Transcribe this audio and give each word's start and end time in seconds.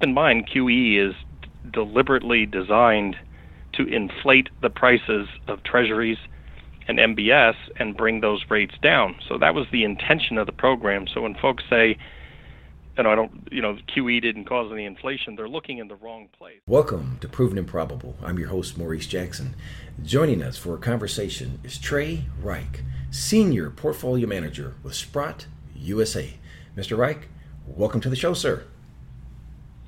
keep 0.00 0.08
in 0.08 0.14
mind, 0.14 0.48
QE 0.48 1.10
is 1.10 1.14
deliberately 1.72 2.46
designed 2.46 3.16
to 3.74 3.86
inflate 3.86 4.48
the 4.62 4.70
prices 4.70 5.28
of 5.46 5.62
treasuries 5.62 6.18
and 6.88 6.98
MBS 6.98 7.54
and 7.76 7.96
bring 7.96 8.20
those 8.20 8.42
rates 8.48 8.74
down. 8.82 9.16
So 9.28 9.38
that 9.38 9.54
was 9.54 9.66
the 9.70 9.84
intention 9.84 10.38
of 10.38 10.46
the 10.46 10.52
program. 10.52 11.06
So 11.12 11.22
when 11.22 11.34
folks 11.34 11.64
say, 11.70 11.98
you 12.96 13.04
know, 13.04 13.10
I 13.10 13.14
don't, 13.14 13.48
you 13.52 13.62
know, 13.62 13.76
QE 13.94 14.20
didn't 14.20 14.46
cause 14.46 14.72
any 14.72 14.84
inflation, 14.84 15.36
they're 15.36 15.48
looking 15.48 15.78
in 15.78 15.88
the 15.88 15.96
wrong 15.96 16.28
place. 16.36 16.60
Welcome 16.66 17.18
to 17.20 17.28
Proven 17.28 17.58
and 17.58 17.68
Probable. 17.68 18.16
I'm 18.22 18.38
your 18.38 18.48
host, 18.48 18.76
Maurice 18.76 19.06
Jackson. 19.06 19.54
Joining 20.02 20.42
us 20.42 20.56
for 20.56 20.74
a 20.74 20.78
conversation 20.78 21.60
is 21.62 21.78
Trey 21.78 22.24
Reik, 22.42 22.82
Senior 23.10 23.70
Portfolio 23.70 24.26
Manager 24.26 24.74
with 24.82 24.94
Sprott 24.94 25.46
USA. 25.76 26.34
Mr. 26.76 26.96
Reik, 26.96 27.24
welcome 27.66 28.00
to 28.00 28.10
the 28.10 28.16
show, 28.16 28.34
sir. 28.34 28.64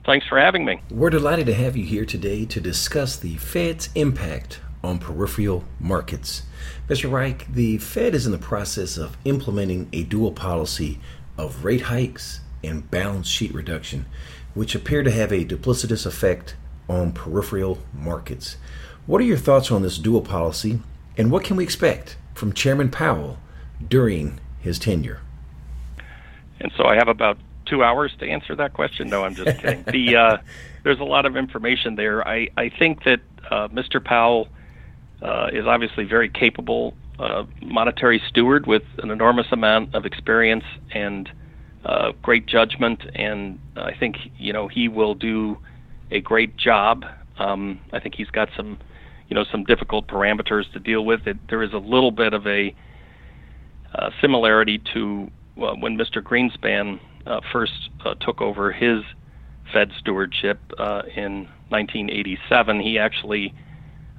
Thanks 0.04 0.26
for 0.26 0.40
having 0.40 0.64
me. 0.64 0.80
We're 0.90 1.10
delighted 1.10 1.46
to 1.46 1.54
have 1.54 1.76
you 1.76 1.84
here 1.84 2.04
today 2.04 2.44
to 2.46 2.60
discuss 2.60 3.16
the 3.16 3.36
Fed's 3.36 3.88
impact 3.94 4.60
on 4.82 4.98
peripheral 4.98 5.62
markets. 5.78 6.42
Mr. 6.88 7.08
Reik, 7.08 7.46
the 7.54 7.78
Fed 7.78 8.12
is 8.12 8.26
in 8.26 8.32
the 8.32 8.38
process 8.38 8.96
of 8.96 9.16
implementing 9.24 9.88
a 9.92 10.02
dual 10.02 10.32
policy 10.32 10.98
of 11.38 11.64
rate 11.64 11.82
hikes 11.82 12.40
and 12.64 12.90
balance 12.90 13.28
sheet 13.28 13.54
reduction, 13.54 14.06
which 14.54 14.74
appear 14.74 15.04
to 15.04 15.10
have 15.12 15.30
a 15.30 15.44
duplicitous 15.44 16.04
effect 16.04 16.56
on 16.88 17.12
peripheral 17.12 17.78
markets. 17.94 18.56
What 19.06 19.20
are 19.20 19.24
your 19.24 19.36
thoughts 19.36 19.70
on 19.70 19.82
this 19.82 19.98
dual 19.98 20.22
policy, 20.22 20.80
and 21.16 21.30
what 21.30 21.44
can 21.44 21.56
we 21.56 21.62
expect 21.62 22.16
from 22.34 22.52
Chairman 22.52 22.90
Powell 22.90 23.38
during 23.86 24.40
his 24.58 24.80
tenure? 24.80 25.20
And 26.58 26.72
so 26.76 26.86
I 26.86 26.96
have 26.96 27.08
about 27.08 27.38
two 27.72 27.82
hours 27.82 28.12
to 28.18 28.28
answer 28.28 28.54
that 28.54 28.74
question. 28.74 29.08
No, 29.08 29.24
I'm 29.24 29.34
just 29.34 29.58
kidding. 29.58 29.84
the 29.84 30.16
uh, 30.24 30.36
there's 30.84 31.00
a 31.00 31.04
lot 31.04 31.24
of 31.24 31.36
information 31.36 31.94
there. 31.96 32.26
I 32.26 32.48
I 32.56 32.68
think 32.68 33.04
that 33.04 33.20
uh, 33.50 33.68
Mr. 33.68 34.04
Powell 34.04 34.48
uh, 35.22 35.48
is 35.52 35.66
obviously 35.66 36.04
very 36.04 36.28
capable 36.28 36.94
uh, 37.18 37.44
monetary 37.62 38.20
steward 38.28 38.66
with 38.66 38.82
an 38.98 39.10
enormous 39.10 39.46
amount 39.52 39.94
of 39.94 40.04
experience 40.04 40.64
and 40.92 41.30
uh, 41.84 42.12
great 42.20 42.46
judgment, 42.46 43.02
and 43.14 43.58
I 43.76 43.94
think 43.94 44.16
you 44.36 44.52
know 44.52 44.68
he 44.68 44.88
will 44.88 45.14
do 45.14 45.58
a 46.10 46.20
great 46.20 46.56
job. 46.56 47.04
Um, 47.38 47.80
I 47.92 48.00
think 48.00 48.16
he's 48.16 48.30
got 48.30 48.50
some 48.54 48.78
you 49.28 49.34
know 49.34 49.44
some 49.50 49.64
difficult 49.64 50.08
parameters 50.08 50.70
to 50.74 50.78
deal 50.78 51.06
with. 51.06 51.26
It, 51.26 51.38
there 51.48 51.62
is 51.62 51.72
a 51.72 51.78
little 51.78 52.10
bit 52.10 52.34
of 52.34 52.46
a 52.46 52.74
uh, 53.94 54.10
similarity 54.20 54.78
to 54.92 55.30
uh, 55.56 55.74
when 55.74 55.96
Mr. 55.96 56.22
Greenspan 56.22 57.00
uh, 57.26 57.40
first 57.52 57.90
uh, 58.04 58.14
took 58.14 58.40
over 58.40 58.72
his 58.72 59.02
Fed 59.72 59.90
stewardship 59.98 60.60
uh, 60.78 61.02
in 61.14 61.48
1987. 61.68 62.80
He 62.80 62.98
actually 62.98 63.54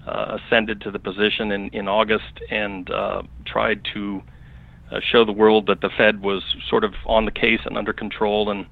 uh, 0.08 0.38
ascended 0.40 0.82
to 0.82 0.92
the 0.92 1.00
position 1.00 1.52
in, 1.52 1.70
in 1.70 1.88
August 1.88 2.40
and 2.50 2.90
uh, 2.90 3.24
tried 3.46 3.82
to 3.94 4.22
uh, 4.92 5.00
show 5.00 5.26
the 5.26 5.32
world 5.32 5.68
that 5.68 5.82
the 5.82 5.90
Fed 5.96 6.22
was 6.22 6.44
sort 6.70 6.84
of 6.84 6.94
on 7.06 7.26
the 7.26 7.32
case 7.32 7.62
and 7.66 7.78
under 7.78 7.94
control. 7.94 8.50
And 8.50 8.66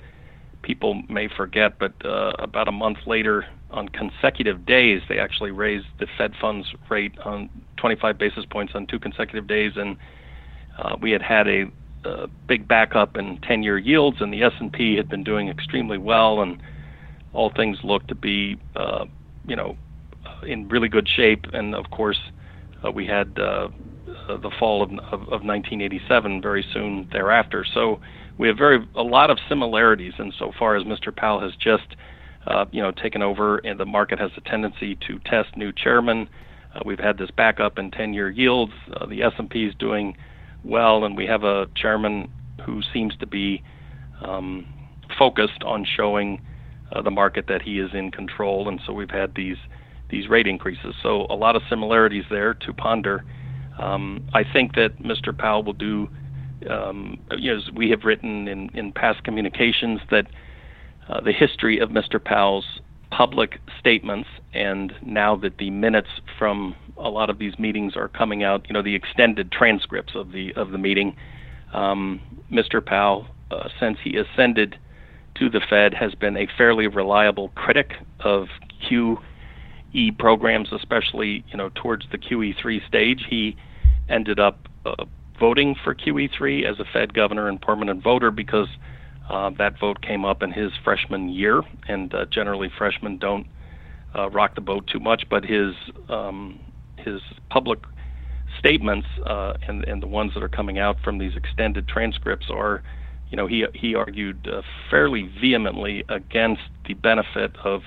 people 0.62 1.02
may 1.10 1.28
forget, 1.28 1.80
but 1.80 1.94
about 2.04 2.68
a 2.68 2.72
month 2.72 3.00
later, 3.06 3.46
on 3.72 3.88
consecutive 3.88 4.66
days, 4.66 5.02
they 5.08 5.18
actually 5.18 5.52
raised 5.52 5.88
the 6.00 6.08
Fed 6.18 6.34
funds 6.40 6.68
rate 6.90 7.18
on 7.20 7.50
25 7.78 8.18
basis 8.18 8.46
points 8.46 8.74
on 8.76 8.86
two 8.86 9.00
consecutive 9.00 9.48
days, 9.48 9.74
and 9.76 9.98
we 11.02 11.12
had 11.12 11.22
had 11.22 11.48
a, 11.48 11.66
a 12.04 12.28
big 12.48 12.68
backup 12.68 13.18
in 13.18 13.38
10-year 13.40 13.78
yields, 13.78 14.18
and 14.22 14.34
the 14.34 14.44
S&P 14.44 14.96
had 14.96 15.10
been 15.10 15.24
doing 15.24 15.50
extremely 15.50 15.98
well, 15.98 16.42
and 16.42 16.62
all 17.34 17.52
things 17.56 17.78
looked 17.84 18.08
to 18.10 18.16
be, 18.16 18.58
uh, 18.76 19.06
you 19.46 19.56
know, 19.56 19.78
in 20.46 20.68
really 20.68 20.90
good 20.90 21.08
shape. 21.08 21.46
And 21.54 21.76
of 21.76 21.90
course, 21.92 22.20
uh, 22.86 22.92
we 22.92 23.06
had 23.06 23.38
uh, 23.40 23.70
uh, 24.28 24.38
the 24.38 24.52
fall 24.60 24.84
of, 24.84 24.92
of, 24.92 25.22
of 25.22 25.44
1987 25.44 26.42
very 26.42 26.66
soon 26.74 27.08
thereafter. 27.12 27.66
So 27.74 28.00
we 28.38 28.48
have 28.48 28.58
very 28.58 28.86
a 28.96 29.04
lot 29.04 29.30
of 29.30 29.38
similarities 29.48 30.14
insofar 30.20 30.76
as 30.76 30.84
Mr. 30.84 31.16
Powell 31.16 31.42
has 31.42 31.54
just, 31.58 31.96
uh, 32.48 32.66
you 32.72 32.82
know, 32.82 32.92
taken 32.92 33.22
over, 33.22 33.60
and 33.60 33.80
the 33.80 33.86
market 33.86 34.20
has 34.20 34.32
a 34.38 34.42
tendency 34.42 34.96
to 35.08 35.20
test 35.26 35.56
new 35.56 35.72
chairmen. 35.72 36.28
Uh, 36.74 36.80
we've 36.86 37.00
had 37.00 37.18
this 37.18 37.30
backup 37.32 37.78
in 37.78 37.92
10-year 37.92 38.30
yields. 38.30 38.74
Uh, 38.94 39.06
the 39.06 39.22
S&P 39.22 39.66
is 39.66 39.76
doing 39.76 40.18
well, 40.64 41.04
and 41.04 41.18
we 41.18 41.26
have 41.26 41.44
a 41.44 41.68
chairman 41.76 42.30
who 42.66 42.82
seems 42.94 43.16
to 43.18 43.26
be 43.26 43.64
um, 44.24 44.66
focused 45.18 45.64
on 45.66 45.86
showing 45.86 46.42
uh, 46.92 47.02
the 47.02 47.12
market 47.12 47.46
that 47.48 47.62
he 47.62 47.80
is 47.80 47.92
in 47.94 48.12
control. 48.12 48.68
And 48.68 48.80
so 48.86 48.94
we've 48.94 49.10
had 49.10 49.36
these 49.36 49.58
these 50.10 50.28
rate 50.28 50.46
increases. 50.46 50.94
So 51.02 51.26
a 51.30 51.36
lot 51.36 51.56
of 51.56 51.62
similarities 51.70 52.26
there 52.30 52.54
to 52.54 52.74
ponder. 52.74 53.24
Um, 53.80 54.28
I 54.34 54.44
think 54.44 54.76
that 54.76 55.02
Mr. 55.02 55.36
Powell 55.36 55.64
will 55.64 55.72
do, 55.72 56.10
um, 56.70 57.18
you 57.38 57.52
know, 57.52 57.58
as 57.58 57.72
we 57.74 57.90
have 57.92 58.04
written 58.04 58.50
in, 58.50 58.70
in 58.74 58.92
past 58.92 59.24
communications, 59.24 60.02
that 60.12 60.28
uh, 61.08 61.22
the 61.22 61.32
history 61.32 61.80
of 61.80 61.90
Mr. 61.90 62.22
Powell's 62.22 62.82
public 63.10 63.60
statements, 63.80 64.28
and 64.54 64.94
now 65.02 65.36
that 65.38 65.58
the 65.58 65.70
minutes 65.70 66.10
from 66.38 66.76
a 66.98 67.10
lot 67.10 67.30
of 67.30 67.40
these 67.40 67.58
meetings 67.60 67.96
are 67.96 68.08
coming 68.08 68.44
out, 68.44 68.66
you 68.68 68.74
know, 68.74 68.82
the 68.82 68.96
extended 68.96 69.52
transcripts 69.52 70.14
of 70.16 70.32
the 70.32 70.54
of 70.54 70.72
the 70.72 70.78
meeting, 70.78 71.16
um, 71.74 72.22
Mr. 72.52 72.86
Powell, 72.86 73.28
uh, 73.50 73.70
since 73.80 73.98
he 74.04 74.18
ascended 74.18 74.78
to 75.36 75.50
the 75.50 75.62
Fed, 75.70 75.94
has 75.94 76.14
been 76.16 76.38
a 76.38 76.48
fairly 76.58 76.88
reliable 76.88 77.50
critic 77.50 77.94
of 78.20 78.48
Q 78.88 79.20
E 79.94 80.12
programs, 80.12 80.72
especially 80.72 81.44
you 81.50 81.58
know 81.58 81.70
towards 81.76 82.06
the 82.12 82.18
QE3 82.18 82.86
stage. 82.88 83.26
He 83.30 83.56
ended 84.10 84.40
up 84.40 84.68
uh, 84.86 85.06
voting 85.40 85.76
for 85.84 85.96
QE3 85.96 86.70
as 86.70 86.80
a 86.80 86.86
Fed 86.86 87.14
governor 87.14 87.48
and 87.48 87.62
permanent 87.62 88.04
voter 88.04 88.32
because 88.32 88.68
uh, 89.30 89.50
that 89.58 89.80
vote 89.80 90.02
came 90.02 90.26
up 90.26 90.44
in 90.44 90.52
his 90.52 90.72
freshman 90.84 91.30
year, 91.30 91.62
and 91.88 92.14
uh, 92.14 92.26
generally 92.26 92.70
freshmen 92.78 93.18
don't 93.18 93.48
uh, 94.16 94.30
rock 94.30 94.56
the 94.56 94.62
boat 94.62 94.88
too 94.88 95.00
much. 95.00 95.24
But 95.30 95.46
his 95.46 95.74
um, 96.10 96.60
his 97.04 97.22
public 97.50 97.80
statements 98.60 99.08
uh, 99.26 99.54
and 99.68 99.84
and 99.86 100.02
the 100.02 100.08
ones 100.08 100.34
that 100.34 100.44
are 100.44 100.50
coming 100.50 100.80
out 100.80 100.98
from 101.04 101.18
these 101.18 101.36
extended 101.36 101.88
transcripts 101.88 102.48
are, 102.50 102.84
you 103.30 103.38
know, 103.38 103.48
he 103.48 103.66
he 103.74 103.96
argued 103.96 104.48
uh, 104.48 104.62
fairly 104.90 105.30
vehemently 105.42 106.04
against 106.10 106.62
the 106.88 106.94
benefit 106.94 107.56
of 107.64 107.82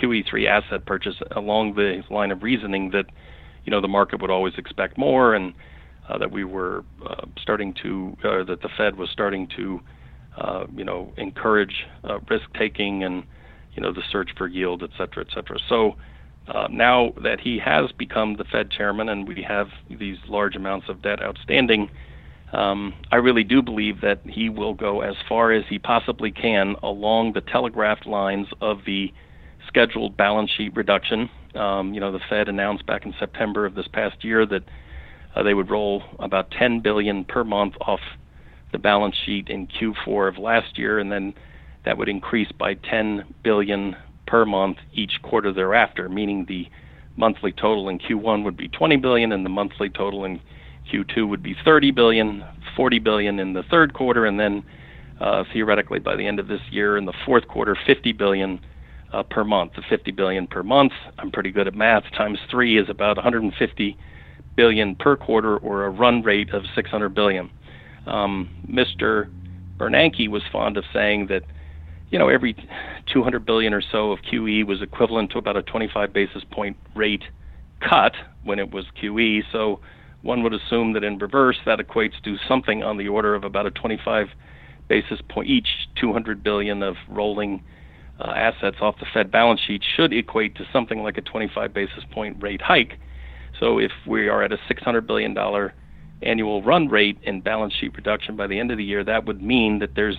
QE3 0.00 0.46
asset 0.46 0.86
purchase 0.86 1.16
along 1.34 1.74
the 1.74 2.02
line 2.10 2.30
of 2.30 2.42
reasoning 2.42 2.90
that 2.90 3.06
you 3.64 3.70
know 3.70 3.80
the 3.80 3.88
market 3.88 4.20
would 4.20 4.30
always 4.30 4.54
expect 4.56 4.96
more 4.96 5.34
and 5.34 5.54
uh, 6.08 6.18
that 6.18 6.30
we 6.30 6.44
were 6.44 6.84
uh, 7.04 7.26
starting 7.40 7.74
to 7.82 8.16
uh, 8.24 8.44
that 8.44 8.62
the 8.62 8.68
Fed 8.76 8.96
was 8.96 9.10
starting 9.10 9.48
to 9.56 9.80
uh, 10.38 10.66
you 10.74 10.84
know 10.84 11.12
encourage 11.16 11.86
risk 12.30 12.44
taking 12.58 13.04
and 13.04 13.24
you 13.74 13.82
know 13.82 13.92
the 13.92 14.02
search 14.10 14.30
for 14.36 14.46
yield 14.46 14.82
et 14.82 14.90
cetera 14.96 15.24
et 15.28 15.34
cetera. 15.34 15.58
So 15.68 15.96
uh, 16.48 16.68
now 16.70 17.12
that 17.22 17.40
he 17.40 17.58
has 17.58 17.90
become 17.92 18.36
the 18.36 18.44
Fed 18.44 18.70
chairman 18.70 19.08
and 19.08 19.26
we 19.26 19.42
have 19.42 19.68
these 19.90 20.18
large 20.28 20.56
amounts 20.56 20.88
of 20.88 21.02
debt 21.02 21.22
outstanding 21.22 21.90
um, 22.52 22.94
I 23.10 23.16
really 23.16 23.44
do 23.44 23.60
believe 23.60 24.00
that 24.02 24.20
he 24.24 24.48
will 24.48 24.74
go 24.74 25.00
as 25.00 25.14
far 25.28 25.52
as 25.52 25.64
he 25.68 25.78
possibly 25.78 26.30
can 26.30 26.76
along 26.82 27.32
the 27.32 27.40
telegraphed 27.40 28.06
lines 28.06 28.46
of 28.60 28.80
the 28.86 29.12
scheduled 29.66 30.16
balance 30.16 30.50
sheet 30.56 30.74
reduction. 30.76 31.28
Um, 31.54 31.92
you 31.92 32.00
know, 32.00 32.12
the 32.12 32.20
Fed 32.30 32.48
announced 32.48 32.86
back 32.86 33.04
in 33.04 33.14
September 33.18 33.66
of 33.66 33.74
this 33.74 33.88
past 33.88 34.24
year 34.24 34.46
that 34.46 34.62
uh, 35.34 35.42
they 35.42 35.54
would 35.54 35.70
roll 35.70 36.02
about 36.18 36.50
10 36.52 36.80
billion 36.80 37.24
per 37.24 37.42
month 37.42 37.74
off 37.80 38.00
the 38.72 38.78
balance 38.78 39.16
sheet 39.24 39.48
in 39.48 39.66
Q4 39.66 40.28
of 40.28 40.38
last 40.38 40.78
year, 40.78 40.98
and 40.98 41.10
then 41.10 41.34
that 41.84 41.98
would 41.98 42.08
increase 42.08 42.50
by 42.52 42.74
10 42.74 43.34
billion 43.42 43.96
per 44.26 44.44
month 44.44 44.78
each 44.92 45.20
quarter 45.22 45.52
thereafter, 45.52 46.08
meaning 46.08 46.44
the 46.48 46.68
monthly 47.16 47.52
total 47.52 47.88
in 47.88 47.98
Q1 47.98 48.44
would 48.44 48.56
be 48.56 48.68
20 48.68 48.96
billion, 48.96 49.32
and 49.32 49.44
the 49.44 49.50
monthly 49.50 49.88
total 49.88 50.24
in 50.24 50.40
Q2 50.92 51.28
would 51.28 51.42
be 51.42 51.56
30 51.64 51.90
billion, 51.90 52.44
40 52.76 52.98
billion 52.98 53.38
in 53.38 53.52
the 53.52 53.62
third 53.64 53.94
quarter, 53.94 54.26
and 54.26 54.38
then 54.38 54.62
uh, 55.20 55.44
theoretically 55.52 55.98
by 55.98 56.14
the 56.14 56.26
end 56.26 56.38
of 56.38 56.48
this 56.48 56.60
year 56.70 56.96
in 56.96 57.06
the 57.06 57.14
fourth 57.24 57.48
quarter, 57.48 57.76
50 57.86 58.12
billion 58.12 58.60
uh, 59.12 59.22
per 59.22 59.44
month. 59.44 59.72
The 59.76 59.82
50 59.88 60.12
billion 60.12 60.46
per 60.46 60.62
month, 60.62 60.92
I'm 61.18 61.30
pretty 61.30 61.50
good 61.50 61.66
at 61.66 61.74
math. 61.74 62.04
Times 62.16 62.38
three 62.50 62.78
is 62.78 62.88
about 62.88 63.16
150 63.16 63.96
billion 64.56 64.94
per 64.94 65.16
quarter, 65.16 65.56
or 65.58 65.84
a 65.84 65.90
run 65.90 66.22
rate 66.22 66.50
of 66.50 66.64
600 66.74 67.14
billion. 67.14 67.50
Um, 68.06 68.48
Mr. 68.70 69.30
Bernanke 69.78 70.28
was 70.28 70.42
fond 70.50 70.76
of 70.76 70.84
saying 70.92 71.26
that, 71.28 71.42
you 72.10 72.18
know, 72.18 72.28
every 72.28 72.54
200 73.12 73.44
billion 73.44 73.74
or 73.74 73.82
so 73.82 74.12
of 74.12 74.20
QE 74.20 74.64
was 74.66 74.82
equivalent 74.82 75.30
to 75.32 75.38
about 75.38 75.56
a 75.56 75.62
25 75.62 76.12
basis 76.12 76.42
point 76.50 76.76
rate 76.94 77.24
cut 77.80 78.12
when 78.44 78.58
it 78.58 78.70
was 78.70 78.84
QE. 79.00 79.42
So 79.52 79.80
one 80.22 80.42
would 80.42 80.52
assume 80.52 80.92
that 80.94 81.04
in 81.04 81.18
reverse, 81.18 81.58
that 81.66 81.78
equates 81.78 82.20
to 82.24 82.36
something 82.48 82.82
on 82.82 82.96
the 82.96 83.08
order 83.08 83.34
of 83.34 83.44
about 83.44 83.66
a 83.66 83.70
25 83.70 84.28
basis 84.88 85.20
point 85.28 85.48
each 85.48 85.88
200 86.00 86.42
billion 86.42 86.82
of 86.82 86.94
rolling 87.08 87.62
uh, 88.20 88.30
assets 88.30 88.76
off 88.80 88.98
the 88.98 89.06
Fed 89.12 89.30
balance 89.30 89.60
sheet 89.66 89.82
should 89.96 90.12
equate 90.12 90.54
to 90.56 90.64
something 90.72 91.02
like 91.02 91.18
a 91.18 91.22
25 91.22 91.74
basis 91.74 92.04
point 92.12 92.40
rate 92.40 92.62
hike. 92.62 92.98
So 93.58 93.78
if 93.78 93.92
we 94.06 94.28
are 94.28 94.42
at 94.42 94.52
a 94.52 94.58
$600 94.70 95.06
billion 95.06 95.36
annual 96.22 96.62
run 96.62 96.88
rate 96.88 97.18
in 97.22 97.40
balance 97.40 97.74
sheet 97.74 97.94
reduction 97.96 98.36
by 98.36 98.46
the 98.46 98.58
end 98.58 98.70
of 98.70 98.78
the 98.78 98.84
year, 98.84 99.04
that 99.04 99.26
would 99.26 99.42
mean 99.42 99.80
that 99.80 99.94
there's 99.94 100.16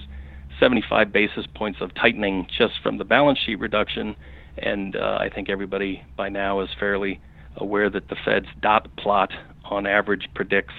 75 0.60 1.12
basis 1.12 1.46
points 1.56 1.80
of 1.82 1.94
tightening 1.96 2.48
just 2.58 2.74
from 2.82 2.98
the 2.98 3.06
balance 3.06 3.40
sheet 3.40 3.60
reduction. 3.60 4.16
And 4.58 4.96
uh, 4.96 5.18
I 5.20 5.30
think 5.30 5.50
everybody 5.50 6.04
by 6.16 6.30
now 6.30 6.62
is 6.62 6.70
fairly 6.80 7.20
aware 7.58 7.90
that 7.90 8.10
the 8.10 8.16
Fed's 8.26 8.48
dot 8.62 8.88
plot 8.98 9.32
on 9.66 9.86
average 9.86 10.28
predicts 10.34 10.74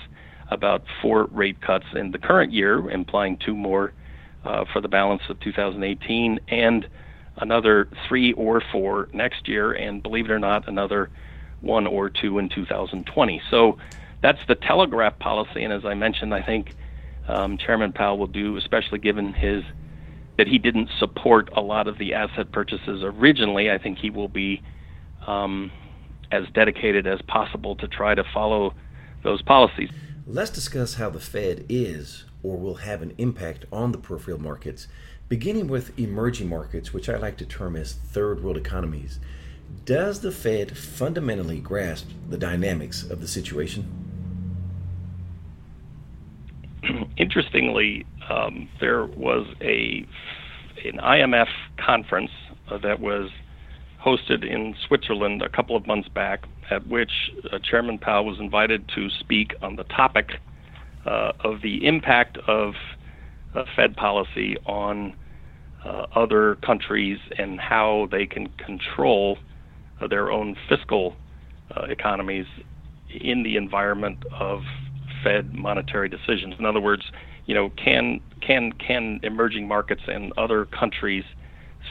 about 0.50 0.82
four 1.02 1.24
rate 1.26 1.60
cuts 1.60 1.84
in 1.94 2.10
the 2.10 2.18
current 2.18 2.52
year, 2.52 2.90
implying 2.90 3.36
two 3.44 3.54
more 3.54 3.92
uh, 4.44 4.64
for 4.72 4.80
the 4.80 4.88
balance 4.88 5.22
of 5.28 5.38
2018, 5.40 6.40
and 6.48 6.88
another 7.36 7.88
three 8.08 8.32
or 8.32 8.62
four 8.72 9.08
next 9.12 9.46
year, 9.46 9.72
and 9.72 10.02
believe 10.02 10.24
it 10.26 10.30
or 10.30 10.38
not, 10.38 10.66
another 10.68 11.10
one 11.60 11.86
or 11.86 12.08
two 12.08 12.38
in 12.38 12.48
2020. 12.48 13.42
So 13.50 13.78
that's 14.22 14.38
the 14.48 14.54
telegraph 14.54 15.18
policy, 15.18 15.64
and 15.64 15.72
as 15.72 15.84
I 15.84 15.94
mentioned, 15.94 16.34
I 16.34 16.42
think 16.42 16.74
um, 17.28 17.58
Chairman 17.58 17.92
Powell 17.92 18.18
will 18.18 18.26
do, 18.26 18.56
especially 18.56 18.98
given 18.98 19.32
his 19.32 19.62
that 20.38 20.46
he 20.46 20.58
didn't 20.58 20.88
support 20.98 21.50
a 21.56 21.60
lot 21.60 21.88
of 21.88 21.98
the 21.98 22.14
asset 22.14 22.52
purchases 22.52 23.02
originally. 23.02 23.70
I 23.70 23.78
think 23.78 23.98
he 23.98 24.08
will 24.08 24.28
be 24.28 24.62
um, 25.26 25.72
as 26.30 26.44
dedicated 26.54 27.06
as 27.06 27.20
possible 27.22 27.74
to 27.76 27.88
try 27.88 28.14
to 28.14 28.22
follow 28.32 28.72
those 29.24 29.42
policies. 29.42 29.90
Let's 30.26 30.50
discuss 30.50 30.94
how 30.94 31.10
the 31.10 31.20
Fed 31.20 31.66
is 31.68 32.24
or 32.42 32.56
will 32.56 32.76
have 32.76 33.02
an 33.02 33.14
impact 33.18 33.64
on 33.72 33.90
the 33.90 33.98
peripheral 33.98 34.40
markets, 34.40 34.86
beginning 35.28 35.66
with 35.66 35.98
emerging 35.98 36.48
markets, 36.48 36.92
which 36.92 37.08
I 37.08 37.16
like 37.16 37.36
to 37.38 37.46
term 37.46 37.74
as 37.74 37.94
third 37.94 38.42
world 38.42 38.56
economies. 38.56 39.18
Does 39.84 40.20
the 40.20 40.30
Fed 40.30 40.78
fundamentally 40.78 41.58
grasp 41.58 42.10
the 42.28 42.38
dynamics 42.38 43.02
of 43.02 43.20
the 43.20 43.28
situation? 43.28 44.07
Interestingly, 47.18 48.06
um, 48.30 48.68
there 48.80 49.04
was 49.04 49.46
a 49.60 50.06
an 50.84 50.98
IMF 50.98 51.48
conference 51.84 52.30
uh, 52.70 52.78
that 52.78 53.00
was 53.00 53.30
hosted 54.04 54.48
in 54.48 54.76
Switzerland 54.86 55.42
a 55.42 55.48
couple 55.48 55.76
of 55.76 55.86
months 55.86 56.08
back, 56.08 56.44
at 56.70 56.86
which 56.86 57.10
uh, 57.52 57.58
Chairman 57.68 57.98
Powell 57.98 58.26
was 58.26 58.38
invited 58.38 58.88
to 58.94 59.08
speak 59.18 59.54
on 59.60 59.74
the 59.74 59.82
topic 59.84 60.30
uh, 61.04 61.32
of 61.40 61.62
the 61.62 61.86
impact 61.86 62.38
of 62.46 62.74
uh, 63.54 63.64
Fed 63.74 63.96
policy 63.96 64.56
on 64.66 65.14
uh, 65.84 66.06
other 66.14 66.56
countries 66.56 67.18
and 67.38 67.58
how 67.58 68.08
they 68.12 68.26
can 68.26 68.48
control 68.64 69.38
uh, 70.00 70.06
their 70.06 70.30
own 70.30 70.56
fiscal 70.68 71.16
economies 71.90 72.46
in 73.10 73.42
the 73.42 73.56
environment 73.56 74.18
of 74.32 74.62
Fed 75.22 75.54
monetary 75.54 76.08
decisions. 76.08 76.54
In 76.58 76.64
other 76.64 76.80
words, 76.80 77.02
you 77.46 77.54
know, 77.54 77.70
can 77.70 78.20
can 78.40 78.72
can 78.72 79.20
emerging 79.22 79.66
markets 79.66 80.02
and 80.06 80.32
other 80.36 80.66
countries 80.66 81.24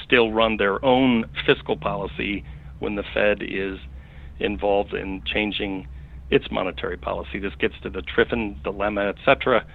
still 0.04 0.32
run 0.32 0.58
their 0.58 0.84
own 0.86 1.26
fiscal 1.46 1.78
policy 1.78 2.44
when 2.80 2.96
the 2.96 3.04
Fed 3.14 3.42
is 3.42 3.80
involved 4.40 4.94
in 4.94 5.24
changing 5.26 5.88
its 6.30 6.52
monetary 6.52 6.98
policy? 6.98 7.40
This 7.40 7.56
gets 7.60 7.76
to 7.84 7.90
the 7.90 8.02
Triffin 8.02 8.62
dilemma, 8.64 9.08
etc., 9.08 9.66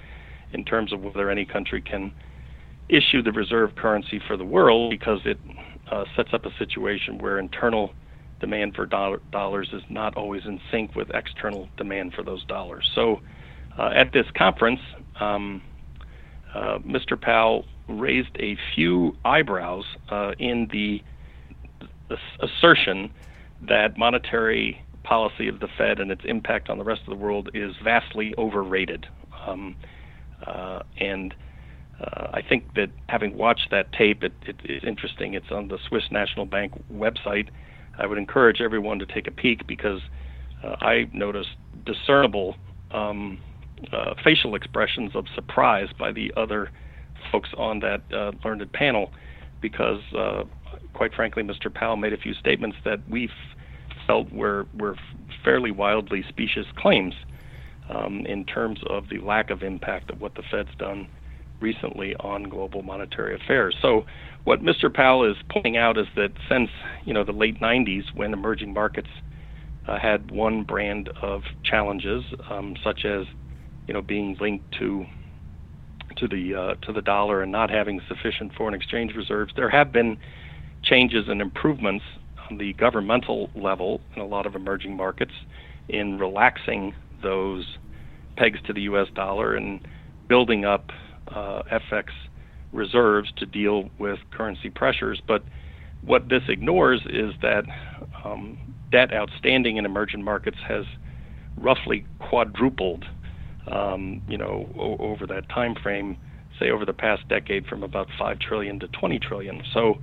in 0.53 0.65
terms 0.65 0.93
of 0.93 1.03
whether 1.03 1.31
any 1.31 1.45
country 1.45 1.81
can 1.81 2.13
issue 2.89 3.23
the 3.23 3.33
reserve 3.33 3.75
currency 3.77 4.21
for 4.27 4.37
the 4.37 4.45
world 4.45 4.91
because 4.91 5.21
it 5.25 5.39
uh, 5.91 6.05
sets 6.15 6.31
up 6.33 6.45
a 6.45 6.51
situation 6.59 7.19
where 7.19 7.39
internal 7.39 7.93
demand 8.41 8.75
for 8.75 8.85
dollar, 8.87 9.21
dollars 9.31 9.71
is 9.73 9.83
not 9.89 10.17
always 10.17 10.43
in 10.45 10.61
sync 10.71 10.95
with 10.95 11.09
external 11.15 11.69
demand 11.77 12.13
for 12.13 12.23
those 12.23 12.45
dollars. 12.45 12.91
So, 12.95 13.21
uh, 13.79 13.91
at 13.95 14.13
this 14.13 14.27
conference, 14.37 14.81
um, 15.21 15.63
uh, 16.55 16.79
Mr. 16.79 17.21
Powell 17.21 17.65
raised 17.89 18.37
a 18.39 18.57
few 18.75 19.17
eyebrows 19.25 19.85
uh, 20.11 20.33
in 20.39 20.69
the, 20.73 21.03
assertion 22.41 23.11
that 23.63 23.97
monetary 23.97 24.85
policy 25.03 25.49
of 25.49 25.61
the 25.61 25.69
Fed 25.79 25.99
and 25.99 26.11
its 26.11 26.23
impact 26.25 26.69
on 26.69 26.79
the 26.79 26.85
rest 26.85 27.01
of 27.03 27.09
the 27.09 27.17
world 27.17 27.51
is 27.55 27.75
vastly 27.83 28.35
overrated. 28.37 29.07
Um, 29.47 29.77
uh, 30.47 30.83
and 30.99 31.35
uh, 32.01 32.29
I 32.33 32.43
think 32.43 32.75
that 32.75 32.91
having 33.09 33.37
watched 33.37 33.71
that 33.71 33.93
tape, 33.93 34.23
it, 34.23 34.33
it 34.47 34.57
is 34.65 34.85
interesting. 34.85 35.35
It's 35.35 35.51
on 35.51 35.69
the 35.69 35.79
Swiss 35.89 36.05
National 36.11 36.47
Bank 36.47 36.73
website. 36.93 37.49
I 37.99 38.07
would 38.07 38.19
encourage 38.19 38.61
everyone 38.61 38.99
to 38.99 39.07
take 39.07 39.27
a 39.27 39.31
peek 39.31 39.67
because 39.67 40.01
uh, 40.65 40.77
I 40.81 41.09
noticed 41.13 41.57
discernible 41.85 42.57
um, 42.91 43.39
uh, 43.93 44.15
facial 44.23 44.55
expressions 44.55 45.13
of 45.15 45.27
surprise 45.35 45.89
by 45.99 46.13
the 46.13 46.33
other 46.37 46.71
folks 47.31 47.51
on 47.57 47.81
that 47.81 48.03
uh, 48.13 48.33
learned 48.45 48.71
panel 48.73 49.13
because, 49.61 50.01
uh, 50.17 50.45
quite 50.93 51.15
frankly, 51.15 51.43
Mr. 51.43 51.73
Powell 51.73 51.97
made 51.97 52.13
a 52.13 52.17
few 52.17 52.35
statements 52.35 52.77
that 52.85 52.99
we 53.09 53.29
felt 54.07 54.33
were, 54.33 54.67
were 54.77 54.97
fairly 55.45 55.71
wildly 55.71 56.25
specious 56.29 56.67
claims 56.77 57.15
um, 57.89 58.27
in 58.27 58.45
terms 58.45 58.81
of 58.89 59.09
the 59.09 59.19
lack 59.19 59.51
of 59.51 59.63
impact 59.63 60.11
of 60.11 60.21
what 60.21 60.35
the 60.35 60.43
Fed's 60.51 60.75
done 60.79 61.09
recently 61.61 62.15
on 62.17 62.45
global 62.45 62.83
monetary 62.83 63.35
affairs. 63.35 63.77
So, 63.81 64.05
what 64.45 64.61
Mr. 64.61 64.93
Powell 64.93 65.31
is 65.31 65.37
pointing 65.49 65.77
out 65.77 65.97
is 65.97 66.07
that 66.17 66.33
since 66.49 66.69
you 67.05 67.15
know 67.15 67.23
the 67.25 67.33
late 67.33 67.61
90s, 67.61 68.13
when 68.15 68.33
emerging 68.33 68.75
markets 68.75 69.09
uh, 69.87 69.99
had 69.99 70.31
one 70.31 70.65
brand 70.65 71.09
of 71.23 71.43
challenges, 71.65 72.25
um, 72.51 72.75
such 72.83 73.05
as 73.05 73.27
you 73.87 73.95
know 73.95 74.03
being 74.03 74.37
linked 74.41 74.71
to 74.79 75.07
to 76.17 76.29
the 76.29 76.55
uh, 76.55 76.75
to 76.87 76.93
the 76.93 77.03
dollar 77.03 77.43
and 77.43 77.53
not 77.53 77.71
having 77.71 78.01
sufficient 78.09 78.53
foreign 78.55 78.75
exchange 78.75 79.15
reserves, 79.15 79.53
there 79.57 79.71
have 79.71 79.93
been 79.93 80.17
changes 80.83 81.27
and 81.29 81.41
improvements 81.41 82.05
on 82.51 82.59
the 82.59 82.73
governmental 82.75 83.51
level 83.55 84.01
in 84.17 84.23
a 84.23 84.27
lot 84.27 84.47
of 84.47 84.55
emerging 84.55 84.97
markets 84.97 85.33
in 85.89 86.19
relaxing 86.19 86.95
those 87.23 87.79
pegs 88.37 88.59
to 88.67 88.73
the 88.73 88.83
U.S. 88.83 89.09
dollar 89.15 89.55
and 89.55 89.87
building 90.29 90.65
up 90.65 90.91
uh, 91.29 91.63
FX 91.71 92.07
reserves 92.73 93.31
to 93.37 93.47
deal 93.47 93.91
with 93.99 94.19
currency 94.31 94.71
pressures. 94.71 95.21
But 95.27 95.45
what 96.03 96.29
this 96.29 96.43
ignores 96.49 97.01
is 97.07 97.33
that 97.43 97.65
um, 98.25 98.59
debt 98.91 99.13
outstanding 99.13 99.77
in 99.77 99.85
emerging 99.85 100.23
markets 100.25 100.59
has 100.67 100.85
roughly 101.57 102.05
quadrupled 102.19 103.05
um, 103.71 104.21
you 104.27 104.39
know, 104.39 104.69
o- 104.79 104.97
over 104.99 105.27
that 105.27 105.49
time 105.49 105.75
frame, 105.83 106.17
say 106.59 106.71
over 106.71 106.85
the 106.85 106.93
past 106.93 107.23
decade, 107.29 107.67
from 107.67 107.83
about 107.83 108.09
five 108.19 108.39
trillion 108.39 108.79
to 108.81 108.89
20 108.89 109.19
trillion. 109.19 109.63
So, 109.73 109.97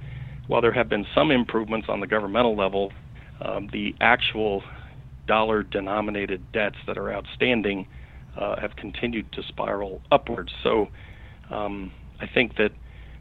while 0.48 0.62
there 0.62 0.72
have 0.74 0.90
been 0.90 1.06
some 1.14 1.30
improvements 1.30 1.88
on 1.90 2.00
the 2.00 2.08
governmental 2.08 2.56
level, 2.56 2.92
um, 3.42 3.70
the 3.72 3.96
actual 4.02 4.64
dollar-denominated 5.28 6.52
debts 6.54 6.78
that 6.88 6.98
are 6.98 7.14
outstanding 7.14 7.86
uh, 8.36 8.60
have 8.60 8.76
continued 8.76 9.32
to 9.34 9.44
spiral 9.48 10.02
upwards. 10.12 10.52
So, 10.64 10.88
um, 11.52 11.92
I 12.20 12.28
think 12.34 12.56
that 12.58 12.72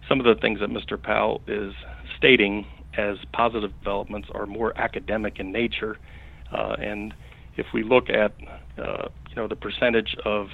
some 0.08 0.20
of 0.20 0.26
the 0.26 0.40
things 0.40 0.60
that 0.60 0.70
Mr. 0.70 1.00
Powell 1.00 1.42
is 1.46 1.74
stating 2.16 2.66
as 2.96 3.16
positive 3.32 3.72
developments 3.78 4.28
are 4.34 4.46
more 4.46 4.78
academic 4.78 5.38
in 5.38 5.52
nature, 5.52 5.98
uh, 6.50 6.76
and 6.80 7.12
if 7.58 7.66
we 7.74 7.82
look 7.82 8.08
at 8.08 8.32
uh, 8.78 9.08
you 9.28 9.36
know 9.36 9.48
the 9.48 9.56
percentage 9.56 10.16
of 10.24 10.46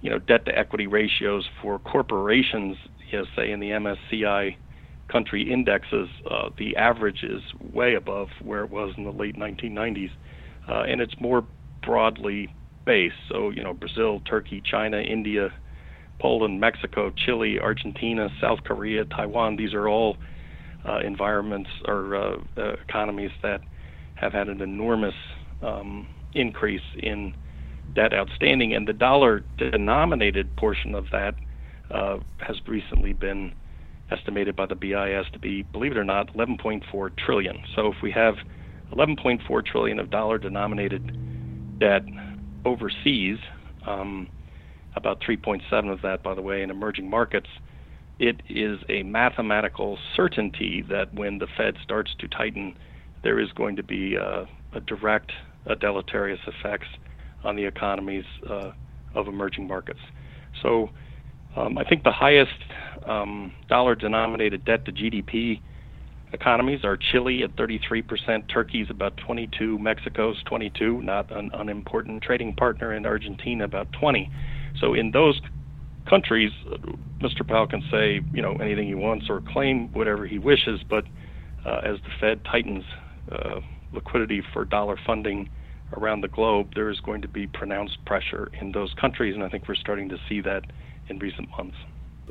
you 0.00 0.10
know 0.10 0.18
debt 0.18 0.44
to 0.46 0.58
equity 0.58 0.86
ratios 0.86 1.48
for 1.62 1.78
corporations, 1.78 2.76
you 3.10 3.18
know, 3.18 3.24
say 3.36 3.52
in 3.52 3.60
the 3.60 3.70
MSCI 3.70 4.56
country 5.12 5.52
indexes, 5.52 6.08
uh, 6.30 6.48
the 6.58 6.74
average 6.76 7.22
is 7.22 7.42
way 7.72 7.94
above 7.94 8.28
where 8.42 8.64
it 8.64 8.70
was 8.70 8.94
in 8.96 9.04
the 9.04 9.12
late 9.12 9.36
1990s, 9.36 10.10
uh, 10.68 10.82
and 10.82 11.00
it's 11.00 11.14
more 11.20 11.46
broadly 11.84 12.52
based. 12.86 13.14
So 13.28 13.50
you 13.50 13.62
know 13.62 13.74
Brazil, 13.74 14.20
Turkey, 14.20 14.62
China, 14.68 14.98
India, 14.98 15.50
Poland, 16.20 16.58
Mexico, 16.58 17.12
Chile, 17.14 17.58
Argentina, 17.60 18.28
South 18.40 18.64
Korea, 18.64 19.04
Taiwan. 19.04 19.56
These 19.56 19.74
are 19.74 19.88
all 19.88 20.16
uh, 20.88 21.00
environments 21.00 21.70
or 21.86 22.16
uh, 22.16 22.36
uh, 22.56 22.72
economies 22.88 23.30
that 23.42 23.60
have 24.14 24.32
had 24.32 24.48
an 24.48 24.62
enormous 24.62 25.14
um, 25.64 26.06
increase 26.34 26.82
in 26.98 27.34
debt 27.94 28.12
outstanding, 28.12 28.74
and 28.74 28.88
the 28.88 28.92
dollar-denominated 28.92 30.56
portion 30.56 30.94
of 30.94 31.06
that 31.12 31.34
uh, 31.90 32.18
has 32.38 32.56
recently 32.66 33.12
been 33.12 33.52
estimated 34.10 34.56
by 34.56 34.66
the 34.66 34.74
BIS 34.74 35.26
to 35.32 35.38
be, 35.38 35.62
believe 35.62 35.92
it 35.92 35.98
or 35.98 36.04
not, 36.04 36.34
11.4 36.34 37.16
trillion. 37.16 37.58
So 37.74 37.88
if 37.88 37.96
we 38.02 38.10
have 38.12 38.34
11.4 38.92 39.66
trillion 39.66 39.98
of 39.98 40.10
dollar-denominated 40.10 41.78
debt 41.78 42.02
overseas, 42.64 43.38
um, 43.86 44.28
about 44.96 45.20
3.7 45.20 45.92
of 45.92 46.02
that, 46.02 46.22
by 46.22 46.34
the 46.34 46.42
way, 46.42 46.62
in 46.62 46.70
emerging 46.70 47.08
markets, 47.08 47.48
it 48.18 48.42
is 48.48 48.78
a 48.88 49.02
mathematical 49.02 49.98
certainty 50.14 50.84
that 50.88 51.12
when 51.14 51.38
the 51.38 51.48
Fed 51.56 51.76
starts 51.82 52.14
to 52.20 52.28
tighten, 52.28 52.76
there 53.22 53.40
is 53.40 53.50
going 53.52 53.76
to 53.76 53.82
be 53.82 54.14
a, 54.14 54.46
a 54.72 54.80
direct 54.80 55.32
a 55.66 55.74
deleterious 55.74 56.40
effects 56.46 56.86
on 57.42 57.56
the 57.56 57.64
economies 57.64 58.24
uh, 58.48 58.72
of 59.14 59.28
emerging 59.28 59.66
markets. 59.66 60.00
So 60.62 60.90
um, 61.56 61.78
I 61.78 61.84
think 61.84 62.02
the 62.02 62.12
highest 62.12 62.50
um, 63.06 63.52
dollar 63.68 63.94
denominated 63.94 64.64
debt 64.64 64.84
to 64.86 64.92
GDP 64.92 65.60
economies 66.32 66.80
are 66.84 66.96
Chile 66.96 67.42
at 67.44 67.54
33%, 67.56 68.48
Turkey's 68.52 68.90
about 68.90 69.16
22, 69.18 69.78
Mexico's 69.78 70.42
22, 70.46 71.00
not 71.02 71.30
an 71.30 71.50
unimportant 71.54 72.22
trading 72.22 72.54
partner, 72.54 72.92
and 72.92 73.06
Argentina 73.06 73.64
about 73.64 73.86
20. 73.92 74.30
So 74.80 74.94
in 74.94 75.12
those 75.12 75.40
countries, 76.08 76.50
Mr. 77.20 77.46
Powell 77.46 77.66
can 77.66 77.82
say 77.90 78.20
you 78.32 78.42
know 78.42 78.54
anything 78.56 78.86
he 78.88 78.94
wants 78.94 79.26
or 79.30 79.40
claim 79.40 79.92
whatever 79.92 80.26
he 80.26 80.38
wishes, 80.38 80.80
but 80.90 81.04
uh, 81.64 81.80
as 81.84 81.96
the 82.04 82.10
Fed 82.20 82.44
tightens 82.44 82.84
uh, 83.32 83.60
liquidity 83.94 84.42
for 84.52 84.64
dollar 84.64 84.98
funding 85.06 85.48
around 85.96 86.20
the 86.22 86.28
globe, 86.28 86.74
there 86.74 86.90
is 86.90 87.00
going 87.00 87.22
to 87.22 87.28
be 87.28 87.46
pronounced 87.46 88.04
pressure 88.04 88.50
in 88.60 88.72
those 88.72 88.92
countries, 88.94 89.34
and 89.34 89.44
I 89.44 89.48
think 89.48 89.68
we're 89.68 89.74
starting 89.74 90.08
to 90.08 90.18
see 90.28 90.40
that 90.40 90.64
in 91.08 91.18
recent 91.18 91.48
months. 91.50 91.76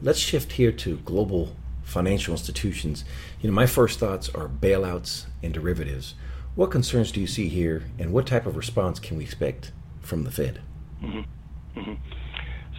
Let's 0.01 0.20
shift 0.20 0.53
here 0.53 0.72
to 0.72 0.98
global 0.98 1.55
financial 1.84 2.34
institutions. 2.34 3.05
You 3.41 3.50
know, 3.50 3.55
my 3.55 3.65
first 3.65 4.00
thoughts 4.00 4.29
are 4.29 4.48
bailouts 4.48 5.25
and 5.41 5.53
derivatives. 5.53 6.15
What 6.55 6.72
concerns 6.72 7.12
do 7.12 7.20
you 7.20 7.27
see 7.27 7.48
here, 7.50 7.84
and 7.98 8.12
what 8.12 8.27
type 8.27 8.46
of 8.46 8.55
response 8.55 9.00
can 9.00 9.17
we 9.17 9.24
expect 9.24 9.72
from 10.01 10.24
the 10.24 10.32
Fed? 10.32 10.62
Mm-hmm. 11.01 11.79
Mm-hmm. 11.79 11.93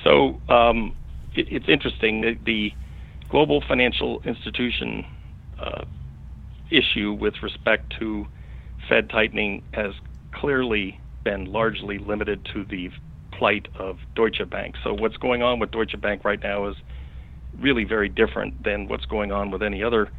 So 0.02 0.40
um, 0.48 0.94
it, 1.34 1.46
it's 1.50 1.68
interesting. 1.68 2.20
The, 2.20 2.38
the, 2.44 2.72
global 3.34 3.60
financial 3.66 4.22
institution 4.24 5.04
uh, 5.58 5.84
issue 6.70 7.12
with 7.12 7.34
respect 7.42 7.92
to 7.98 8.26
Fed 8.88 9.10
tightening 9.10 9.62
has 9.72 9.92
clearly 10.32 11.00
been 11.24 11.46
largely 11.46 11.98
limited 11.98 12.46
to 12.52 12.64
the 12.64 12.90
plight 13.32 13.66
of 13.78 13.96
Deutsche 14.14 14.48
Bank. 14.50 14.74
So 14.84 14.92
what's 14.92 15.16
going 15.16 15.42
on 15.42 15.58
with 15.58 15.70
Deutsche 15.70 16.00
Bank 16.00 16.24
right 16.24 16.40
now 16.42 16.68
is 16.68 16.76
really 17.58 17.84
very 17.84 18.08
different 18.08 18.62
than 18.64 18.88
what's 18.88 19.06
going 19.06 19.32
on 19.32 19.50
with 19.50 19.62
any 19.62 19.82
other 19.82 20.10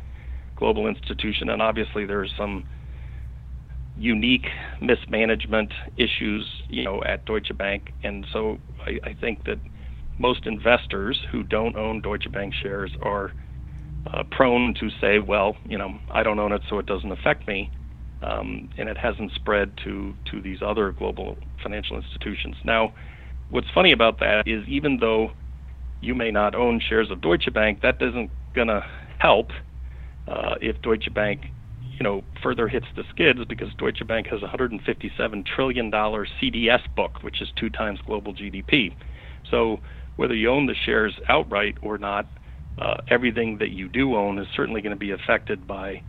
global 0.55 0.87
institution. 0.87 1.49
And 1.49 1.61
obviously, 1.61 2.05
there's 2.05 2.33
some 2.37 2.65
unique 3.97 4.47
mismanagement 4.81 5.73
issues, 5.97 6.45
you 6.67 6.83
know, 6.83 7.01
at 7.03 7.25
Deutsche 7.25 7.55
Bank. 7.57 7.93
And 8.03 8.25
so 8.31 8.57
I, 8.85 9.09
I 9.09 9.13
think 9.13 9.45
that 9.45 9.59
most 10.17 10.45
investors 10.45 11.19
who 11.31 11.43
don't 11.43 11.75
own 11.75 12.01
Deutsche 12.01 12.31
Bank 12.31 12.53
shares 12.61 12.91
are 13.01 13.31
uh, 14.13 14.23
prone 14.31 14.73
to 14.79 14.89
say, 15.01 15.19
well, 15.19 15.55
you 15.65 15.77
know, 15.77 15.97
I 16.11 16.23
don't 16.23 16.39
own 16.39 16.51
it, 16.51 16.61
so 16.69 16.79
it 16.79 16.85
doesn't 16.85 17.11
affect 17.11 17.47
me. 17.47 17.71
Um, 18.25 18.69
and 18.77 18.89
it 18.89 18.97
hasn't 18.97 19.31
spread 19.33 19.77
to, 19.83 20.15
to 20.31 20.41
these 20.41 20.57
other 20.65 20.91
global 20.91 21.37
financial 21.61 21.95
institutions. 21.95 22.55
Now, 22.63 22.93
what's 23.49 23.67
funny 23.73 23.91
about 23.91 24.19
that 24.19 24.47
is 24.47 24.67
even 24.67 24.97
though 24.99 25.31
you 26.01 26.15
may 26.15 26.31
not 26.31 26.55
own 26.55 26.81
shares 26.89 27.11
of 27.11 27.21
Deutsche 27.21 27.53
Bank, 27.53 27.81
that 27.83 28.01
isn't 28.01 28.31
going 28.55 28.67
to 28.69 28.83
help 29.19 29.51
uh, 30.27 30.55
if 30.59 30.81
Deutsche 30.81 31.13
Bank, 31.13 31.41
you 31.97 32.03
know, 32.03 32.23
further 32.41 32.67
hits 32.67 32.87
the 32.95 33.03
skids 33.11 33.39
because 33.47 33.67
Deutsche 33.77 34.05
Bank 34.07 34.25
has 34.27 34.39
a 34.39 34.45
157 34.45 35.43
trillion 35.55 35.91
dollar 35.91 36.25
CDS 36.41 36.81
book, 36.95 37.21
which 37.21 37.41
is 37.41 37.49
two 37.55 37.69
times 37.69 37.99
global 38.07 38.33
GDP. 38.33 38.95
So 39.51 39.81
whether 40.15 40.33
you 40.33 40.49
own 40.49 40.65
the 40.65 40.75
shares 40.85 41.13
outright 41.29 41.75
or 41.83 41.99
not, 41.99 42.27
uh, 42.79 42.95
everything 43.07 43.59
that 43.59 43.69
you 43.69 43.87
do 43.87 44.15
own 44.15 44.39
is 44.39 44.47
certainly 44.55 44.81
going 44.81 44.95
to 44.95 44.99
be 44.99 45.11
affected 45.11 45.67
by 45.67 46.01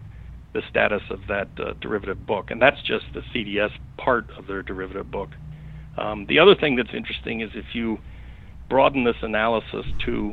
the 0.57 0.63
status 0.71 1.03
of 1.11 1.21
that 1.29 1.49
uh, 1.59 1.75
derivative 1.83 2.27
book, 2.27 2.51
and 2.51 2.63
that's 2.63 2.81
just 2.81 3.05
the 3.13 3.21
CDS 3.35 3.71
part 3.99 4.25
of 4.39 4.47
their 4.47 4.63
derivative 4.63 5.11
book. 5.11 5.29
Um, 5.99 6.25
the 6.31 6.39
other 6.39 6.55
thing 6.55 6.77
that's 6.77 6.95
interesting 6.97 7.43
is 7.43 7.51
if 7.55 7.75
you 7.75 7.99
broaden 8.71 9.05
this 9.05 9.17
analysis 9.21 9.85
to 10.07 10.33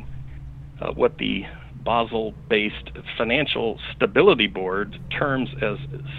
uh, 0.80 0.92
what 0.92 1.18
the 1.18 1.42
Basel 1.84 2.32
based 2.48 2.90
Financial 3.18 3.78
Stability 3.94 4.46
Board 4.46 4.98
terms 5.10 5.50
as 5.60 5.76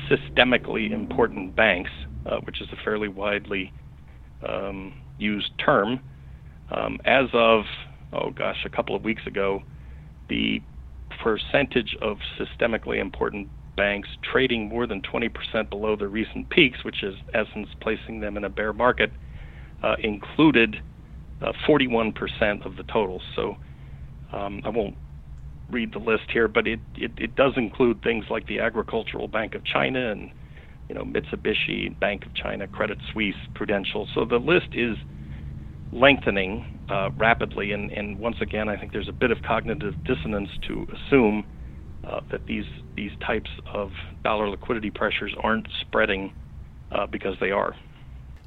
systemically 0.07 0.91
important 0.91 1.55
banks, 1.55 1.89
uh, 2.27 2.37
which 2.43 2.61
is 2.61 2.67
a 2.71 2.83
fairly 2.83 3.07
widely 3.07 3.73
um, 4.47 4.93
used 5.17 5.49
term. 5.57 5.99
Um, 6.69 6.99
as 7.05 7.25
of, 7.33 7.63
oh 8.13 8.29
gosh, 8.29 8.57
a 8.65 8.69
couple 8.69 8.95
of 8.95 9.03
weeks 9.03 9.25
ago, 9.25 9.63
the 10.29 10.61
percentage 11.23 11.97
of 12.03 12.17
systemically 12.37 12.99
important 12.99 13.49
banks 13.75 14.09
trading 14.31 14.67
more 14.69 14.87
than 14.87 15.01
20% 15.01 15.69
below 15.69 15.95
their 15.95 16.07
recent 16.07 16.49
peaks, 16.49 16.83
which 16.83 17.03
is 17.03 17.15
essence 17.33 17.67
placing 17.81 18.19
them 18.19 18.37
in 18.37 18.43
a 18.43 18.49
bear 18.49 18.73
market, 18.73 19.11
uh, 19.83 19.95
included 19.99 20.77
uh, 21.41 21.51
41% 21.67 22.65
of 22.65 22.75
the 22.75 22.83
total. 22.83 23.21
So 23.35 23.57
um, 24.31 24.61
I 24.63 24.69
won't 24.69 24.97
read 25.69 25.93
the 25.93 25.99
list 25.99 26.23
here, 26.31 26.47
but 26.47 26.67
it, 26.67 26.79
it, 26.95 27.11
it 27.17 27.35
does 27.35 27.53
include 27.57 28.01
things 28.03 28.25
like 28.29 28.47
the 28.47 28.59
Agricultural 28.59 29.27
Bank 29.27 29.55
of 29.55 29.63
China 29.65 30.11
and 30.11 30.29
you 30.89 30.95
know 30.95 31.03
Mitsubishi, 31.03 31.99
Bank 31.99 32.25
of 32.25 32.33
China, 32.35 32.67
Credit 32.67 32.97
Suisse, 33.11 33.35
Prudential. 33.55 34.07
So 34.13 34.25
the 34.25 34.37
list 34.37 34.67
is 34.73 34.97
lengthening 35.91 36.65
uh, 36.89 37.09
rapidly, 37.17 37.71
and, 37.71 37.91
and 37.91 38.19
once 38.19 38.37
again, 38.41 38.69
I 38.69 38.77
think 38.77 38.91
there's 38.91 39.09
a 39.09 39.13
bit 39.13 39.31
of 39.31 39.41
cognitive 39.41 39.95
dissonance 40.05 40.49
to 40.67 40.85
assume 40.93 41.45
uh, 42.07 42.21
that 42.31 42.45
these 42.45 42.65
these 42.95 43.11
types 43.19 43.49
of 43.65 43.91
dollar 44.23 44.49
liquidity 44.49 44.91
pressures 44.91 45.33
aren't 45.41 45.67
spreading 45.81 46.33
uh, 46.91 47.05
because 47.07 47.35
they 47.39 47.51
are. 47.51 47.75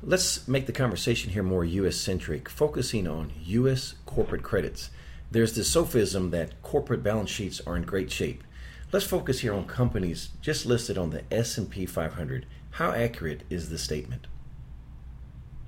Let's 0.03 0.47
make 0.47 0.67
the 0.67 0.73
conversation 0.73 1.33
here 1.33 1.43
more 1.43 1.65
U.S. 1.65 1.97
centric, 1.97 2.49
focusing 2.49 3.09
on 3.09 3.33
U.S. 3.45 3.95
corporate 4.07 4.45
credits. 4.45 4.91
There's 5.31 5.55
this 5.55 5.69
sophism 5.69 6.31
that 6.31 6.63
corporate 6.63 7.03
balance 7.03 7.31
sheets 7.31 7.61
are 7.67 7.77
in 7.77 7.83
great 7.83 8.11
shape. 8.11 8.45
Let's 8.93 9.05
focus 9.05 9.41
here 9.41 9.53
on 9.53 9.67
companies 9.67 10.31
just 10.41 10.65
listed 10.65 10.97
on 10.97 11.11
the 11.11 11.23
S&P 11.33 11.85
500. 11.85 12.47
How 12.73 12.93
accurate 12.93 13.43
is 13.51 13.69
the 13.69 13.77
statement? 13.77 14.27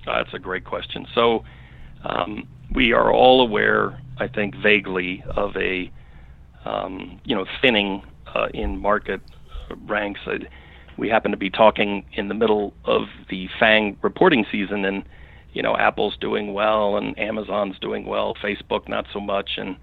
Uh, 0.07 0.23
that's 0.23 0.33
a 0.33 0.39
great 0.39 0.65
question. 0.65 1.07
So, 1.15 1.45
um, 2.05 2.49
we 2.73 2.93
are 2.93 3.13
all 3.13 3.43
aware, 3.43 4.01
I 4.17 4.29
think, 4.29 4.55
vaguely 4.55 5.23
of 5.29 5.55
a 5.57 5.91
um, 6.65 7.21
you 7.25 7.35
know 7.35 7.47
thinning 7.61 8.03
uh, 8.35 8.49
in 8.53 8.79
market 8.79 9.21
ranks. 9.87 10.21
Uh, 10.27 10.39
we 10.97 11.09
happen 11.09 11.31
to 11.31 11.37
be 11.37 11.51
talking 11.51 12.05
in 12.13 12.29
the 12.29 12.35
middle 12.35 12.75
of 12.85 13.03
the 13.29 13.49
FANG 13.59 13.97
reporting 14.03 14.45
season, 14.51 14.85
and 14.85 15.05
you 15.53 15.63
know 15.63 15.77
Apple's 15.77 16.17
doing 16.17 16.53
well, 16.53 16.97
and 16.97 17.19
Amazon's 17.19 17.79
doing 17.79 18.07
well, 18.07 18.35
Facebook 18.35 18.89
not 18.89 19.07
so 19.13 19.21
much, 19.21 19.53
and 19.57 19.77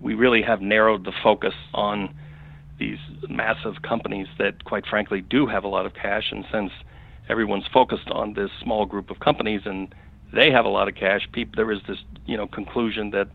we 0.00 0.14
really 0.14 0.42
have 0.42 0.60
narrowed 0.60 1.04
the 1.04 1.12
focus 1.22 1.54
on 1.74 2.14
these 2.78 2.98
massive 3.28 3.80
companies 3.82 4.26
that, 4.38 4.64
quite 4.64 4.86
frankly, 4.86 5.22
do 5.22 5.46
have 5.46 5.64
a 5.64 5.68
lot 5.68 5.86
of 5.86 5.94
cash, 5.94 6.30
and 6.30 6.44
since 6.52 6.70
everyone's 7.28 7.66
focused 7.72 8.08
on 8.10 8.34
this 8.34 8.50
small 8.62 8.86
group 8.86 9.10
of 9.10 9.18
companies 9.18 9.62
and 9.64 9.94
they 10.32 10.50
have 10.50 10.64
a 10.64 10.68
lot 10.68 10.88
of 10.88 10.94
cash, 10.94 11.26
people, 11.32 11.52
there 11.56 11.72
is 11.72 11.80
this 11.88 11.98
you 12.26 12.36
know 12.36 12.46
conclusion 12.46 13.10
that 13.10 13.28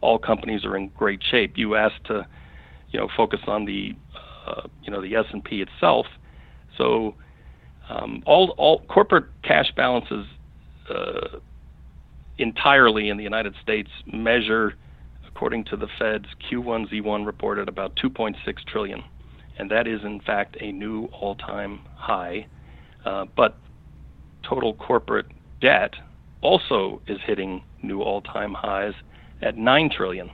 all 0.00 0.18
companies 0.18 0.64
are 0.64 0.76
in 0.76 0.88
great 0.88 1.22
shape. 1.30 1.54
You 1.56 1.74
asked 1.76 2.04
to 2.06 2.26
you 2.90 3.00
know 3.00 3.08
focus 3.16 3.40
on 3.46 3.64
the 3.64 3.94
uh, 4.46 4.62
you 4.82 4.90
know 4.90 5.02
the 5.02 5.16
S 5.16 5.26
and 5.32 5.42
P 5.42 5.62
itself 5.62 6.06
so 6.76 7.14
um, 7.88 8.22
all 8.26 8.54
all 8.58 8.80
corporate 8.88 9.26
cash 9.42 9.72
balances 9.76 10.26
uh, 10.90 11.38
entirely 12.38 13.08
in 13.08 13.16
the 13.16 13.22
United 13.22 13.54
States 13.62 13.90
measure, 14.12 14.74
according 15.26 15.64
to 15.64 15.76
the 15.76 15.88
Fed's 15.98 16.26
Q1Z1 16.50 17.24
report, 17.24 17.58
at 17.58 17.68
about 17.68 17.96
2.6 17.96 18.34
trillion, 18.66 19.02
and 19.58 19.70
that 19.70 19.86
is 19.86 20.00
in 20.04 20.20
fact 20.20 20.56
a 20.60 20.72
new 20.72 21.06
all-time 21.06 21.80
high. 21.94 22.46
Uh, 23.04 23.24
but 23.36 23.56
total 24.48 24.74
corporate 24.74 25.26
debt 25.60 25.94
also 26.40 27.00
is 27.06 27.18
hitting 27.24 27.62
new 27.82 28.02
all-time 28.02 28.52
highs 28.52 28.94
at 29.42 29.56
9 29.56 29.90
trillion. 29.90 30.30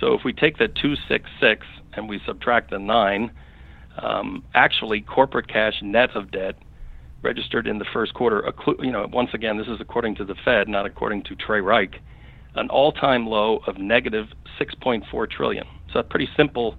So 0.00 0.14
if 0.14 0.22
we 0.24 0.32
take 0.32 0.58
the 0.58 0.68
266 0.68 1.66
and 1.94 2.08
we 2.08 2.20
subtract 2.26 2.70
the 2.70 2.78
9, 2.78 3.30
um, 3.98 4.44
actually, 4.54 5.00
corporate 5.00 5.48
cash 5.48 5.74
net 5.82 6.10
of 6.14 6.30
debt 6.30 6.56
registered 7.22 7.66
in 7.66 7.78
the 7.78 7.86
first 7.92 8.14
quarter, 8.14 8.52
you 8.80 8.92
know, 8.92 9.06
once 9.10 9.30
again, 9.32 9.56
this 9.56 9.66
is 9.68 9.80
according 9.80 10.14
to 10.16 10.24
the 10.24 10.34
Fed, 10.44 10.68
not 10.68 10.86
according 10.86 11.22
to 11.24 11.34
Trey 11.34 11.60
Reik, 11.60 11.94
an 12.54 12.68
all-time 12.68 13.26
low 13.26 13.60
of 13.66 13.78
negative 13.78 14.26
6.4 14.60 15.30
trillion. 15.30 15.66
So 15.92 16.00
a 16.00 16.02
pretty 16.02 16.28
simple 16.36 16.76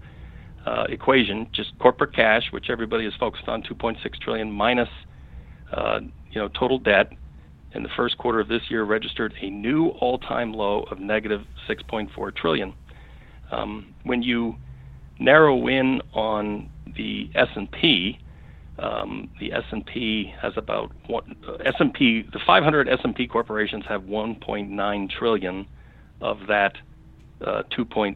uh, 0.65 0.85
equation, 0.89 1.47
just 1.53 1.77
corporate 1.79 2.13
cash, 2.13 2.43
which 2.51 2.69
everybody 2.69 3.05
is 3.05 3.13
focused 3.19 3.47
on, 3.47 3.63
2.6 3.63 3.97
trillion 4.21 4.51
minus, 4.51 4.89
uh, 5.71 5.99
you 6.31 6.39
know, 6.39 6.49
total 6.49 6.77
debt. 6.77 7.11
In 7.73 7.83
the 7.83 7.89
first 7.95 8.17
quarter 8.17 8.39
of 8.39 8.47
this 8.47 8.63
year, 8.69 8.83
registered 8.83 9.33
a 9.41 9.49
new 9.49 9.89
all-time 9.89 10.53
low 10.53 10.83
of 10.83 10.99
negative 10.99 11.41
6.4 11.69 12.35
trillion. 12.35 12.73
Um, 13.51 13.93
when 14.03 14.21
you 14.21 14.55
narrow 15.19 15.67
in 15.67 16.01
on 16.13 16.69
the 16.95 17.29
S&P, 17.35 18.19
um, 18.79 19.29
the 19.39 19.53
S&P 19.53 20.33
has 20.39 20.53
about 20.55 20.91
one, 21.07 21.35
uh, 21.47 21.53
S&P 21.65 22.23
the 22.31 22.39
500 22.45 22.87
S&P 22.87 23.27
corporations 23.27 23.83
have 23.87 24.03
1.9 24.03 25.09
trillion 25.09 25.67
of 26.21 26.39
that 26.47 26.77
uh, 27.41 27.63
2.66 27.77 28.15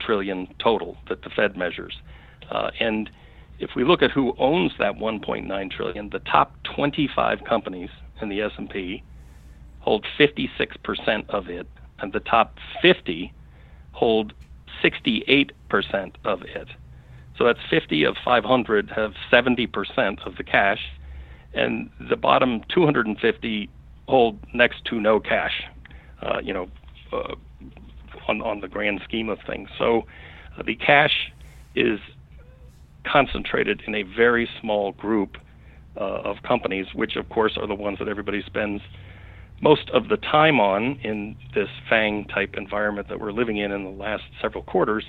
trillion 0.00 0.54
total 0.58 0.96
that 1.08 1.22
the 1.22 1.30
Fed 1.30 1.56
measures. 1.56 1.94
Uh, 2.50 2.70
and 2.80 3.10
if 3.58 3.70
we 3.76 3.84
look 3.84 4.02
at 4.02 4.10
who 4.10 4.34
owns 4.38 4.72
that 4.78 4.94
1.9 4.94 5.70
trillion, 5.70 6.10
the 6.10 6.18
top 6.20 6.54
25 6.74 7.44
companies 7.44 7.90
in 8.20 8.28
the 8.28 8.40
S&P 8.40 9.02
hold 9.80 10.06
56% 10.18 11.28
of 11.28 11.48
it, 11.48 11.66
and 11.98 12.12
the 12.12 12.20
top 12.20 12.56
50 12.80 13.32
hold 13.92 14.32
68% 14.82 15.50
of 16.24 16.42
it. 16.42 16.68
So 17.36 17.44
that's 17.44 17.58
50 17.68 18.04
of 18.04 18.16
500 18.24 18.90
have 18.90 19.12
70% 19.30 20.26
of 20.26 20.36
the 20.36 20.44
cash, 20.44 20.80
and 21.52 21.90
the 22.08 22.16
bottom 22.16 22.62
250 22.68 23.68
hold 24.08 24.38
next 24.54 24.84
to 24.86 25.00
no 25.00 25.20
cash. 25.20 25.64
Uh, 26.22 26.40
you 26.42 26.54
know, 26.54 26.68
uh, 27.12 27.34
on 28.28 28.40
on 28.40 28.60
the 28.60 28.68
grand 28.68 29.00
scheme 29.04 29.28
of 29.28 29.38
things. 29.46 29.68
So 29.78 30.06
uh, 30.56 30.62
the 30.62 30.74
cash 30.76 31.32
is 31.74 32.00
concentrated 33.04 33.82
in 33.86 33.94
a 33.94 34.02
very 34.02 34.48
small 34.60 34.92
group 34.92 35.36
uh, 35.96 36.00
of 36.00 36.36
companies, 36.46 36.86
which 36.94 37.16
of 37.16 37.28
course 37.28 37.56
are 37.56 37.66
the 37.66 37.74
ones 37.74 37.98
that 37.98 38.08
everybody 38.08 38.42
spends 38.46 38.82
most 39.60 39.88
of 39.90 40.08
the 40.08 40.16
time 40.16 40.60
on 40.60 40.98
in 41.02 41.36
this 41.54 41.68
FANG 41.88 42.26
type 42.26 42.54
environment 42.56 43.08
that 43.08 43.20
we're 43.20 43.32
living 43.32 43.56
in 43.58 43.72
in 43.72 43.84
the 43.84 43.90
last 43.90 44.24
several 44.42 44.62
quarters. 44.62 45.04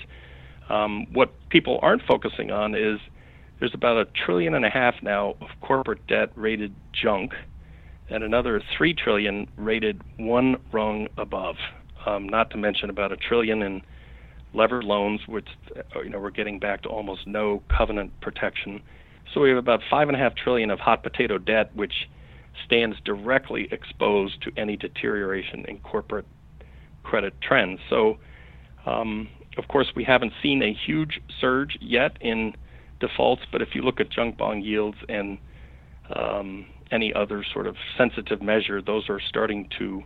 Um, 0.70 1.08
what 1.14 1.32
people 1.50 1.80
aren't 1.82 2.04
focusing 2.04 2.52
on 2.52 2.76
is 2.76 3.00
there's 3.60 3.74
about 3.74 3.98
a 3.98 4.06
trillion 4.26 4.54
and 4.54 4.66
a 4.66 4.70
half 4.70 4.96
now 5.02 5.36
of 5.42 5.48
corporate 5.62 6.06
debt 6.08 6.30
rated 6.36 6.74
junk, 6.94 7.34
and 8.10 8.24
another 8.24 8.62
three 8.78 8.94
trillion 8.94 9.48
rated 9.58 10.02
one 10.18 10.58
rung 10.72 11.08
above. 11.18 11.56
Um, 12.06 12.30
not 12.30 12.52
to 12.52 12.58
mention 12.58 12.90
about 12.90 13.12
a 13.12 13.18
trillion 13.18 13.62
in 13.62 13.82
levered 14.54 14.84
loans, 14.84 15.22
which 15.28 15.48
uh, 15.76 16.02
you 16.02 16.10
know 16.10 16.20
we're 16.20 16.30
getting 16.30 16.60
back 16.60 16.84
to 16.84 16.90
almost 16.90 17.26
no 17.26 17.62
covenant 17.76 18.12
protection. 18.22 18.82
So 19.34 19.42
we 19.42 19.50
have 19.50 19.58
about 19.58 19.82
five 19.90 20.08
and 20.08 20.16
a 20.16 20.20
half 20.20 20.36
trillion 20.36 20.72
of 20.72 20.80
hot 20.80 21.04
potato 21.04 21.38
debt, 21.38 21.76
which 21.76 22.08
stands 22.66 22.98
directly 23.04 23.68
exposed 23.72 24.42
to 24.44 24.52
any 24.58 24.78
deterioration 24.78 25.66
in 25.68 25.80
corporate 25.80 26.26
credit 27.04 27.34
trends. 27.42 27.80
So, 27.90 28.18
um, 28.86 29.28
of 29.58 29.68
course, 29.68 29.88
we 29.96 30.04
haven't 30.04 30.34
seen 30.42 30.62
a 30.62 30.74
huge 30.74 31.22
surge 31.40 31.78
yet 31.82 32.18
in 32.22 32.54
defaults, 33.00 33.44
but 33.52 33.62
if 33.62 33.70
you 33.74 33.82
look 33.82 34.00
at 34.00 34.10
junk 34.10 34.38
bond 34.38 34.64
yields 34.64 34.98
and 35.10 35.38
um, 36.16 36.66
any 36.92 37.14
other 37.14 37.44
sort 37.54 37.68
of 37.68 37.76
sensitive 37.98 38.42
measure, 38.42 38.82
those 38.82 39.10
are 39.10 39.20
starting 39.20 39.68
to 39.80 40.04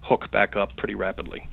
hook 0.00 0.30
back 0.30 0.56
up 0.56 0.76
pretty 0.76 0.94
rapidly. 0.94 1.48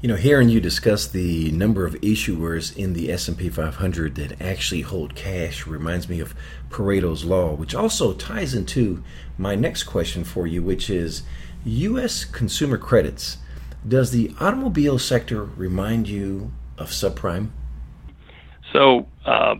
You 0.00 0.08
know, 0.08 0.14
hearing 0.14 0.48
you 0.48 0.60
discuss 0.60 1.08
the 1.08 1.50
number 1.50 1.84
of 1.84 1.94
issuers 1.94 2.76
in 2.76 2.92
the 2.92 3.10
S&P 3.10 3.48
500 3.48 4.14
that 4.14 4.40
actually 4.40 4.82
hold 4.82 5.16
cash 5.16 5.66
reminds 5.66 6.08
me 6.08 6.20
of 6.20 6.36
Pareto's 6.70 7.24
law, 7.24 7.52
which 7.54 7.74
also 7.74 8.12
ties 8.12 8.54
into 8.54 9.02
my 9.36 9.56
next 9.56 9.82
question 9.84 10.22
for 10.22 10.46
you, 10.46 10.62
which 10.62 10.88
is 10.88 11.24
U.S. 11.64 12.24
consumer 12.24 12.78
credits. 12.78 13.38
Does 13.86 14.12
the 14.12 14.32
automobile 14.38 15.00
sector 15.00 15.42
remind 15.42 16.08
you 16.08 16.52
of 16.76 16.90
subprime? 16.90 17.50
So, 18.72 19.08
uh, 19.26 19.56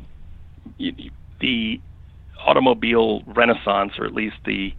the 1.41 1.81
automobile 2.47 3.23
renaissance, 3.27 3.95
or 3.99 4.05
at 4.05 4.15
least 4.15 4.37
the 4.45 4.73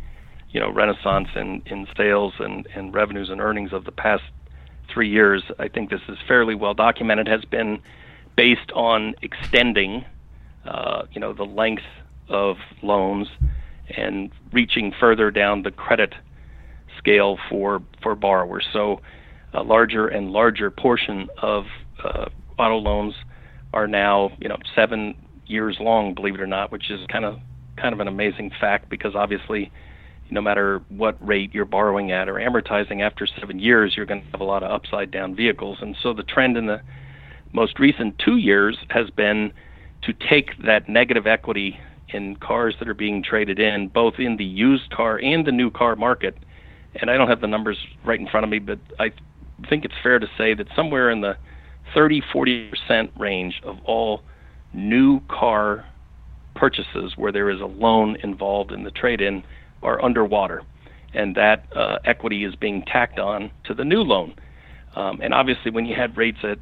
you 0.51 0.59
know 0.61 0.71
renaissance 0.71 1.27
in, 1.35 1.61
in 1.65 1.85
sales 1.97 2.33
and, 2.39 2.65
and 2.73 2.93
revenues 2.93 3.29
and 3.29 3.41
earnings 3.41 3.73
of 3.73 3.83
the 3.83 3.91
past 3.91 4.23
three 4.93 5.09
years, 5.09 5.43
I 5.57 5.67
think 5.67 5.89
this 5.89 6.01
is 6.07 6.17
fairly 6.27 6.55
well 6.55 6.73
documented, 6.73 7.27
has 7.27 7.45
been 7.45 7.79
based 8.35 8.71
on 8.73 9.15
extending, 9.21 10.05
uh, 10.65 11.03
you 11.11 11.19
know, 11.19 11.33
the 11.33 11.43
length 11.43 11.83
of 12.27 12.57
loans 12.81 13.27
and 13.89 14.31
reaching 14.53 14.93
further 14.99 15.31
down 15.31 15.63
the 15.63 15.71
credit 15.71 16.13
scale 16.97 17.37
for 17.49 17.81
for 18.01 18.15
borrowers. 18.15 18.67
So, 18.71 19.01
a 19.53 19.63
larger 19.63 20.07
and 20.07 20.31
larger 20.31 20.69
portion 20.69 21.29
of 21.41 21.65
uh, 22.03 22.25
auto 22.57 22.77
loans 22.77 23.15
are 23.73 23.87
now, 23.87 24.31
you 24.39 24.49
know, 24.49 24.57
seven 24.75 25.15
years 25.45 25.77
long, 25.79 26.13
believe 26.13 26.35
it 26.35 26.41
or 26.41 26.47
not, 26.47 26.71
which 26.71 26.89
is 26.91 26.99
kind 27.07 27.25
of 27.25 27.39
kind 27.77 27.93
of 27.93 27.99
an 27.99 28.07
amazing 28.07 28.51
fact 28.59 28.89
because 28.89 29.15
obviously 29.15 29.71
no 30.31 30.41
matter 30.41 30.81
what 30.89 31.15
rate 31.25 31.53
you're 31.53 31.65
borrowing 31.65 32.11
at 32.11 32.29
or 32.29 32.35
amortizing 32.35 33.01
after 33.01 33.27
seven 33.39 33.59
years, 33.59 33.93
you're 33.95 34.05
going 34.05 34.21
to 34.21 34.31
have 34.31 34.41
a 34.41 34.45
lot 34.45 34.63
of 34.63 34.71
upside 34.71 35.11
down 35.11 35.35
vehicles. 35.35 35.77
And 35.81 35.95
so 36.01 36.13
the 36.13 36.23
trend 36.23 36.57
in 36.57 36.67
the 36.67 36.81
most 37.53 37.79
recent 37.79 38.19
two 38.19 38.37
years 38.37 38.77
has 38.89 39.09
been 39.09 39.51
to 40.03 40.13
take 40.13 40.51
that 40.65 40.87
negative 40.87 41.27
equity 41.27 41.79
in 42.09 42.35
cars 42.35 42.75
that 42.79 42.87
are 42.87 42.93
being 42.93 43.23
traded 43.23 43.59
in, 43.59 43.87
both 43.87 44.15
in 44.17 44.37
the 44.37 44.45
used 44.45 44.89
car 44.91 45.19
and 45.19 45.45
the 45.45 45.51
new 45.51 45.69
car 45.69 45.95
market. 45.95 46.37
And 46.95 47.09
I 47.09 47.17
don't 47.17 47.27
have 47.27 47.41
the 47.41 47.47
numbers 47.47 47.77
right 48.03 48.19
in 48.19 48.27
front 48.27 48.43
of 48.43 48.49
me, 48.49 48.59
but 48.59 48.79
I 48.99 49.11
think 49.69 49.85
it's 49.85 49.93
fair 50.01 50.19
to 50.19 50.27
say 50.37 50.53
that 50.53 50.67
somewhere 50.75 51.09
in 51.09 51.21
the 51.21 51.37
30 51.93 52.21
40% 52.33 53.19
range 53.19 53.61
of 53.63 53.77
all 53.85 54.21
new 54.73 55.21
car 55.27 55.85
purchases 56.55 57.13
where 57.15 57.31
there 57.31 57.49
is 57.49 57.61
a 57.61 57.65
loan 57.65 58.17
involved 58.21 58.71
in 58.71 58.83
the 58.83 58.91
trade 58.91 59.21
in 59.21 59.43
are 59.83 60.03
underwater, 60.03 60.63
and 61.13 61.35
that 61.35 61.65
uh, 61.75 61.97
equity 62.05 62.43
is 62.43 62.55
being 62.55 62.83
tacked 62.85 63.19
on 63.19 63.51
to 63.65 63.73
the 63.73 63.83
new 63.83 64.01
loan. 64.01 64.35
Um, 64.95 65.19
and 65.21 65.33
obviously, 65.33 65.71
when 65.71 65.85
you 65.85 65.95
had 65.95 66.17
rates 66.17 66.39
at 66.43 66.57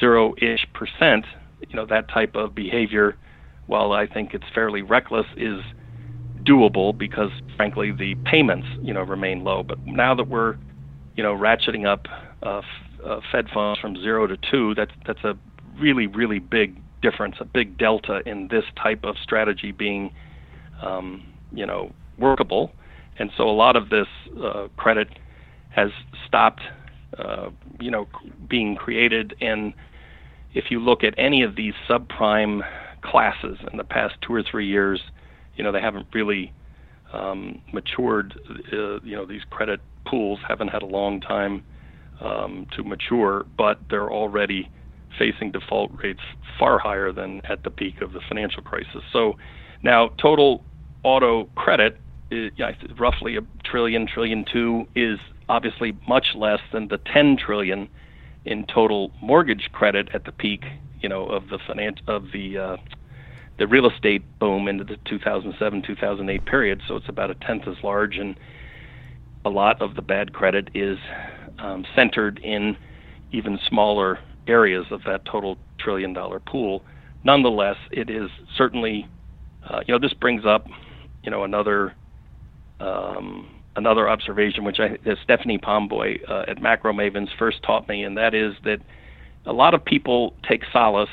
zero-ish 0.00 0.66
percent, 0.72 1.26
you 1.68 1.74
know 1.74 1.86
that 1.86 2.08
type 2.08 2.34
of 2.34 2.54
behavior, 2.54 3.16
while 3.66 3.92
I 3.92 4.06
think 4.06 4.34
it's 4.34 4.44
fairly 4.54 4.82
reckless, 4.82 5.26
is 5.36 5.60
doable 6.44 6.96
because, 6.96 7.30
frankly, 7.56 7.92
the 7.92 8.14
payments 8.24 8.66
you 8.80 8.94
know 8.94 9.02
remain 9.02 9.44
low. 9.44 9.62
But 9.62 9.84
now 9.86 10.14
that 10.14 10.28
we're 10.28 10.56
you 11.16 11.22
know 11.22 11.34
ratcheting 11.34 11.86
up 11.86 12.06
uh, 12.42 12.62
uh, 13.04 13.20
Fed 13.32 13.46
funds 13.52 13.80
from 13.80 13.96
zero 13.96 14.26
to 14.26 14.36
two, 14.50 14.74
that's 14.74 14.92
that's 15.06 15.24
a 15.24 15.36
really 15.80 16.06
really 16.06 16.38
big 16.38 16.80
difference, 17.02 17.36
a 17.40 17.44
big 17.44 17.78
delta 17.78 18.20
in 18.26 18.48
this 18.48 18.64
type 18.82 19.04
of 19.04 19.16
strategy 19.22 19.70
being, 19.70 20.12
um, 20.82 21.22
you 21.52 21.66
know, 21.66 21.92
workable. 22.18 22.72
And 23.18 23.30
so 23.36 23.48
a 23.48 23.52
lot 23.52 23.76
of 23.76 23.88
this 23.88 24.06
uh, 24.42 24.68
credit 24.76 25.08
has 25.70 25.90
stopped, 26.26 26.62
uh, 27.18 27.50
you 27.80 27.90
know, 27.90 28.08
being 28.48 28.76
created. 28.76 29.34
And 29.40 29.72
if 30.54 30.70
you 30.70 30.80
look 30.80 31.04
at 31.04 31.14
any 31.18 31.42
of 31.42 31.56
these 31.56 31.74
subprime 31.88 32.62
classes 33.02 33.58
in 33.70 33.78
the 33.78 33.84
past 33.84 34.14
two 34.26 34.34
or 34.34 34.42
three 34.42 34.66
years, 34.66 35.00
you 35.56 35.64
know, 35.64 35.72
they 35.72 35.80
haven't 35.80 36.06
really 36.12 36.52
um, 37.12 37.60
matured. 37.72 38.38
Uh, 38.72 39.00
you 39.00 39.16
know, 39.16 39.24
these 39.24 39.42
credit 39.50 39.80
pools 40.06 40.38
haven't 40.46 40.68
had 40.68 40.82
a 40.82 40.86
long 40.86 41.20
time 41.20 41.64
um, 42.20 42.66
to 42.76 42.82
mature, 42.82 43.46
but 43.56 43.80
they're 43.90 44.10
already 44.10 44.70
facing 45.18 45.50
default 45.50 45.90
rates 46.02 46.20
far 46.58 46.78
higher 46.78 47.12
than 47.12 47.40
at 47.48 47.62
the 47.64 47.70
peak 47.70 48.00
of 48.02 48.12
the 48.12 48.20
financial 48.28 48.62
crisis. 48.62 49.02
So 49.12 49.34
now 49.82 50.10
total 50.20 50.64
auto 51.02 51.44
credit 51.54 51.98
is, 52.30 52.52
roughly 52.98 53.36
a 53.36 53.40
trillion, 53.64 54.06
trillion 54.06 54.44
two 54.50 54.86
is 54.94 55.18
obviously 55.48 55.96
much 56.08 56.28
less 56.34 56.60
than 56.72 56.88
the 56.88 56.98
10 57.12 57.36
trillion 57.36 57.88
in 58.44 58.64
total 58.66 59.12
mortgage 59.20 59.68
credit 59.72 60.08
at 60.14 60.24
the 60.24 60.32
peak, 60.32 60.64
you 61.00 61.08
know, 61.08 61.26
of 61.26 61.48
the 61.48 61.58
finance 61.66 61.98
of 62.06 62.26
the 62.32 62.58
uh, 62.58 62.76
the 63.58 63.66
real 63.66 63.88
estate 63.88 64.22
boom 64.38 64.68
into 64.68 64.84
the 64.84 64.96
2007-2008 65.10 66.44
period. 66.44 66.82
So 66.86 66.96
it's 66.96 67.08
about 67.08 67.30
a 67.30 67.34
tenth 67.34 67.66
as 67.66 67.76
large, 67.82 68.18
and 68.18 68.36
a 69.46 69.48
lot 69.48 69.80
of 69.80 69.94
the 69.94 70.02
bad 70.02 70.34
credit 70.34 70.68
is 70.74 70.98
um, 71.58 71.86
centered 71.94 72.38
in 72.40 72.76
even 73.32 73.58
smaller 73.68 74.18
areas 74.46 74.84
of 74.90 75.00
that 75.06 75.24
total 75.24 75.56
trillion 75.78 76.12
dollar 76.12 76.38
pool. 76.40 76.82
Nonetheless, 77.24 77.76
it 77.90 78.10
is 78.10 78.30
certainly, 78.56 79.08
uh, 79.68 79.80
you 79.86 79.94
know, 79.94 79.98
this 79.98 80.12
brings 80.12 80.44
up, 80.44 80.66
you 81.22 81.30
know, 81.30 81.44
another 81.44 81.94
um, 82.80 83.48
another 83.76 84.08
observation, 84.08 84.64
which 84.64 84.78
I, 84.80 84.98
Stephanie 85.22 85.58
Pomboy 85.58 86.18
uh, 86.28 86.44
at 86.48 86.60
Macro 86.60 86.92
Mavens 86.92 87.28
first 87.38 87.62
taught 87.62 87.88
me, 87.88 88.02
and 88.02 88.16
that 88.16 88.34
is 88.34 88.54
that 88.64 88.80
a 89.44 89.52
lot 89.52 89.74
of 89.74 89.84
people 89.84 90.34
take 90.48 90.62
solace 90.72 91.10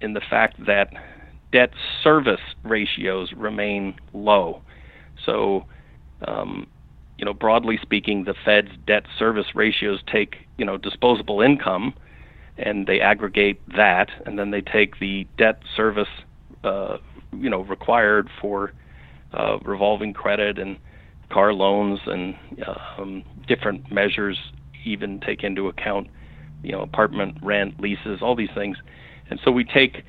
in 0.00 0.14
the 0.14 0.20
fact 0.20 0.64
that 0.66 0.92
debt 1.52 1.70
service 2.02 2.40
ratios 2.62 3.32
remain 3.36 3.94
low. 4.12 4.62
So, 5.24 5.66
um, 6.26 6.66
you 7.18 7.24
know, 7.24 7.32
broadly 7.32 7.78
speaking, 7.80 8.24
the 8.24 8.34
Fed's 8.44 8.70
debt 8.86 9.04
service 9.18 9.46
ratios 9.54 10.00
take, 10.10 10.36
you 10.58 10.64
know, 10.64 10.76
disposable 10.76 11.40
income 11.40 11.94
and 12.56 12.86
they 12.86 13.00
aggregate 13.00 13.60
that, 13.76 14.10
and 14.26 14.38
then 14.38 14.50
they 14.50 14.60
take 14.60 14.98
the 15.00 15.26
debt 15.36 15.60
service, 15.76 16.08
uh, 16.62 16.98
you 17.36 17.50
know, 17.50 17.62
required 17.62 18.28
for 18.40 18.72
uh, 19.32 19.58
revolving 19.64 20.12
credit 20.12 20.58
and 20.58 20.76
car 21.30 21.52
loans 21.52 22.00
and 22.06 22.34
um, 22.98 23.22
different 23.46 23.90
measures, 23.92 24.38
even 24.84 25.20
take 25.20 25.42
into 25.42 25.68
account, 25.68 26.08
you 26.62 26.72
know, 26.72 26.82
apartment 26.82 27.36
rent, 27.42 27.80
leases, 27.80 28.20
all 28.22 28.34
these 28.34 28.50
things, 28.54 28.76
and 29.30 29.40
so 29.44 29.50
we 29.50 29.64
take 29.64 30.04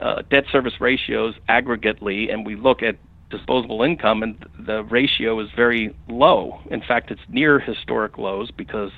uh, 0.00 0.22
debt 0.30 0.44
service 0.50 0.74
ratios 0.80 1.34
aggregately, 1.48 2.32
and 2.32 2.46
we 2.46 2.54
look 2.56 2.82
at 2.82 2.96
disposable 3.30 3.82
income, 3.82 4.22
and 4.22 4.44
the 4.58 4.84
ratio 4.84 5.40
is 5.40 5.48
very 5.56 5.94
low. 6.08 6.60
In 6.70 6.80
fact, 6.80 7.10
it's 7.10 7.20
near 7.28 7.58
historic 7.58 8.18
lows 8.18 8.50
because 8.50 8.90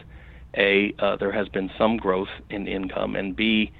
a 0.56 0.94
uh, 0.98 1.16
there 1.16 1.32
has 1.32 1.48
been 1.48 1.70
some 1.78 1.96
growth 1.96 2.28
in 2.50 2.66
income, 2.66 3.16
and 3.16 3.36
b 3.36 3.70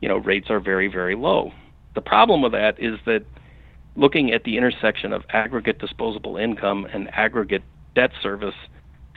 you 0.00 0.08
know 0.08 0.16
rates 0.18 0.50
are 0.50 0.60
very 0.60 0.88
very 0.88 1.14
low. 1.14 1.52
The 1.94 2.00
problem 2.00 2.42
with 2.42 2.52
that 2.52 2.82
is 2.82 2.98
that 3.06 3.24
looking 3.96 4.32
at 4.32 4.44
the 4.44 4.56
intersection 4.56 5.12
of 5.12 5.22
aggregate 5.30 5.78
disposable 5.78 6.36
income 6.36 6.86
and 6.92 7.08
aggregate 7.12 7.62
debt 7.94 8.10
service 8.22 8.54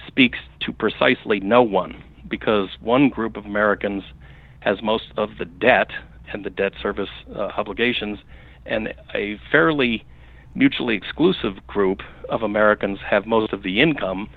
speaks 0.08 0.40
to 0.62 0.72
precisely 0.74 1.40
no 1.40 1.62
one 1.62 2.04
because 2.28 2.70
one 2.82 3.10
group 3.10 3.38
of 3.38 3.46
Americans 3.46 4.04
has 4.60 4.82
most 4.82 5.06
of 5.18 5.30
the 5.38 5.46
debt 5.46 5.90
and 6.34 6.44
the 6.44 6.50
debt 6.50 6.74
service 6.82 7.10
uh, 7.36 7.52
obligations, 7.58 8.20
and 8.66 8.94
a 9.14 9.40
fairly 9.52 10.04
mutually 10.56 10.96
exclusive 10.96 11.66
group 11.68 12.00
of 12.30 12.42
Americans 12.42 12.98
have 13.08 13.26
most 13.26 13.54
of 13.54 13.62
the 13.62 13.80
income, 13.80 14.28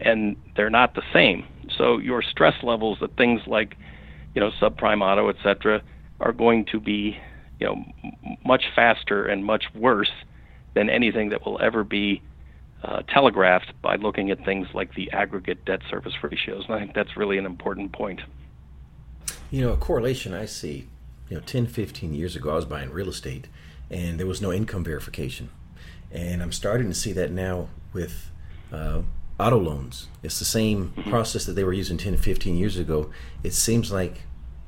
and 0.00 0.36
they're 0.56 0.70
not 0.70 0.94
the 0.94 1.02
same. 1.12 1.46
So 1.76 1.98
your 1.98 2.22
stress 2.22 2.54
levels 2.62 2.98
at 3.00 3.16
things 3.16 3.42
like, 3.46 3.76
you 4.34 4.40
know, 4.40 4.50
subprime 4.60 5.02
auto, 5.02 5.28
et 5.28 5.36
cetera, 5.42 5.82
are 6.20 6.32
going 6.32 6.64
to 6.72 6.80
be, 6.80 7.16
you 7.60 7.66
know, 7.66 7.84
m- 8.04 8.36
much 8.44 8.64
faster 8.74 9.26
and 9.26 9.44
much 9.44 9.64
worse 9.74 10.12
than 10.74 10.90
anything 10.90 11.30
that 11.30 11.44
will 11.44 11.60
ever 11.60 11.84
be 11.84 12.22
uh, 12.82 13.02
telegraphed 13.02 13.72
by 13.82 13.96
looking 13.96 14.30
at 14.30 14.44
things 14.44 14.68
like 14.74 14.94
the 14.94 15.10
aggregate 15.12 15.64
debt 15.64 15.80
service 15.88 16.12
ratios. 16.22 16.64
And 16.66 16.74
I 16.74 16.80
think 16.80 16.94
that's 16.94 17.16
really 17.16 17.38
an 17.38 17.46
important 17.46 17.92
point. 17.92 18.20
You 19.50 19.62
know, 19.62 19.72
a 19.72 19.76
correlation 19.76 20.34
I 20.34 20.44
see, 20.44 20.86
you 21.28 21.36
know, 21.36 21.42
10, 21.42 21.66
15 21.66 22.14
years 22.14 22.36
ago, 22.36 22.50
I 22.50 22.54
was 22.54 22.64
buying 22.64 22.90
real 22.90 23.08
estate 23.08 23.48
and 23.90 24.18
there 24.18 24.26
was 24.26 24.42
no 24.42 24.52
income 24.52 24.84
verification. 24.84 25.50
And 26.10 26.42
I'm 26.42 26.52
starting 26.52 26.88
to 26.88 26.94
see 26.94 27.12
that 27.12 27.30
now 27.30 27.68
with 27.92 28.30
uh, 28.72 29.02
auto 29.38 29.58
loans. 29.58 30.08
It's 30.22 30.38
the 30.38 30.44
same 30.44 30.90
mm-hmm. 30.90 31.10
process 31.10 31.44
that 31.46 31.52
they 31.52 31.64
were 31.64 31.72
using 31.72 31.96
10, 31.96 32.16
15 32.16 32.56
years 32.56 32.76
ago. 32.76 33.10
It 33.42 33.52
seems 33.52 33.92
like 33.92 34.22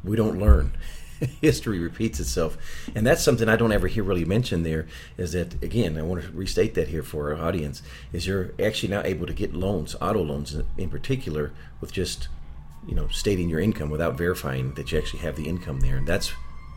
we 0.04 0.16
don't 0.16 0.38
learn. 0.38 0.72
History 1.40 1.78
repeats 1.78 2.20
itself. 2.20 2.56
And 2.94 3.06
that's 3.06 3.22
something 3.22 3.48
I 3.48 3.56
don't 3.56 3.72
ever 3.72 3.88
hear 3.88 4.02
really 4.02 4.24
mentioned 4.24 4.64
there 4.64 4.86
is 5.16 5.32
that, 5.32 5.62
again, 5.62 5.96
I 5.96 6.02
want 6.02 6.22
to 6.22 6.30
restate 6.32 6.74
that 6.74 6.88
here 6.88 7.02
for 7.02 7.34
our 7.34 7.40
audience, 7.40 7.82
is 8.12 8.26
you're 8.26 8.52
actually 8.60 8.90
now 8.90 9.02
able 9.04 9.26
to 9.26 9.32
get 9.32 9.54
loans, 9.54 9.96
auto 10.00 10.22
loans 10.22 10.56
in 10.76 10.90
particular, 10.90 11.52
with 11.80 11.92
just, 11.92 12.28
you 12.86 12.94
know, 12.94 13.08
stating 13.08 13.48
your 13.48 13.60
income 13.60 13.90
without 13.90 14.16
verifying 14.16 14.74
that 14.74 14.92
you 14.92 14.98
actually 14.98 15.20
have 15.20 15.36
the 15.36 15.48
income 15.48 15.80
there. 15.80 15.96
And 15.96 16.06
that's, 16.06 16.32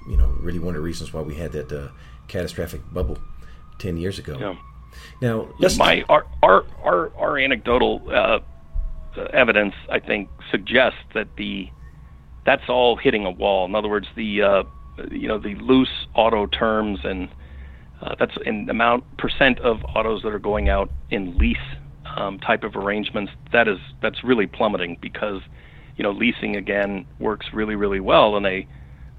you 0.10 0.18
know, 0.18 0.28
really 0.40 0.60
one 0.60 0.70
of 0.70 0.82
the 0.82 0.82
reasons 0.82 1.14
why 1.14 1.22
we 1.22 1.36
had 1.36 1.52
that 1.52 1.72
uh, 1.72 1.90
catastrophic 2.28 2.82
bubble 2.92 3.18
10 3.80 3.98
years 3.98 4.20
ago. 4.20 4.38
Yeah. 4.40 4.56
Now, 5.22 5.48
my 5.78 6.04
our 6.10 6.26
our 6.44 6.66
our, 6.84 7.12
our 7.16 7.38
anecdotal 7.38 8.02
uh, 8.12 8.40
evidence, 9.32 9.74
I 9.90 10.00
think, 10.00 10.30
suggests 10.50 11.00
that 11.14 11.36
the 11.38 11.70
that's 12.46 12.64
all 12.70 12.96
hitting 12.96 13.26
a 13.26 13.32
wall. 13.32 13.66
In 13.66 13.76
other 13.76 13.90
words, 13.90 14.08
the 14.16 14.42
uh, 14.42 14.64
you 15.10 15.28
know 15.28 15.40
the 15.40 15.56
loose 15.56 16.08
auto 16.16 16.48
terms 16.48 17.00
and 17.04 17.30
uh, 18.02 18.16
that's 18.20 18.36
in 18.46 18.70
amount 18.70 19.04
percent 19.18 19.60
of 19.60 19.84
autos 19.96 20.24
that 20.24 20.34
are 20.34 20.40
going 20.40 20.70
out 20.70 20.90
in 21.10 21.38
lease 21.38 21.58
um, 22.18 22.40
type 22.40 22.64
of 22.64 22.76
arrangements. 22.76 23.32
That 23.52 23.68
is 23.68 23.80
that's 24.02 24.24
really 24.24 24.48
plummeting 24.48 24.98
because 25.02 25.42
you 25.98 26.04
know 26.04 26.12
leasing 26.12 26.56
again 26.56 27.06
works 27.20 27.48
really 27.54 27.76
really 27.76 28.00
well 28.00 28.38
in 28.38 28.46
a 28.46 28.68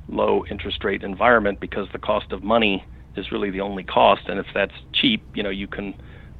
low 0.08 0.44
interest 0.50 0.82
rate 0.84 1.02
environment 1.02 1.60
because 1.60 1.88
the 1.92 1.98
cost 1.98 2.32
of 2.32 2.42
money 2.42 2.84
is 3.16 3.30
really 3.30 3.50
the 3.50 3.60
only 3.60 3.84
cost. 3.84 4.22
And 4.26 4.38
if 4.38 4.46
that's 4.54 4.74
cheap, 4.92 5.22
you 5.34 5.42
know, 5.42 5.50
you 5.50 5.66
can 5.68 5.94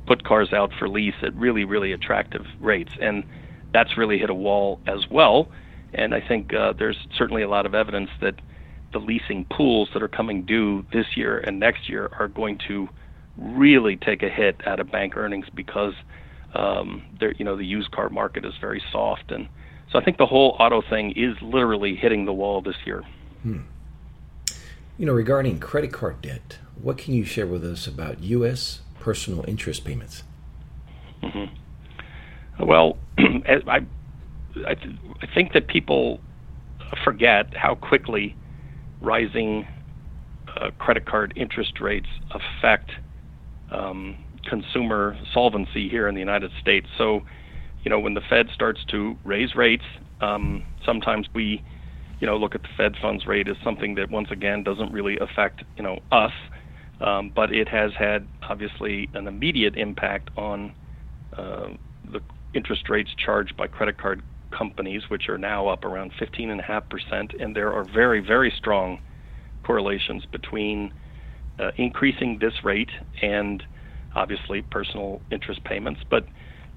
put 0.07 0.25
cars 0.25 0.53
out 0.53 0.73
for 0.79 0.88
lease 0.88 1.14
at 1.23 1.35
really, 1.35 1.64
really 1.64 1.92
attractive 1.92 2.47
rates. 2.61 2.92
And 3.01 3.25
that's 3.73 3.97
really 3.97 4.18
hit 4.18 4.31
a 4.31 4.35
wall 4.35 4.81
as 4.87 5.09
well. 5.11 5.49
And 5.94 6.14
I 6.14 6.20
think 6.26 6.55
uh, 6.55 6.72
there's 6.78 6.96
certainly 7.16 7.42
a 7.42 7.48
lot 7.48 7.66
of 7.66 7.74
evidence 7.74 8.11
that 8.20 8.35
the 8.92 8.98
leasing 8.98 9.44
pools 9.50 9.88
that 9.94 10.02
are 10.02 10.09
coming 10.09 10.44
due 10.44 10.85
this 10.92 11.16
year 11.16 11.38
and 11.38 11.59
next 11.59 11.88
year 11.88 12.11
are 12.18 12.28
going 12.28 12.59
to 12.68 12.88
really 13.37 13.96
take 13.96 14.22
a 14.22 14.28
hit 14.28 14.61
out 14.66 14.81
of 14.81 14.90
bank 14.90 15.16
earnings 15.16 15.46
because 15.55 15.94
um, 16.55 17.02
you 17.38 17.44
know 17.44 17.57
the 17.57 17.64
used 17.64 17.90
car 17.92 18.11
market 18.11 18.44
is 18.44 18.52
very 18.61 18.83
soft, 18.92 19.31
and 19.31 19.48
so 19.90 19.98
I 19.98 20.05
think 20.05 20.18
the 20.18 20.26
whole 20.26 20.57
auto 20.59 20.83
thing 20.83 21.12
is 21.12 21.35
literally 21.40 21.96
hitting 21.96 22.26
the 22.26 22.33
wall 22.33 22.61
this 22.61 22.76
year. 22.85 23.02
Hmm. 23.42 23.61
You 24.98 25.07
know, 25.07 25.14
regarding 25.14 25.59
credit 25.61 25.92
card 25.92 26.20
debt, 26.20 26.59
what 26.81 26.98
can 26.98 27.14
you 27.14 27.24
share 27.24 27.46
with 27.46 27.64
us 27.64 27.87
about 27.87 28.22
U.S. 28.22 28.81
personal 29.00 29.44
interest 29.48 29.85
payments? 29.85 30.22
Mm-hmm. 31.22 32.66
Well, 32.66 32.98
I, 33.18 33.87
I, 34.67 34.75
th- 34.75 34.97
I 35.23 35.27
think 35.35 35.53
that 35.53 35.69
people 35.69 36.21
forget 37.05 37.53
how 37.55 37.75
quickly 37.75 38.37
rising 39.01 39.67
uh, 40.61 40.71
credit 40.79 41.07
card 41.07 41.33
interest 41.37 41.81
rates 41.81 42.09
affect 42.31 42.91
um, 43.71 44.17
consumer 44.49 45.17
solvency 45.33 45.88
here 45.88 46.09
in 46.09 46.15
the 46.15 46.21
United 46.21 46.51
States. 46.61 46.87
So, 46.99 47.21
you 47.85 47.91
know, 47.91 47.99
when 47.99 48.15
the 48.15 48.21
Fed 48.29 48.49
starts 48.55 48.81
to 48.91 49.17
raise 49.25 49.55
rates, 49.55 49.85
um, 50.21 50.62
sometimes 50.85 51.27
we, 51.35 51.62
you 52.21 52.27
know, 52.27 52.37
look 52.37 52.55
at 52.55 52.62
the 52.62 52.69
Fed 52.77 52.95
funds 53.01 53.27
rate 53.27 53.49
as 53.49 53.57
something 53.65 53.95
that 53.97 54.11
once 54.11 54.29
again 54.31 54.62
doesn't 54.62 54.93
really 54.93 55.19
affect, 55.19 55.65
you 55.77 55.83
know, 55.83 55.99
us 56.12 56.33
um, 57.03 57.33
but 57.35 57.53
it 57.53 57.69
has 57.69 57.91
had 57.99 58.29
obviously 58.49 59.11
an 59.15 59.27
immediate 59.27 59.77
impact 59.77 60.31
on 60.37 60.73
uh, 61.37 61.69
the 62.11 62.21
interest 62.55 62.88
rates 62.88 63.11
charged 63.17 63.57
by 63.57 63.67
credit 63.67 63.99
card 63.99 64.23
companies, 64.57 65.03
which 65.09 65.29
are 65.29 65.38
now 65.38 65.69
up 65.69 65.85
around 65.85 66.12
15.5%. 66.21 67.43
And 67.43 67.57
there 67.57 67.73
are 67.73 67.85
very, 67.85 68.21
very 68.21 68.53
strong 68.57 69.01
correlations 69.65 70.25
between 70.31 70.93
uh, 71.59 71.71
increasing 71.77 72.38
this 72.41 72.55
rate 72.65 72.91
and 73.21 73.62
obviously 74.15 74.62
personal 74.62 75.21
interest 75.31 75.65
payments. 75.65 76.01
But 76.09 76.27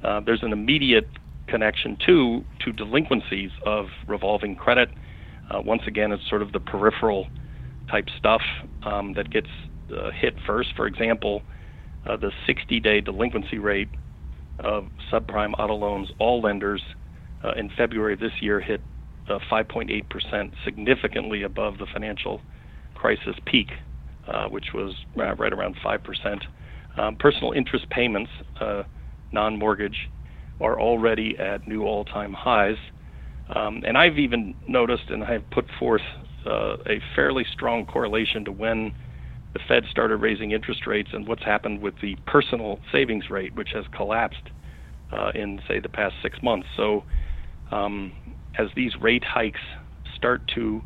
uh, 0.03 0.21
there's 0.25 0.43
an 0.43 0.53
immediate 0.53 1.07
connection 1.47 1.97
too 2.05 2.43
to 2.63 2.71
delinquencies 2.71 3.51
of 3.65 3.87
revolving 4.07 4.55
credit. 4.55 4.89
Uh, 5.49 5.61
once 5.61 5.83
again, 5.87 6.11
it's 6.11 6.27
sort 6.29 6.41
of 6.41 6.51
the 6.51 6.59
peripheral 6.59 7.27
type 7.89 8.07
stuff 8.17 8.41
um, 8.83 9.13
that 9.13 9.29
gets 9.29 9.49
uh, 9.95 10.09
hit 10.11 10.35
first. 10.45 10.69
For 10.75 10.87
example, 10.87 11.43
uh, 12.07 12.17
the 12.17 12.31
60-day 12.47 13.01
delinquency 13.01 13.59
rate 13.59 13.89
of 14.59 14.87
subprime 15.11 15.53
auto 15.59 15.75
loans, 15.75 16.09
all 16.19 16.41
lenders 16.41 16.81
uh, 17.45 17.51
in 17.57 17.69
February 17.77 18.13
of 18.13 18.19
this 18.19 18.31
year 18.41 18.59
hit 18.59 18.81
5.8%, 19.29 20.03
uh, 20.33 20.55
significantly 20.63 21.43
above 21.43 21.77
the 21.77 21.85
financial 21.91 22.41
crisis 22.93 23.35
peak, 23.45 23.69
uh, 24.27 24.47
which 24.47 24.73
was 24.73 24.93
right 25.15 25.53
around 25.53 25.75
5%. 25.83 26.41
Um, 26.97 27.15
personal 27.17 27.51
interest 27.51 27.89
payments, 27.89 28.31
uh, 28.59 28.83
non-mortgage, 29.31 30.09
are 30.61 30.79
already 30.79 31.37
at 31.37 31.67
new 31.67 31.83
all-time 31.83 32.33
highs. 32.33 32.77
Um, 33.53 33.83
and 33.85 33.97
I've 33.97 34.17
even 34.17 34.55
noticed, 34.67 35.09
and 35.09 35.23
I've 35.23 35.47
put 35.51 35.65
forth 35.77 36.01
a 36.45 37.01
fairly 37.15 37.43
strong 37.53 37.85
correlation 37.87 38.45
to 38.45 38.51
when 38.51 38.93
the 39.53 39.59
Fed 39.67 39.83
started 39.89 40.17
raising 40.17 40.51
interest 40.51 40.85
rates 40.85 41.09
and 41.13 41.27
what's 41.27 41.43
happened 41.43 41.81
with 41.81 41.95
the 42.01 42.15
personal 42.27 42.79
savings 42.91 43.29
rate, 43.29 43.55
which 43.55 43.69
has 43.73 43.85
collapsed 43.95 44.51
uh, 45.11 45.31
in, 45.33 45.61
say, 45.67 45.79
the 45.79 45.89
past 45.89 46.13
six 46.21 46.37
months. 46.43 46.67
So, 46.75 47.03
um, 47.71 48.11
as 48.57 48.67
these 48.75 48.91
rate 49.01 49.23
hikes 49.23 49.59
start 50.15 50.49
to, 50.55 50.81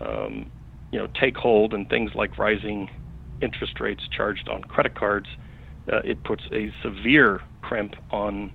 um, 0.00 0.50
you 0.90 0.98
know, 0.98 1.08
take 1.20 1.36
hold 1.36 1.74
and 1.74 1.88
things 1.88 2.10
like 2.14 2.38
rising 2.38 2.88
interest 3.42 3.80
rates 3.80 4.02
charged 4.16 4.48
on 4.48 4.62
credit 4.62 4.94
cards, 4.94 5.26
uh, 5.92 6.00
it 6.04 6.22
puts 6.24 6.42
a 6.52 6.72
severe 6.82 7.40
crimp 7.62 7.94
on, 8.10 8.50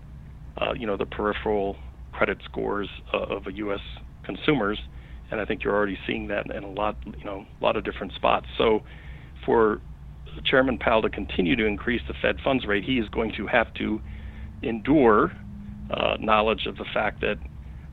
uh, 0.58 0.74
you 0.74 0.86
know, 0.86 0.98
the 0.98 1.06
peripheral 1.06 1.78
credit 2.12 2.38
scores 2.46 2.90
uh, 3.14 3.36
of 3.36 3.44
U.S. 3.52 3.80
consumers, 4.24 4.80
and 5.32 5.42
I 5.42 5.46
think 5.46 5.64
you're 5.64 5.76
already 5.76 5.98
seeing 6.06 6.28
that 6.28 6.46
in 6.54 6.64
a 6.64 6.70
lot, 6.70 6.98
you 7.06 7.26
know, 7.26 7.46
a 7.60 7.64
lot 7.64 7.76
of 7.76 7.84
different 7.84 8.14
spots. 8.14 8.46
So 8.58 8.82
for 9.46 9.82
Chairman 10.46 10.78
Powell 10.78 11.02
to 11.02 11.10
continue 11.10 11.56
to 11.56 11.66
increase 11.66 12.02
the 12.08 12.14
Fed 12.22 12.38
funds 12.44 12.66
rate, 12.66 12.84
he 12.84 12.98
is 12.98 13.10
going 13.10 13.34
to 13.38 13.48
have 13.48 13.74
to 13.76 14.00
endure 14.62 15.32
uh, 15.90 16.18
knowledge 16.20 16.66
of 16.66 16.78
the 16.78 16.86
fact 16.94 17.22
that 17.22 17.38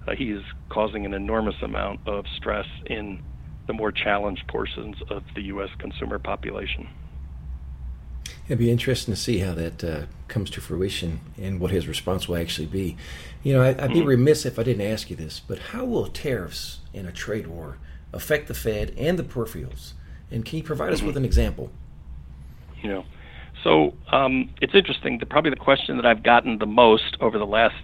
uh, 0.06 0.14
he 0.14 0.30
is 0.30 0.42
causing 0.68 1.04
an 1.04 1.14
enormous 1.14 1.56
amount 1.62 2.00
of 2.06 2.24
stress 2.36 2.66
in 2.86 3.22
the 3.66 3.72
more 3.72 3.92
challenged 3.92 4.46
portions 4.48 4.96
of 5.10 5.22
the 5.34 5.42
U.S. 5.42 5.70
consumer 5.78 6.18
population. 6.18 6.88
It'd 8.46 8.58
be 8.58 8.70
interesting 8.70 9.14
to 9.14 9.20
see 9.20 9.38
how 9.38 9.54
that 9.54 9.84
uh, 9.84 10.02
comes 10.26 10.50
to 10.50 10.60
fruition 10.60 11.20
and 11.40 11.60
what 11.60 11.70
his 11.70 11.86
response 11.86 12.28
will 12.28 12.36
actually 12.36 12.66
be. 12.66 12.96
You 13.44 13.54
know, 13.54 13.62
I, 13.62 13.72
would 13.72 13.92
be 13.92 14.00
mm-hmm. 14.00 14.08
remiss 14.08 14.44
if 14.44 14.58
I 14.58 14.64
didn't 14.64 14.86
ask 14.86 15.08
you 15.08 15.14
this, 15.14 15.40
but 15.40 15.58
how 15.58 15.84
will 15.84 16.08
tariffs 16.08 16.80
in 16.92 17.06
a 17.06 17.12
trade 17.12 17.46
war 17.46 17.78
affect 18.12 18.48
the 18.48 18.54
Fed 18.54 18.92
and 18.98 19.18
the 19.18 19.22
peripherals? 19.22 19.92
And 20.32 20.44
can 20.44 20.58
you 20.58 20.64
provide 20.64 20.92
us 20.92 20.98
mm-hmm. 20.98 21.08
with 21.08 21.16
an 21.16 21.24
example? 21.24 21.70
You 22.82 22.88
know, 22.88 23.04
so 23.62 23.94
um, 24.12 24.50
it's 24.60 24.74
interesting. 24.74 25.18
The, 25.18 25.26
probably 25.26 25.50
the 25.50 25.56
question 25.56 25.96
that 25.96 26.06
I've 26.06 26.22
gotten 26.22 26.58
the 26.58 26.66
most 26.66 27.16
over 27.20 27.38
the 27.38 27.46
last 27.46 27.76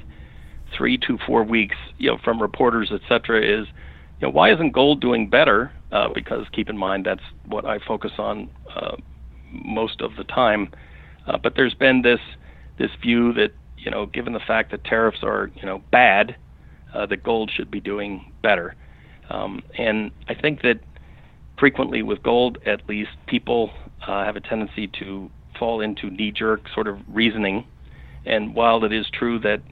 three 0.77 0.99
to 0.99 1.19
four 1.27 1.43
weeks, 1.45 1.77
you 1.99 2.11
know, 2.11 2.19
from 2.25 2.41
reporters, 2.41 2.91
et 2.93 3.01
cetera, 3.09 3.41
is, 3.41 3.67
you 4.21 4.27
know, 4.27 4.31
why 4.31 4.53
isn't 4.53 4.73
gold 4.73 5.01
doing 5.01 5.29
better? 5.29 5.73
Uh, 5.93 6.09
because 6.13 6.47
keep 6.53 6.69
in 6.69 6.77
mind 6.77 7.07
that's 7.07 7.23
what 7.47 7.65
I 7.65 7.79
focus 7.79 8.13
on 8.19 8.51
uh, 8.75 8.97
most 9.53 10.01
of 10.01 10.17
the 10.17 10.25
time. 10.25 10.69
Uh, 11.27 11.39
but 11.39 11.55
there's 11.57 11.75
been 11.75 12.03
this 12.03 12.21
this 12.79 12.91
view 13.01 13.33
that 13.35 13.53
you 13.79 13.91
know, 13.91 14.07
given 14.07 14.33
the 14.33 14.41
fact 14.41 14.73
that 14.73 14.85
tariffs 14.85 15.19
are 15.23 15.51
you 15.55 15.65
know 15.65 15.83
bad, 15.93 16.37
uh, 16.95 17.07
that 17.07 17.23
gold 17.23 17.51
should 17.55 17.71
be 17.71 17.81
doing 17.81 18.33
better. 18.43 18.75
Um, 19.31 19.63
and 19.79 20.11
I 20.29 20.35
think 20.35 20.63
that 20.63 20.81
frequently 21.59 22.03
with 22.03 22.23
gold, 22.23 22.59
at 22.67 22.89
least, 22.89 23.11
people 23.27 23.71
uh, 24.07 24.25
have 24.25 24.37
a 24.37 24.41
tendency 24.41 24.89
to 25.01 25.31
fall 25.59 25.81
into 25.81 26.11
knee-jerk 26.11 26.63
sort 26.75 26.89
of 26.89 26.99
reasoning. 27.09 27.65
And 28.25 28.55
while 28.55 28.85
it 28.85 28.93
is 28.93 29.07
true 29.13 29.39
that 29.41 29.63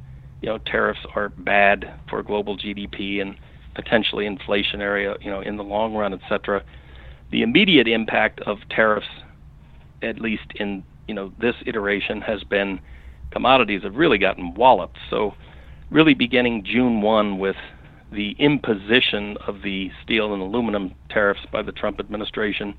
you 0.41 0.49
know 0.49 0.59
tariffs 0.59 1.01
are 1.15 1.31
bad 1.31 1.93
for 2.09 2.23
global 2.23 2.57
GDP 2.57 3.21
and 3.21 3.37
potentially 3.75 4.27
inflationary, 4.27 5.23
you 5.25 5.31
know, 5.31 5.41
in 5.41 5.57
the 5.57 5.65
long 5.65 5.95
run, 5.95 6.13
et 6.13 6.21
cetera, 6.29 6.63
the 7.31 7.43
immediate 7.43 7.89
impact 7.89 8.41
of 8.41 8.59
tariffs, 8.71 9.09
at 10.03 10.21
least 10.21 10.47
in 10.57 10.85
you 11.09 11.15
know 11.15 11.33
this 11.41 11.57
iteration, 11.67 12.21
has 12.21 12.45
been 12.45 12.81
commodities 13.31 13.83
have 13.83 13.97
really 13.97 14.19
gotten 14.19 14.55
walloped. 14.55 14.99
So, 15.11 15.35
really 15.91 16.15
beginning 16.15 16.65
June 16.65 17.03
1 17.03 17.39
with 17.39 17.57
the 18.13 18.37
imposition 18.39 19.37
of 19.47 19.63
the 19.63 19.91
steel 20.03 20.33
and 20.33 20.41
aluminum 20.41 20.95
tariffs 21.11 21.41
by 21.51 21.63
the 21.63 21.73
Trump 21.73 21.99
administration, 21.99 22.75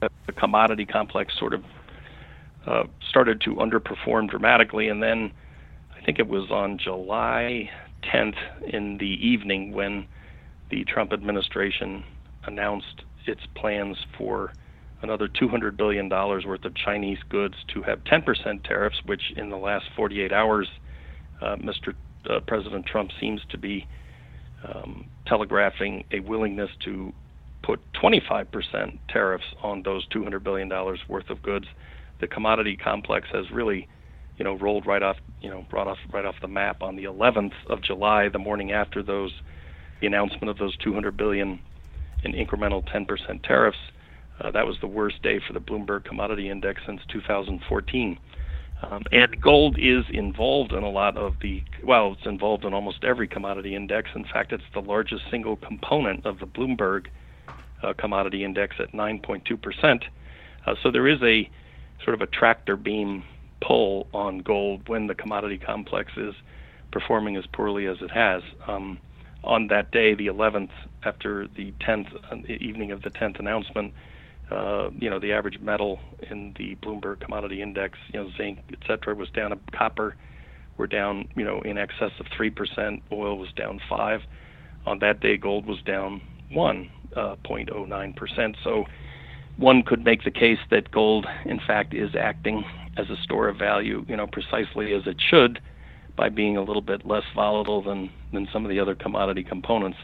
the 0.00 0.32
commodity 0.32 0.86
complex 0.86 1.34
sort 1.38 1.54
of 1.54 1.64
uh, 2.66 2.84
started 3.08 3.40
to 3.42 3.54
underperform 3.56 4.28
dramatically. 4.28 4.88
And 4.88 5.02
then 5.02 5.32
I 5.96 6.04
think 6.04 6.18
it 6.18 6.28
was 6.28 6.50
on 6.50 6.78
July 6.78 7.70
10th 8.02 8.36
in 8.66 8.98
the 8.98 9.06
evening 9.06 9.72
when 9.72 10.06
the 10.70 10.84
Trump 10.84 11.12
administration 11.12 12.04
announced 12.44 13.02
its 13.26 13.42
plans 13.54 13.96
for 14.16 14.52
another 15.02 15.28
$200 15.28 15.76
billion 15.76 16.08
worth 16.08 16.64
of 16.64 16.74
Chinese 16.74 17.18
goods 17.28 17.54
to 17.74 17.82
have 17.82 18.02
10% 18.04 18.64
tariffs, 18.64 18.96
which 19.04 19.32
in 19.36 19.50
the 19.50 19.56
last 19.56 19.86
48 19.94 20.32
hours, 20.32 20.68
uh, 21.40 21.56
Mr. 21.56 21.94
Uh, 22.28 22.40
President 22.46 22.86
Trump 22.86 23.10
seems 23.20 23.40
to 23.50 23.58
be 23.58 23.86
um, 24.64 25.06
telegraphing 25.26 26.04
a 26.12 26.20
willingness 26.20 26.70
to 26.84 27.12
put 27.66 27.80
25% 28.00 28.98
tariffs 29.08 29.44
on 29.60 29.82
those 29.82 30.06
$200 30.10 30.42
billion 30.44 30.68
worth 31.08 31.28
of 31.28 31.42
goods. 31.42 31.66
The 32.20 32.28
commodity 32.28 32.76
complex 32.76 33.26
has 33.32 33.50
really, 33.50 33.88
you 34.38 34.44
know, 34.44 34.54
rolled 34.54 34.86
right 34.86 35.02
off, 35.02 35.16
you 35.42 35.50
know, 35.50 35.66
brought 35.68 35.88
off 35.88 35.98
right 36.12 36.24
off 36.24 36.36
the 36.40 36.48
map 36.48 36.80
on 36.80 36.94
the 36.94 37.04
11th 37.04 37.54
of 37.68 37.82
July, 37.82 38.28
the 38.28 38.38
morning 38.38 38.70
after 38.70 39.02
those, 39.02 39.32
the 40.00 40.06
announcement 40.06 40.48
of 40.48 40.58
those 40.58 40.76
200 40.76 41.16
billion 41.16 41.58
in 42.22 42.32
incremental 42.32 42.86
10% 42.88 43.42
tariffs. 43.42 43.78
Uh, 44.40 44.50
that 44.52 44.64
was 44.64 44.76
the 44.80 44.86
worst 44.86 45.20
day 45.22 45.40
for 45.44 45.52
the 45.52 45.60
Bloomberg 45.60 46.04
Commodity 46.04 46.48
Index 46.48 46.82
since 46.86 47.00
2014. 47.12 48.18
Um, 48.82 49.02
and 49.10 49.40
gold 49.40 49.76
is 49.78 50.04
involved 50.10 50.72
in 50.72 50.82
a 50.82 50.90
lot 50.90 51.16
of 51.16 51.34
the, 51.40 51.62
well, 51.82 52.12
it's 52.12 52.26
involved 52.26 52.64
in 52.64 52.74
almost 52.74 53.04
every 53.04 53.26
commodity 53.26 53.74
index. 53.74 54.10
In 54.14 54.24
fact, 54.24 54.52
it's 54.52 54.62
the 54.74 54.80
largest 54.80 55.22
single 55.30 55.56
component 55.56 56.26
of 56.26 56.38
the 56.38 56.46
Bloomberg 56.46 57.06
Commodity 57.98 58.44
Index 58.44 58.76
at 58.78 58.92
9.2%. 58.92 60.02
Uh, 60.66 60.74
so 60.82 60.90
there 60.90 61.06
is 61.06 61.22
a 61.22 61.48
sort 62.04 62.14
of 62.14 62.20
a 62.20 62.26
tractor 62.26 62.76
beam 62.76 63.24
pull 63.60 64.06
on 64.12 64.38
gold 64.38 64.88
when 64.88 65.06
the 65.06 65.14
commodity 65.14 65.58
complex 65.58 66.12
is 66.16 66.34
performing 66.92 67.36
as 67.36 67.44
poorly 67.52 67.86
as 67.86 67.96
it 68.00 68.10
has. 68.10 68.42
Um, 68.66 68.98
on 69.44 69.68
that 69.68 69.90
day, 69.92 70.14
the 70.14 70.26
11th, 70.26 70.70
after 71.04 71.46
the 71.56 71.72
10th 71.80 72.14
uh, 72.32 72.36
evening 72.48 72.90
of 72.90 73.02
the 73.02 73.10
10th 73.10 73.38
announcement, 73.38 73.94
uh, 74.50 74.90
you 74.98 75.10
know, 75.10 75.18
the 75.18 75.32
average 75.32 75.58
metal 75.60 75.98
in 76.30 76.54
the 76.56 76.76
Bloomberg 76.76 77.20
Commodity 77.20 77.62
Index, 77.62 77.98
you 78.12 78.20
know, 78.20 78.30
zinc, 78.36 78.60
et 78.72 78.78
cetera, 78.86 79.14
was 79.14 79.28
down. 79.30 79.58
Copper, 79.72 80.16
were 80.76 80.86
down, 80.86 81.28
you 81.34 81.44
know, 81.44 81.60
in 81.62 81.78
excess 81.78 82.12
of 82.20 82.26
three 82.36 82.50
percent. 82.50 83.02
Oil 83.10 83.38
was 83.38 83.48
down 83.56 83.80
five. 83.88 84.20
On 84.84 84.98
that 85.00 85.20
day, 85.20 85.36
gold 85.36 85.66
was 85.66 85.80
down 85.82 86.20
one 86.50 86.90
uh, 87.14 87.36
point 87.44 87.70
oh 87.72 87.84
nine 87.84 88.12
percent. 88.12 88.56
So, 88.62 88.84
one 89.56 89.82
could 89.82 90.04
make 90.04 90.24
the 90.24 90.30
case 90.30 90.58
that 90.70 90.90
gold, 90.90 91.26
in 91.44 91.60
fact, 91.66 91.94
is 91.94 92.10
acting 92.18 92.64
as 92.96 93.10
a 93.10 93.16
store 93.22 93.48
of 93.48 93.56
value, 93.56 94.04
you 94.08 94.16
know, 94.16 94.26
precisely 94.26 94.94
as 94.94 95.06
it 95.06 95.16
should, 95.20 95.60
by 96.16 96.28
being 96.28 96.56
a 96.56 96.62
little 96.62 96.82
bit 96.82 97.06
less 97.06 97.24
volatile 97.34 97.82
than 97.82 98.10
than 98.32 98.48
some 98.52 98.64
of 98.64 98.70
the 98.70 98.80
other 98.80 98.94
commodity 98.94 99.44
components. 99.44 99.98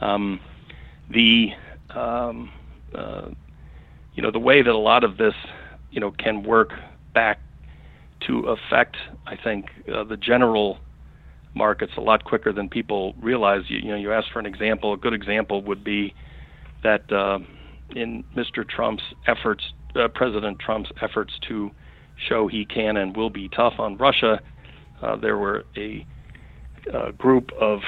Um, 0.00 0.40
the 1.10 1.50
um, 1.94 2.50
uh, 2.94 3.28
you 4.14 4.22
know 4.22 4.30
the 4.30 4.38
way 4.38 4.62
that 4.62 4.70
a 4.70 4.78
lot 4.78 5.04
of 5.04 5.16
this 5.16 5.34
you 5.90 6.00
know 6.00 6.10
can 6.12 6.42
work 6.42 6.72
back 7.14 7.40
to 8.26 8.40
affect 8.46 8.96
I 9.26 9.36
think 9.36 9.66
uh, 9.92 10.04
the 10.04 10.16
general 10.16 10.78
markets 11.54 11.92
a 11.96 12.00
lot 12.00 12.24
quicker 12.24 12.52
than 12.52 12.68
people 12.68 13.14
realize. 13.20 13.62
You, 13.68 13.78
you 13.78 13.88
know, 13.88 13.96
you 13.96 14.12
asked 14.12 14.32
for 14.32 14.40
an 14.40 14.46
example. 14.46 14.92
A 14.92 14.96
good 14.96 15.14
example 15.14 15.62
would 15.62 15.84
be 15.84 16.14
that 16.84 17.10
uh, 17.12 17.38
in 17.96 18.22
Mr. 18.36 18.68
Trump's 18.68 19.02
efforts, 19.26 19.64
uh, 19.96 20.06
President 20.08 20.60
Trump's 20.60 20.90
efforts 21.02 21.32
to 21.48 21.70
show 22.28 22.46
he 22.46 22.64
can 22.64 22.96
and 22.96 23.16
will 23.16 23.30
be 23.30 23.48
tough 23.48 23.74
on 23.78 23.96
Russia, 23.96 24.40
uh, 25.02 25.16
there 25.16 25.36
were 25.36 25.64
a, 25.76 26.06
a 26.92 27.12
group 27.12 27.50
of 27.60 27.80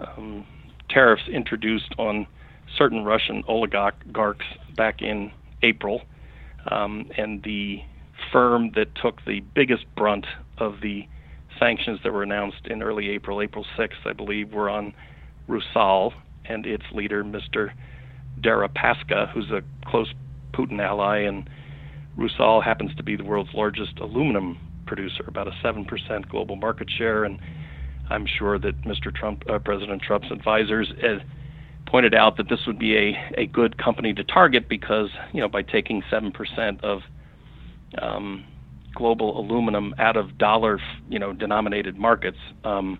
um, 0.00 0.46
tariffs 0.88 1.28
introduced 1.30 1.94
on 1.98 2.26
certain 2.76 3.04
Russian 3.04 3.42
oligarchs 3.46 4.46
back 4.76 5.02
in 5.02 5.30
April, 5.62 6.02
um, 6.70 7.10
and 7.16 7.42
the 7.42 7.82
firm 8.32 8.70
that 8.74 8.94
took 8.94 9.24
the 9.24 9.40
biggest 9.54 9.84
brunt 9.96 10.26
of 10.58 10.80
the 10.82 11.06
sanctions 11.58 12.00
that 12.02 12.12
were 12.12 12.22
announced 12.22 12.66
in 12.66 12.82
early 12.82 13.08
April, 13.10 13.40
April 13.40 13.64
6th, 13.78 14.06
I 14.06 14.12
believe, 14.12 14.52
were 14.52 14.68
on 14.68 14.94
Rusal 15.48 16.12
and 16.44 16.66
its 16.66 16.84
leader, 16.92 17.24
Mr. 17.24 17.72
Deripaska, 18.40 19.30
who's 19.32 19.50
a 19.50 19.62
close 19.86 20.12
Putin 20.52 20.80
ally, 20.80 21.18
and 21.18 21.48
Rusal 22.18 22.62
happens 22.62 22.94
to 22.96 23.02
be 23.02 23.16
the 23.16 23.24
world's 23.24 23.52
largest 23.54 23.98
aluminum 23.98 24.58
producer, 24.86 25.24
about 25.26 25.48
a 25.48 25.52
7% 25.62 26.28
global 26.28 26.56
market 26.56 26.88
share, 26.90 27.24
and 27.24 27.38
I'm 28.08 28.26
sure 28.26 28.58
that 28.58 28.82
Mr. 28.82 29.14
Trump, 29.14 29.42
uh, 29.50 29.58
President 29.58 30.00
Trump's 30.02 30.30
advisors, 30.30 30.90
uh, 31.02 31.18
pointed 31.86 32.14
out 32.14 32.36
that 32.36 32.48
this 32.48 32.60
would 32.66 32.78
be 32.78 32.96
a, 32.96 33.40
a 33.40 33.46
good 33.46 33.78
company 33.78 34.12
to 34.14 34.24
target 34.24 34.68
because 34.68 35.08
you 35.32 35.40
know 35.40 35.48
by 35.48 35.62
taking 35.62 36.02
seven 36.10 36.32
percent 36.32 36.82
of 36.82 37.00
um, 38.00 38.44
global 38.94 39.38
aluminum 39.38 39.94
out 39.98 40.16
of 40.16 40.36
dollar 40.38 40.80
you 41.08 41.18
know 41.18 41.32
denominated 41.32 41.96
markets, 41.96 42.38
um, 42.64 42.98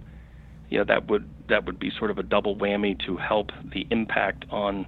you 0.71 0.79
know 0.79 0.85
that 0.85 1.09
would 1.09 1.29
that 1.49 1.65
would 1.67 1.79
be 1.79 1.91
sort 1.99 2.11
of 2.11 2.19
a 2.19 2.23
double 2.23 2.57
whammy 2.57 2.99
to 3.07 3.17
help 3.17 3.51
the 3.73 3.87
impact 3.91 4.45
on 4.51 4.87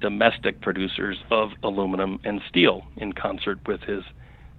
domestic 0.00 0.60
producers 0.60 1.18
of 1.30 1.50
aluminum 1.62 2.18
and 2.24 2.40
steel 2.48 2.82
in 2.96 3.12
concert 3.12 3.58
with 3.66 3.80
his 3.82 4.02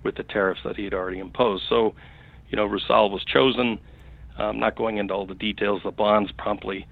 with 0.03 0.15
the 0.15 0.23
tariffs 0.23 0.61
that 0.63 0.75
he 0.75 0.83
had 0.83 0.93
already 0.93 1.19
imposed. 1.19 1.63
So, 1.69 1.93
you 2.49 2.55
know, 2.55 2.65
Rusal 2.67 3.11
was 3.11 3.23
chosen. 3.23 3.79
I'm 4.37 4.59
not 4.59 4.75
going 4.75 4.97
into 4.97 5.13
all 5.13 5.27
the 5.27 5.35
details. 5.35 5.81
The 5.83 5.91
bonds 5.91 6.31
promptly 6.37 6.87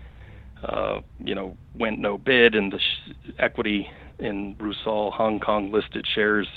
uh, 0.64 1.00
you 1.24 1.36
know, 1.36 1.56
went 1.78 2.00
no 2.00 2.18
bid, 2.18 2.56
and 2.56 2.74
the 2.74 2.80
sh- 2.80 3.32
equity 3.40 3.88
in 4.20 4.56
Rusal 4.56 5.12
Hong 5.14 5.40
Kong 5.40 5.72
listed 5.72 6.06
shares 6.14 6.48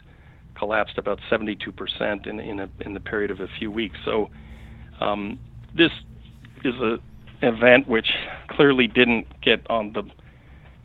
collapsed 0.57 0.99
about 0.99 1.21
72% 1.31 2.27
in 2.27 2.41
in, 2.41 2.61
a, 2.61 2.69
in 2.81 2.95
the 2.95 3.01
period 3.01 3.31
of 3.31 3.41
a 3.41 3.49
few 3.59 3.71
weeks. 3.71 3.97
So 4.05 4.29
um, 5.01 5.39
this 5.77 5.93
is 6.65 6.75
a 6.75 6.99
event 7.43 7.89
which 7.89 8.09
clearly 8.49 8.87
didn't 8.87 9.27
get 9.41 9.69
on 9.71 9.93
the 9.93 10.03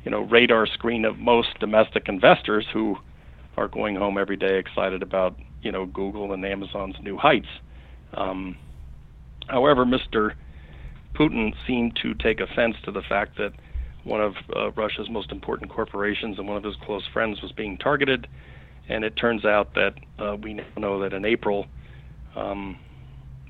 you 0.08 0.12
know 0.12 0.22
radar 0.22 0.66
screen 0.66 1.04
of 1.04 1.18
most 1.18 1.50
domestic 1.60 2.08
investors 2.08 2.66
who 2.72 2.96
are 3.58 3.68
going 3.68 3.98
home 3.98 4.18
every 4.18 4.38
day 4.38 4.58
excited 4.58 5.04
about 5.04 5.38
you 5.62 5.70
know 5.70 5.86
Google 5.86 6.32
and 6.32 6.46
Amazon's 6.46 6.96
new 7.04 7.18
heights. 7.18 7.50
Um, 8.14 8.56
however, 9.48 9.84
Mr 9.84 10.32
Putin 11.14 11.54
seemed 11.68 12.00
to 12.04 12.14
take 12.14 12.40
offense 12.40 12.78
to 12.86 12.92
the 12.94 13.02
fact 13.02 13.38
that 13.38 13.52
one 14.06 14.22
of 14.22 14.36
uh, 14.56 14.72
Russia's 14.72 15.10
most 15.10 15.30
important 15.30 15.70
corporations 15.70 16.40
and 16.40 16.48
one 16.48 16.56
of 16.56 16.64
his 16.64 16.76
close 16.86 17.04
friends 17.12 17.42
was 17.42 17.52
being 17.52 17.78
targeted. 17.78 18.28
And 18.88 19.04
it 19.04 19.18
turns 19.18 19.44
out 19.44 19.74
that 19.74 19.96
uh, 20.18 20.38
we 20.42 20.62
know 20.78 21.02
that 21.02 21.12
in 21.12 21.26
April, 21.26 21.66
um, 22.34 22.80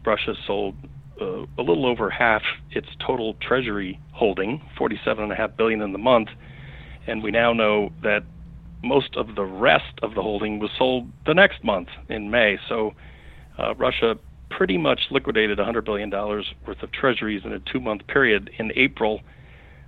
Russia 0.04 0.34
sold 0.48 0.74
uh, 1.22 1.46
a 1.58 1.62
little 1.62 1.86
over 1.86 2.10
half 2.10 2.42
its 2.72 2.88
total 3.06 3.36
treasury 3.36 4.00
holding, 4.14 4.60
47.5 4.80 5.56
billion 5.56 5.82
in 5.82 5.92
the 5.92 6.00
month, 6.00 6.30
and 7.08 7.24
we 7.24 7.32
now 7.32 7.54
know 7.54 7.92
that 8.04 8.24
most 8.84 9.16
of 9.16 9.36
the 9.36 9.44
rest 9.44 10.00
of 10.04 10.14
the 10.14 10.22
holding 10.22 10.60
was 10.60 10.70
sold 10.78 11.10
the 11.26 11.34
next 11.34 11.64
month 11.64 11.90
in 12.10 12.30
May. 12.30 12.58
So 12.70 12.94
uh, 13.58 13.74
Russia 13.76 14.18
pretty 14.50 14.78
much 14.78 15.08
liquidated 15.10 15.58
100 15.58 15.84
billion 15.84 16.10
dollars 16.10 16.54
worth 16.66 16.82
of 16.84 16.92
treasuries 16.92 17.42
in 17.44 17.52
a 17.52 17.60
two-month 17.60 18.06
period 18.08 18.50
in 18.60 18.72
April. 18.76 19.22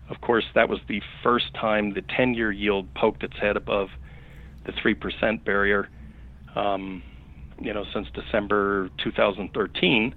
Of 0.09 0.21
course, 0.21 0.45
that 0.55 0.67
was 0.69 0.79
the 0.87 1.01
first 1.21 1.53
time 1.53 1.93
the 1.93 2.01
10-year 2.01 2.51
yield 2.51 2.93
poked 2.95 3.23
its 3.23 3.37
head 3.39 3.55
above 3.55 3.89
the 4.65 4.73
three 4.81 4.95
percent 4.95 5.45
barrier. 5.45 5.87
Um, 6.55 7.03
you 7.61 7.73
know, 7.73 7.85
since 7.93 8.07
December 8.13 8.89
2013 9.03 10.15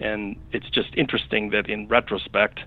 and 0.00 0.36
it's 0.52 0.68
just 0.70 0.94
interesting 0.96 1.50
that 1.50 1.68
in 1.68 1.88
retrospect, 1.88 2.60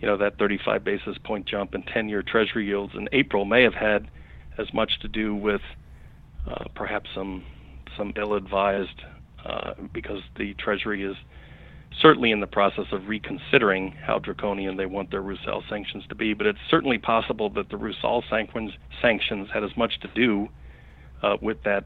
you 0.00 0.06
know, 0.06 0.16
that 0.16 0.38
35 0.38 0.82
basis 0.82 1.16
point 1.22 1.46
jump 1.46 1.74
in 1.74 1.82
10 1.82 2.08
year 2.08 2.22
Treasury 2.22 2.66
yields 2.66 2.94
in 2.94 3.08
April 3.12 3.44
may 3.44 3.62
have 3.62 3.74
had 3.74 4.08
as 4.58 4.72
much 4.72 4.98
to 5.00 5.08
do 5.08 5.34
with 5.34 5.60
uh, 6.48 6.64
perhaps 6.74 7.10
some 7.14 7.44
some 7.96 8.12
ill 8.16 8.34
advised, 8.34 9.02
uh, 9.44 9.74
because 9.92 10.20
the 10.36 10.54
Treasury 10.54 11.02
is 11.02 11.16
certainly 12.00 12.30
in 12.30 12.40
the 12.40 12.46
process 12.46 12.86
of 12.92 13.08
reconsidering 13.08 13.92
how 13.92 14.18
draconian 14.18 14.76
they 14.76 14.86
want 14.86 15.10
their 15.10 15.22
Rusal 15.22 15.62
sanctions 15.68 16.04
to 16.08 16.14
be. 16.14 16.34
But 16.34 16.46
it's 16.46 16.58
certainly 16.70 16.98
possible 16.98 17.50
that 17.50 17.68
the 17.68 17.76
Rusal 17.76 18.22
sanctions, 18.30 18.72
sanctions 19.02 19.48
had 19.52 19.64
as 19.64 19.76
much 19.76 19.98
to 20.00 20.08
do 20.14 20.48
uh, 21.22 21.36
with 21.42 21.62
that, 21.64 21.84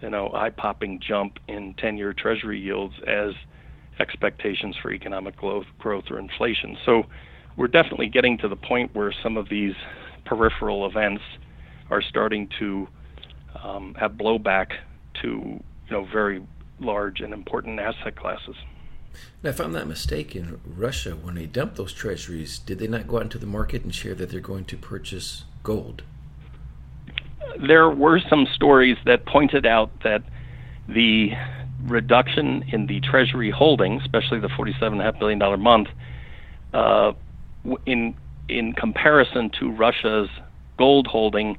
you 0.00 0.10
know, 0.10 0.30
eye 0.34 0.50
popping 0.50 1.00
jump 1.00 1.38
in 1.48 1.74
10 1.78 1.96
year 1.96 2.12
Treasury 2.12 2.60
yields 2.60 2.94
as 3.06 3.32
expectations 3.98 4.76
for 4.80 4.92
economic 4.92 5.36
growth, 5.36 5.66
growth 5.78 6.04
or 6.10 6.18
inflation. 6.18 6.76
So 6.84 7.04
we're 7.56 7.68
definitely 7.68 8.08
getting 8.08 8.38
to 8.38 8.48
the 8.48 8.56
point 8.56 8.94
where 8.94 9.12
some 9.22 9.36
of 9.36 9.48
these 9.48 9.74
peripheral 10.24 10.86
events 10.86 11.22
are 11.90 12.02
starting 12.02 12.48
to 12.58 12.88
um, 13.62 13.94
have 13.98 14.12
blowback 14.12 14.72
to 15.20 15.28
you 15.28 15.62
know 15.90 16.04
very 16.04 16.42
large 16.80 17.20
and 17.20 17.32
important 17.32 17.78
asset 17.78 18.16
classes. 18.16 18.56
Now, 19.42 19.50
if 19.50 19.60
I'm 19.60 19.72
not 19.72 19.86
mistaken, 19.86 20.60
Russia, 20.64 21.10
when 21.10 21.34
they 21.34 21.46
dumped 21.46 21.76
those 21.76 21.92
treasuries, 21.92 22.58
did 22.58 22.78
they 22.78 22.86
not 22.86 23.06
go 23.06 23.16
out 23.16 23.24
into 23.24 23.38
the 23.38 23.46
market 23.46 23.84
and 23.84 23.94
share 23.94 24.14
that 24.14 24.30
they're 24.30 24.40
going 24.40 24.64
to 24.66 24.76
purchase 24.76 25.44
gold? 25.62 26.02
There 27.58 27.90
were 27.90 28.20
some 28.30 28.46
stories 28.54 28.96
that 29.04 29.26
pointed 29.26 29.66
out 29.66 29.90
that 30.02 30.22
the 30.88 31.32
reduction 31.84 32.64
in 32.68 32.86
the 32.86 33.00
Treasury 33.00 33.50
holdings, 33.50 34.02
especially 34.02 34.40
the 34.40 34.48
$47.5 34.48 35.18
billion 35.18 35.60
month, 35.60 35.88
uh, 36.72 37.12
in 37.86 38.14
in 38.48 38.72
comparison 38.72 39.50
to 39.60 39.70
Russia's 39.70 40.28
gold 40.78 41.06
holding, 41.06 41.56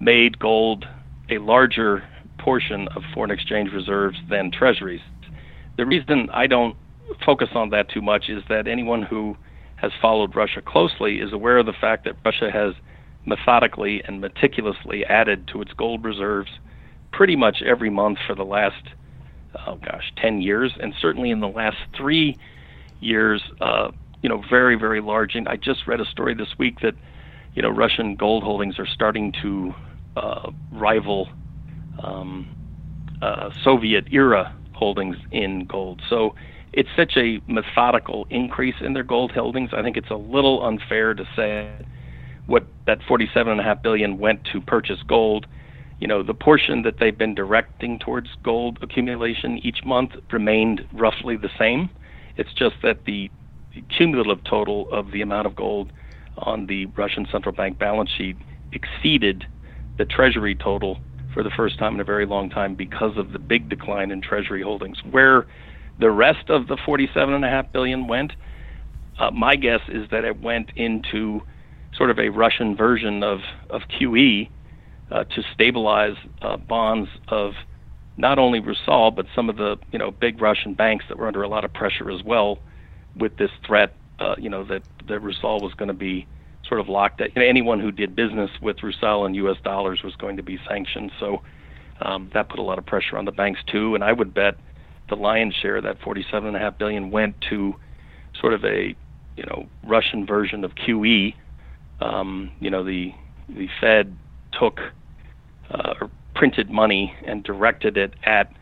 made 0.00 0.38
gold 0.38 0.84
a 1.30 1.38
larger 1.38 2.04
portion 2.38 2.88
of 2.94 3.02
foreign 3.14 3.30
exchange 3.30 3.72
reserves 3.72 4.18
than 4.28 4.50
Treasuries. 4.50 5.00
The 5.76 5.86
reason 5.86 6.28
I 6.32 6.46
don't 6.46 6.76
focus 7.24 7.48
on 7.54 7.70
that 7.70 7.88
too 7.88 8.02
much 8.02 8.28
is 8.28 8.42
that 8.48 8.68
anyone 8.68 9.02
who 9.02 9.36
has 9.76 9.92
followed 10.00 10.36
Russia 10.36 10.60
closely 10.60 11.16
is 11.16 11.32
aware 11.32 11.58
of 11.58 11.66
the 11.66 11.72
fact 11.72 12.04
that 12.04 12.14
Russia 12.24 12.50
has 12.50 12.74
methodically 13.24 14.02
and 14.06 14.20
meticulously 14.20 15.04
added 15.06 15.48
to 15.48 15.60
its 15.60 15.72
gold 15.72 16.04
reserves 16.04 16.50
pretty 17.12 17.34
much 17.34 17.62
every 17.64 17.90
month 17.90 18.18
for 18.26 18.34
the 18.34 18.44
last 18.44 18.82
oh 19.66 19.76
gosh, 19.76 20.12
10 20.20 20.40
years, 20.40 20.72
and 20.80 20.92
certainly 21.00 21.30
in 21.30 21.40
the 21.40 21.48
last 21.48 21.76
three 21.96 22.38
years, 23.00 23.42
uh, 23.60 23.88
you 24.26 24.30
know, 24.30 24.42
very, 24.50 24.74
very 24.74 25.00
large. 25.00 25.36
And 25.36 25.46
I 25.46 25.54
just 25.54 25.86
read 25.86 26.00
a 26.00 26.04
story 26.04 26.34
this 26.34 26.48
week 26.58 26.80
that, 26.80 26.96
you 27.54 27.62
know, 27.62 27.68
Russian 27.68 28.16
gold 28.16 28.42
holdings 28.42 28.76
are 28.80 28.86
starting 28.86 29.32
to 29.40 29.72
uh, 30.16 30.50
rival 30.72 31.28
um, 32.02 32.48
uh, 33.22 33.50
Soviet 33.62 34.08
era 34.10 34.52
holdings 34.72 35.16
in 35.30 35.64
gold. 35.66 36.02
So 36.10 36.34
it's 36.72 36.88
such 36.96 37.12
a 37.16 37.40
methodical 37.46 38.26
increase 38.28 38.74
in 38.80 38.94
their 38.94 39.04
gold 39.04 39.30
holdings. 39.30 39.70
I 39.72 39.80
think 39.82 39.96
it's 39.96 40.10
a 40.10 40.16
little 40.16 40.66
unfair 40.66 41.14
to 41.14 41.24
say 41.36 41.86
what 42.46 42.66
that 42.86 42.98
47.5 43.08 43.80
billion 43.80 44.18
went 44.18 44.42
to 44.52 44.60
purchase 44.60 44.98
gold 45.06 45.46
you 45.98 46.06
know, 46.06 46.22
the 46.22 46.34
portion 46.34 46.82
that 46.82 46.98
they've 47.00 47.16
been 47.16 47.34
directing 47.34 47.98
towards 47.98 48.28
gold 48.42 48.78
accumulation 48.82 49.58
each 49.62 49.82
month 49.82 50.10
remained 50.30 50.86
roughly 50.92 51.38
the 51.38 51.48
same. 51.58 51.88
It's 52.36 52.52
just 52.52 52.74
that 52.82 53.06
the 53.06 53.30
cumulative 53.96 54.42
total 54.44 54.88
of 54.92 55.10
the 55.10 55.22
amount 55.22 55.46
of 55.46 55.56
gold 55.56 55.92
on 56.38 56.66
the 56.66 56.86
Russian 56.86 57.26
central 57.30 57.54
bank 57.54 57.78
balance 57.78 58.10
sheet 58.16 58.36
exceeded 58.72 59.44
the 59.98 60.04
treasury 60.04 60.54
total 60.54 60.98
for 61.32 61.42
the 61.42 61.50
first 61.50 61.78
time 61.78 61.94
in 61.94 62.00
a 62.00 62.04
very 62.04 62.26
long 62.26 62.50
time 62.50 62.74
because 62.74 63.16
of 63.16 63.32
the 63.32 63.38
big 63.38 63.68
decline 63.68 64.10
in 64.10 64.20
treasury 64.20 64.62
holdings. 64.62 64.98
Where 65.10 65.46
the 65.98 66.10
rest 66.10 66.50
of 66.50 66.66
the 66.66 66.76
47.5 66.76 67.72
billion 67.72 68.06
went, 68.06 68.32
uh, 69.18 69.30
my 69.30 69.56
guess 69.56 69.80
is 69.88 70.08
that 70.10 70.24
it 70.24 70.40
went 70.40 70.70
into 70.76 71.40
sort 71.96 72.10
of 72.10 72.18
a 72.18 72.28
Russian 72.28 72.76
version 72.76 73.22
of, 73.22 73.40
of 73.70 73.82
QE 73.88 74.48
uh, 75.10 75.24
to 75.24 75.42
stabilize 75.54 76.16
uh, 76.42 76.56
bonds 76.56 77.08
of 77.28 77.52
not 78.16 78.38
only 78.38 78.60
Rusal 78.60 79.10
but 79.14 79.26
some 79.34 79.48
of 79.48 79.56
the 79.56 79.76
you 79.92 79.98
know 79.98 80.10
big 80.10 80.40
Russian 80.40 80.74
banks 80.74 81.04
that 81.08 81.18
were 81.18 81.26
under 81.26 81.42
a 81.42 81.48
lot 81.48 81.64
of 81.64 81.72
pressure 81.72 82.10
as 82.10 82.22
well 82.22 82.58
with 83.16 83.36
this 83.36 83.50
threat. 83.66 83.94
Uh, 84.18 84.34
you 84.38 84.48
know 84.48 84.64
that 84.64 84.82
that 85.08 85.20
Rusal 85.20 85.60
was 85.60 85.74
going 85.74 85.88
to 85.88 85.94
be 85.94 86.26
sort 86.66 86.80
of 86.80 86.88
locked. 86.88 87.20
At, 87.20 87.34
you 87.34 87.42
know, 87.42 87.48
anyone 87.48 87.80
who 87.80 87.92
did 87.92 88.16
business 88.16 88.50
with 88.60 88.78
Rusal 88.78 89.26
in 89.26 89.34
U.S. 89.34 89.56
dollars 89.62 90.02
was 90.02 90.14
going 90.16 90.36
to 90.36 90.42
be 90.42 90.58
sanctioned. 90.68 91.12
So 91.20 91.42
um, 92.00 92.30
that 92.34 92.48
put 92.48 92.58
a 92.58 92.62
lot 92.62 92.78
of 92.78 92.86
pressure 92.86 93.16
on 93.16 93.24
the 93.24 93.32
banks 93.32 93.60
too. 93.66 93.94
And 93.94 94.02
I 94.02 94.12
would 94.12 94.34
bet 94.34 94.56
the 95.08 95.16
lion's 95.16 95.54
share, 95.54 95.76
of 95.76 95.84
that 95.84 96.00
47.5 96.00 96.78
billion, 96.78 97.10
went 97.10 97.40
to 97.50 97.74
sort 98.40 98.52
of 98.52 98.64
a 98.64 98.94
you 99.36 99.44
know 99.44 99.66
Russian 99.84 100.26
version 100.26 100.64
of 100.64 100.74
QE. 100.74 101.34
Um, 102.00 102.50
you 102.60 102.70
know 102.70 102.84
the 102.84 103.14
the 103.48 103.68
Fed 103.80 104.16
took 104.58 104.80
uh, 105.70 105.94
or 106.00 106.10
printed 106.34 106.70
money 106.70 107.14
and 107.24 107.42
directed 107.42 107.96
it 107.96 108.14
at 108.24 108.52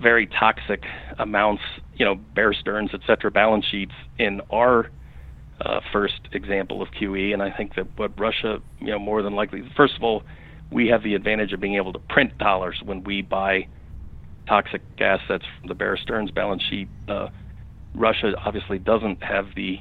very 0.00 0.26
toxic 0.26 0.84
amounts, 1.18 1.62
you 1.94 2.04
know, 2.04 2.14
Bear 2.14 2.52
Stearns, 2.52 2.90
et 2.92 3.00
cetera, 3.06 3.30
balance 3.30 3.64
sheets 3.70 3.92
in 4.18 4.40
our 4.50 4.90
uh, 5.60 5.80
first 5.92 6.20
example 6.32 6.82
of 6.82 6.88
QE. 6.90 7.32
And 7.32 7.42
I 7.42 7.50
think 7.50 7.74
that 7.76 7.86
what 7.96 8.18
Russia, 8.18 8.58
you 8.80 8.88
know, 8.88 8.98
more 8.98 9.22
than 9.22 9.34
likely, 9.34 9.62
first 9.76 9.94
of 9.96 10.02
all, 10.02 10.22
we 10.70 10.88
have 10.88 11.02
the 11.02 11.14
advantage 11.14 11.52
of 11.52 11.60
being 11.60 11.76
able 11.76 11.92
to 11.92 11.98
print 11.98 12.36
dollars 12.38 12.80
when 12.84 13.02
we 13.04 13.22
buy 13.22 13.66
toxic 14.46 14.82
assets 15.00 15.44
from 15.58 15.68
the 15.68 15.74
Bear 15.74 15.96
Stearns 15.96 16.30
balance 16.30 16.62
sheet. 16.68 16.88
Uh, 17.08 17.28
Russia 17.94 18.32
obviously 18.44 18.78
doesn't 18.78 19.22
have 19.22 19.46
the 19.56 19.78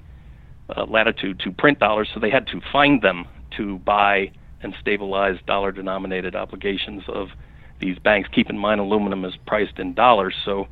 uh, 0.75 0.85
latitude 0.85 1.39
to 1.39 1.51
print 1.51 1.79
dollars, 1.79 2.09
so 2.13 2.19
they 2.19 2.29
had 2.29 2.47
to 2.47 2.61
find 2.71 3.01
them 3.01 3.25
to 3.57 3.79
buy 3.79 4.31
and 4.61 4.73
stabilize 4.81 5.35
dollar 5.45 5.71
denominated 5.71 6.35
obligations 6.35 7.03
of 7.07 7.27
these 7.79 7.97
banks. 7.99 8.29
Keep 8.33 8.49
in 8.49 8.57
mind, 8.57 8.79
aluminum 8.79 9.25
is 9.25 9.33
priced 9.45 9.79
in 9.79 9.93
dollars, 9.93 10.33
so 10.45 10.67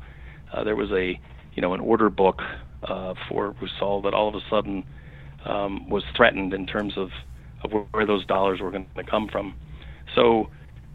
uh, 0.52 0.64
there 0.64 0.76
was 0.76 0.90
a 0.92 1.18
you 1.54 1.62
know 1.62 1.74
an 1.74 1.80
order 1.80 2.10
book 2.10 2.40
uh, 2.82 3.14
for 3.28 3.54
Rusal 3.60 4.02
that 4.02 4.14
all 4.14 4.28
of 4.28 4.34
a 4.34 4.40
sudden 4.50 4.84
um, 5.44 5.88
was 5.88 6.02
threatened 6.16 6.52
in 6.52 6.66
terms 6.66 6.94
of, 6.96 7.10
of 7.64 7.86
where 7.90 8.06
those 8.06 8.26
dollars 8.26 8.60
were 8.60 8.70
going 8.70 8.86
to 8.96 9.04
come 9.04 9.28
from. 9.28 9.54
So 10.14 10.50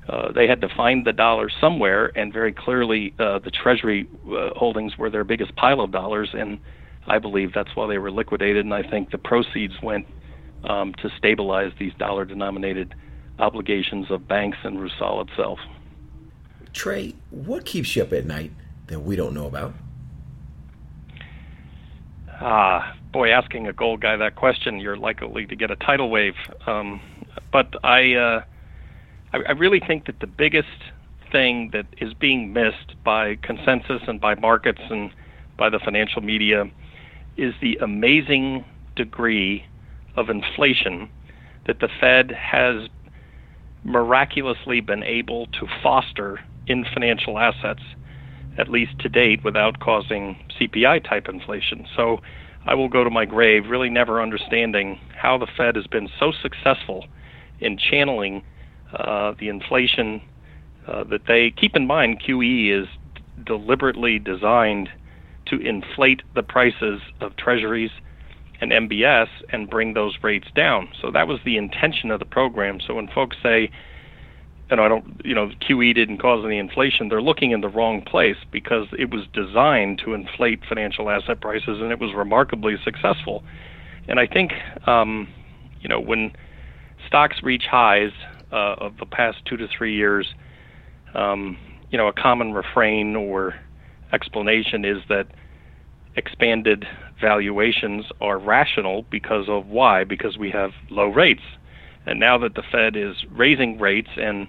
uh, 0.09 0.32
they 0.32 0.47
had 0.47 0.62
to 0.62 0.70
find 0.76 1.05
the 1.05 1.14
dollars 1.14 1.53
somewhere, 1.62 2.12
and 2.18 2.34
very 2.34 2.53
clearly 2.53 3.14
uh, 3.20 3.39
the 3.39 3.51
Treasury 3.51 4.07
uh, 4.28 4.49
holdings 4.55 4.97
were 4.97 5.09
their 5.09 5.24
biggest 5.24 5.55
pile 5.55 5.82
of 5.82 5.91
dollars, 5.91 6.30
and 6.34 6.59
I 7.07 7.20
believe 7.20 7.53
that's 7.53 7.76
why 7.76 7.88
they 7.88 7.97
were 7.97 8.12
liquidated. 8.12 8.66
And 8.66 8.74
I 8.74 8.84
think 8.84 9.12
the 9.12 9.18
proceeds 9.18 9.74
went 9.82 10.05
um, 10.64 10.93
to 11.01 11.09
stabilize 11.18 11.72
these 11.80 11.93
dollar 11.97 12.26
denominated 12.26 12.93
obligations 13.39 14.07
of 14.09 14.28
banks 14.28 14.57
and 14.64 14.78
Rusal 14.78 15.28
itself. 15.28 15.59
Trey, 16.74 17.16
what 17.30 17.66
keeps 17.66 17.96
you 17.96 18.04
up 18.04 18.14
at 18.14 18.26
night 18.26 18.52
that 18.88 19.02
we 19.02 19.16
don't 19.16 19.34
know 19.34 19.48
about? 19.48 19.74
Ah, 22.30 22.96
boy, 23.12 23.30
asking 23.30 23.68
a 23.68 23.74
gold 23.74 24.02
guy 24.02 24.16
that 24.18 24.36
question, 24.36 24.80
you're 24.80 24.98
likely 24.98 25.46
to 25.46 25.56
get 25.56 25.70
a 25.70 25.76
tidal 25.76 26.10
wave. 26.10 26.36
Um, 26.66 27.02
but 27.52 27.74
I, 27.84 28.14
uh, 28.16 28.44
I, 29.34 29.38
I 29.50 29.52
really 29.52 29.80
think 29.80 30.06
that 30.06 30.20
the 30.20 30.28
biggest 30.28 30.68
thing 31.32 31.70
that 31.74 31.86
is 32.00 32.14
being 32.14 32.54
missed 32.54 32.96
by 33.04 33.36
consensus 33.38 34.02
and 34.08 34.20
by 34.20 34.36
markets 34.36 34.82
and 34.90 35.12
by 35.58 35.70
the 35.70 35.80
financial 35.80 36.22
media 36.22 36.70
is 37.38 37.54
the 37.62 37.78
amazing 37.78 38.66
degree 38.96 39.66
of 40.16 40.30
inflation 40.30 41.10
that 41.68 41.80
the 41.80 41.90
Fed 42.00 42.32
has 42.32 42.90
miraculously 43.84 44.82
been 44.82 45.04
able 45.04 45.48
to 45.48 45.68
foster 45.82 46.40
in 46.68 46.86
financial 46.93 47.38
assets, 47.39 47.82
at 48.57 48.70
least 48.70 48.97
to 48.99 49.09
date, 49.09 49.43
without 49.43 49.80
causing 49.80 50.38
CPI 50.59 51.07
type 51.07 51.28
inflation. 51.28 51.88
So 51.95 52.20
I 52.66 52.76
will 52.76 52.89
go 52.89 53.03
to 53.03 53.09
my 53.09 53.26
grave 53.26 53.70
really 53.70 53.89
never 53.89 54.22
understanding 54.22 54.99
how 55.16 55.38
the 55.38 55.47
Fed 55.57 55.76
has 55.76 55.88
been 55.88 56.09
so 56.20 56.32
successful 56.32 57.05
in 57.59 57.78
channeling 57.78 58.43
uh, 58.93 59.34
the 59.39 59.49
inflation 59.49 60.22
uh, 60.88 61.03
that 61.05 61.26
they 61.28 61.51
keep 61.51 61.76
in 61.76 61.88
mind. 61.88 62.22
QE 62.22 62.82
is 62.82 62.88
deliberately 63.45 64.20
designed 64.20 64.89
to 65.47 65.59
inflate 65.59 66.22
the 66.36 66.43
prices 66.43 67.01
of 67.20 67.36
treasuries 67.36 67.91
and 68.59 68.72
MBS 68.72 69.28
and 69.49 69.70
bring 69.70 69.93
those 69.93 70.18
rates 70.22 70.47
down. 70.55 70.89
So 71.01 71.09
that 71.12 71.28
was 71.28 71.39
the 71.43 71.57
intention 71.57 72.12
of 72.12 72.20
the 72.20 72.26
program. 72.26 72.80
So 72.86 72.95
when 72.95 73.07
folks 73.07 73.38
say, 73.41 73.72
and 74.72 74.80
I 74.80 74.88
don't, 74.88 75.22
you 75.26 75.36
know, 75.36 75.52
QE 75.68 75.94
didn't 75.94 76.20
cause 76.20 76.46
any 76.46 76.58
inflation, 76.58 77.10
they're 77.10 77.22
looking 77.22 77.52
in 77.52 77.60
the 77.60 77.68
wrong 77.68 78.02
place 78.02 78.38
because 78.52 78.88
it 78.98 79.12
was 79.12 79.24
designed 79.34 80.02
to 80.06 80.14
inflate 80.14 80.62
financial 80.68 81.10
asset 81.10 81.42
prices 81.42 81.82
and 81.82 81.92
it 81.92 82.00
was 82.00 82.14
remarkably 82.16 82.78
successful. 82.84 83.44
And 84.08 84.18
I 84.18 84.28
think, 84.28 84.54
um, 84.88 85.28
you 85.82 85.90
know, 85.90 86.00
when 86.00 86.32
stocks 87.06 87.44
reach 87.44 87.66
highs 87.70 88.12
uh, 88.54 88.76
of 88.80 88.98
the 88.98 89.06
past 89.06 89.40
two 89.46 89.58
to 89.58 89.68
three 89.68 89.94
years, 89.94 90.34
um, 91.14 91.58
you 91.90 91.98
know, 91.98 92.08
a 92.08 92.14
common 92.14 92.54
refrain 92.54 93.18
or 93.18 93.56
explanation 94.14 94.86
is 94.86 95.02
that 95.10 95.28
expanded 96.16 96.86
valuations 97.20 98.06
are 98.22 98.40
rational 98.40 99.04
because 99.12 99.50
of 99.50 99.68
why? 99.68 100.06
Because 100.06 100.38
we 100.38 100.50
have 100.50 100.72
low 100.90 101.08
rates. 101.08 101.44
And 102.06 102.22
now 102.22 102.38
that 102.38 102.56
the 102.56 102.64
Fed 102.72 102.96
is 102.96 103.18
raising 103.30 103.78
rates 103.80 104.10
and 104.16 104.48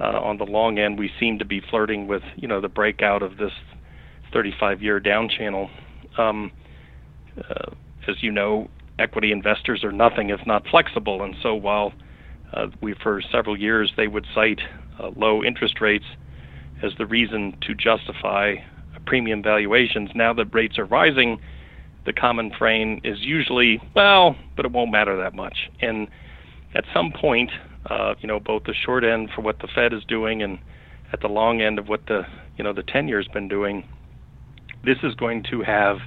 uh, 0.00 0.20
on 0.20 0.38
the 0.38 0.44
long 0.44 0.78
end 0.78 0.98
we 0.98 1.10
seem 1.18 1.38
to 1.38 1.44
be 1.44 1.60
flirting 1.60 2.06
with, 2.06 2.22
you 2.36 2.48
know, 2.48 2.60
the 2.60 2.68
breakout 2.68 3.22
of 3.22 3.36
this 3.36 3.52
35-year 4.32 5.00
down 5.00 5.28
channel. 5.28 5.70
Um, 6.16 6.52
uh, 7.38 7.70
as 8.06 8.22
you 8.22 8.32
know, 8.32 8.68
equity 8.98 9.32
investors 9.32 9.84
are 9.84 9.92
nothing 9.92 10.30
if 10.30 10.40
not 10.46 10.66
flexible. 10.68 11.22
And 11.22 11.34
so 11.42 11.54
while 11.54 11.92
uh, 12.52 12.68
we, 12.80 12.94
for 12.94 13.20
several 13.30 13.56
years, 13.56 13.92
they 13.96 14.08
would 14.08 14.26
cite 14.34 14.60
uh, 14.98 15.10
low 15.16 15.44
interest 15.44 15.80
rates 15.80 16.04
as 16.82 16.92
the 16.98 17.06
reason 17.06 17.56
to 17.62 17.74
justify 17.74 18.56
premium 19.06 19.42
valuations. 19.42 20.10
Now 20.14 20.32
that 20.34 20.52
rates 20.54 20.78
are 20.78 20.84
rising, 20.84 21.40
the 22.06 22.12
common 22.12 22.52
frame 22.58 23.00
is 23.04 23.18
usually, 23.20 23.80
well, 23.94 24.36
but 24.56 24.64
it 24.64 24.72
won't 24.72 24.90
matter 24.90 25.16
that 25.16 25.34
much. 25.34 25.70
And 25.80 26.08
at 26.74 26.84
some 26.94 27.12
point, 27.12 27.50
uh, 27.90 28.14
you 28.20 28.28
know, 28.28 28.38
both 28.40 28.64
the 28.64 28.74
short 28.74 29.04
end 29.04 29.30
for 29.34 29.42
what 29.42 29.58
the 29.60 29.68
Fed 29.74 29.92
is 29.92 30.04
doing 30.04 30.42
and 30.42 30.58
at 31.12 31.20
the 31.20 31.28
long 31.28 31.60
end 31.60 31.78
of 31.78 31.88
what 31.88 32.06
the, 32.06 32.22
you 32.56 32.64
know, 32.64 32.72
the 32.72 32.82
10 32.82 33.08
year's 33.08 33.28
been 33.28 33.48
doing, 33.48 33.86
this 34.84 34.98
is 35.02 35.14
going 35.14 35.42
to 35.50 35.62
have 35.62 35.98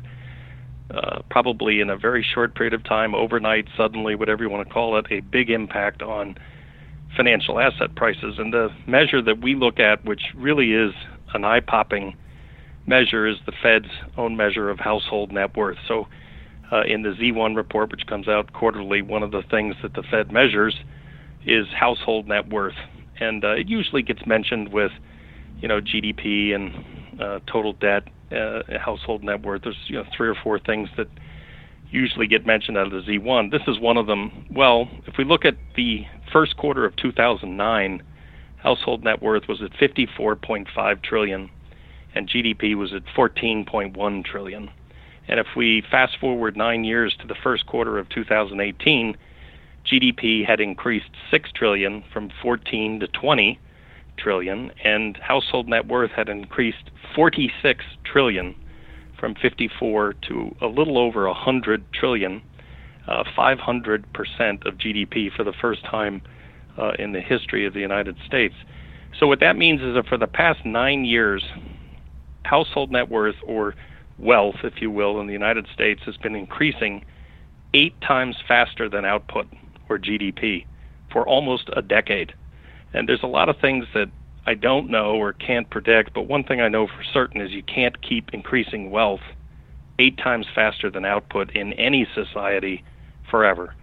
uh, 0.93 1.21
probably 1.29 1.79
in 1.79 1.89
a 1.89 1.97
very 1.97 2.25
short 2.33 2.53
period 2.55 2.73
of 2.73 2.83
time, 2.83 3.15
overnight, 3.15 3.65
suddenly, 3.77 4.13
whatever 4.13 4.43
you 4.43 4.49
want 4.49 4.67
to 4.67 4.73
call 4.73 4.97
it, 4.97 5.05
a 5.09 5.21
big 5.21 5.49
impact 5.49 6.01
on 6.01 6.35
financial 7.15 7.59
asset 7.59 7.95
prices. 7.95 8.35
And 8.37 8.53
the 8.53 8.69
measure 8.87 9.21
that 9.21 9.41
we 9.41 9.55
look 9.55 9.79
at, 9.79 10.03
which 10.05 10.21
really 10.35 10.73
is 10.73 10.93
an 11.33 11.45
eye 11.45 11.61
popping 11.61 12.15
measure, 12.85 13.25
is 13.25 13.37
the 13.45 13.53
Fed's 13.63 13.91
own 14.17 14.35
measure 14.35 14.69
of 14.69 14.79
household 14.79 15.31
net 15.31 15.55
worth. 15.55 15.77
So, 15.87 16.07
uh, 16.71 16.83
in 16.83 17.01
the 17.01 17.09
Z1 17.09 17.55
report, 17.55 17.91
which 17.91 18.05
comes 18.07 18.27
out 18.27 18.53
quarterly, 18.53 19.01
one 19.01 19.23
of 19.23 19.31
the 19.31 19.43
things 19.49 19.75
that 19.81 19.93
the 19.93 20.03
Fed 20.03 20.31
measures 20.31 20.75
is 21.45 21.67
household 21.67 22.27
net 22.27 22.49
worth. 22.49 22.75
And 23.19 23.43
uh, 23.43 23.51
it 23.51 23.67
usually 23.67 24.01
gets 24.01 24.25
mentioned 24.25 24.71
with, 24.71 24.91
you 25.59 25.67
know, 25.67 25.79
GDP 25.79 26.55
and 26.55 27.21
uh, 27.21 27.39
total 27.51 27.73
debt, 27.73 28.03
uh, 28.31 28.61
household 28.79 29.23
net 29.23 29.43
worth. 29.43 29.63
There's, 29.63 29.77
you 29.87 29.97
know, 29.97 30.05
three 30.15 30.27
or 30.27 30.35
four 30.43 30.59
things 30.59 30.89
that 30.97 31.07
usually 31.91 32.27
get 32.27 32.45
mentioned 32.45 32.77
out 32.77 32.91
of 32.91 33.05
the 33.05 33.11
Z1. 33.11 33.51
This 33.51 33.61
is 33.67 33.79
one 33.79 33.97
of 33.97 34.07
them. 34.07 34.45
Well, 34.49 34.87
if 35.05 35.17
we 35.17 35.23
look 35.25 35.45
at 35.45 35.55
the 35.75 36.05
first 36.31 36.57
quarter 36.57 36.85
of 36.85 36.95
2009, 36.95 38.01
household 38.57 39.03
net 39.03 39.21
worth 39.21 39.43
was 39.47 39.61
at 39.61 39.71
54.5 39.73 41.03
trillion 41.03 41.49
and 42.13 42.29
GDP 42.29 42.75
was 42.75 42.93
at 42.93 43.03
14.1 43.15 44.25
trillion. 44.25 44.69
And 45.27 45.39
if 45.39 45.47
we 45.55 45.83
fast 45.89 46.17
forward 46.19 46.57
9 46.57 46.83
years 46.83 47.15
to 47.21 47.27
the 47.27 47.35
first 47.41 47.65
quarter 47.65 47.97
of 47.97 48.09
2018, 48.09 49.15
GDP 49.85 50.45
had 50.45 50.59
increased 50.59 51.09
6 51.29 51.51
trillion 51.53 52.03
from 52.13 52.29
14 52.41 52.99
to 52.99 53.07
20 53.07 53.59
trillion 54.17 54.71
and 54.83 55.17
household 55.17 55.67
net 55.67 55.87
worth 55.87 56.11
had 56.11 56.29
increased 56.29 56.91
46 57.15 57.83
trillion 58.03 58.55
from 59.19 59.35
54 59.35 60.15
to 60.27 60.55
a 60.61 60.67
little 60.67 60.97
over 60.97 61.27
100 61.27 61.83
trillion, 61.93 62.41
uh, 63.07 63.23
500% 63.37 64.65
of 64.65 64.77
GDP 64.77 65.31
for 65.31 65.43
the 65.43 65.53
first 65.61 65.83
time 65.85 66.21
uh, 66.77 66.91
in 66.97 67.11
the 67.11 67.21
history 67.21 67.65
of 67.65 67.73
the 67.73 67.79
United 67.79 68.15
States. 68.25 68.55
So 69.19 69.27
what 69.27 69.39
that 69.41 69.57
means 69.57 69.81
is 69.81 69.93
that 69.95 70.07
for 70.07 70.17
the 70.17 70.27
past 70.27 70.65
nine 70.65 71.05
years, 71.05 71.43
household 72.43 72.91
net 72.91 73.09
worth 73.09 73.35
or 73.45 73.75
wealth, 74.17 74.55
if 74.63 74.81
you 74.81 74.89
will, 74.89 75.19
in 75.19 75.27
the 75.27 75.33
United 75.33 75.67
States 75.73 76.01
has 76.05 76.17
been 76.17 76.35
increasing 76.35 77.05
eight 77.73 77.99
times 78.01 78.37
faster 78.47 78.89
than 78.89 79.05
output 79.05 79.47
or 79.91 79.99
GDP 79.99 80.65
for 81.11 81.27
almost 81.27 81.69
a 81.75 81.81
decade. 81.81 82.33
And 82.93 83.07
there's 83.07 83.23
a 83.23 83.27
lot 83.27 83.49
of 83.49 83.57
things 83.59 83.85
that 83.93 84.09
I 84.45 84.55
don't 84.55 84.89
know 84.89 85.15
or 85.15 85.33
can't 85.33 85.69
predict, 85.69 86.13
but 86.13 86.23
one 86.23 86.43
thing 86.43 86.61
I 86.61 86.67
know 86.67 86.87
for 86.87 87.03
certain 87.13 87.41
is 87.41 87.51
you 87.51 87.63
can't 87.63 88.01
keep 88.01 88.33
increasing 88.33 88.89
wealth 88.89 89.21
eight 89.99 90.17
times 90.17 90.47
faster 90.53 90.89
than 90.89 91.05
output 91.05 91.55
in 91.55 91.73
any 91.73 92.07
society 92.15 92.83
forever. 93.29 93.75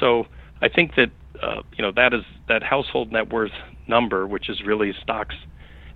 So 0.00 0.26
I 0.62 0.68
think 0.68 0.94
that 0.94 1.10
uh, 1.42 1.62
you 1.76 1.82
know 1.82 1.92
that 1.92 2.14
is 2.14 2.22
that 2.48 2.62
household 2.62 3.12
net 3.12 3.30
worth 3.30 3.52
number, 3.86 4.26
which 4.26 4.48
is 4.48 4.62
really 4.64 4.94
stocks 5.02 5.34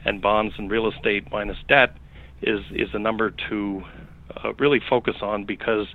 and 0.05 0.21
bonds 0.21 0.55
and 0.59 0.71
real 0.71 0.91
estate 0.91 1.31
minus 1.31 1.57
debt, 1.67 1.97
is 2.43 2.61
is 2.73 2.91
a 2.93 2.99
number 2.99 3.31
to 3.49 3.83
uh, 4.37 4.53
really 4.59 4.81
focus 4.89 5.17
on 5.23 5.45
because 5.45 5.87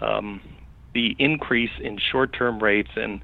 um, 0.00 0.40
the 0.96 1.14
increase 1.18 1.76
in 1.80 1.98
short-term 1.98 2.62
rates 2.62 2.90
and 2.96 3.20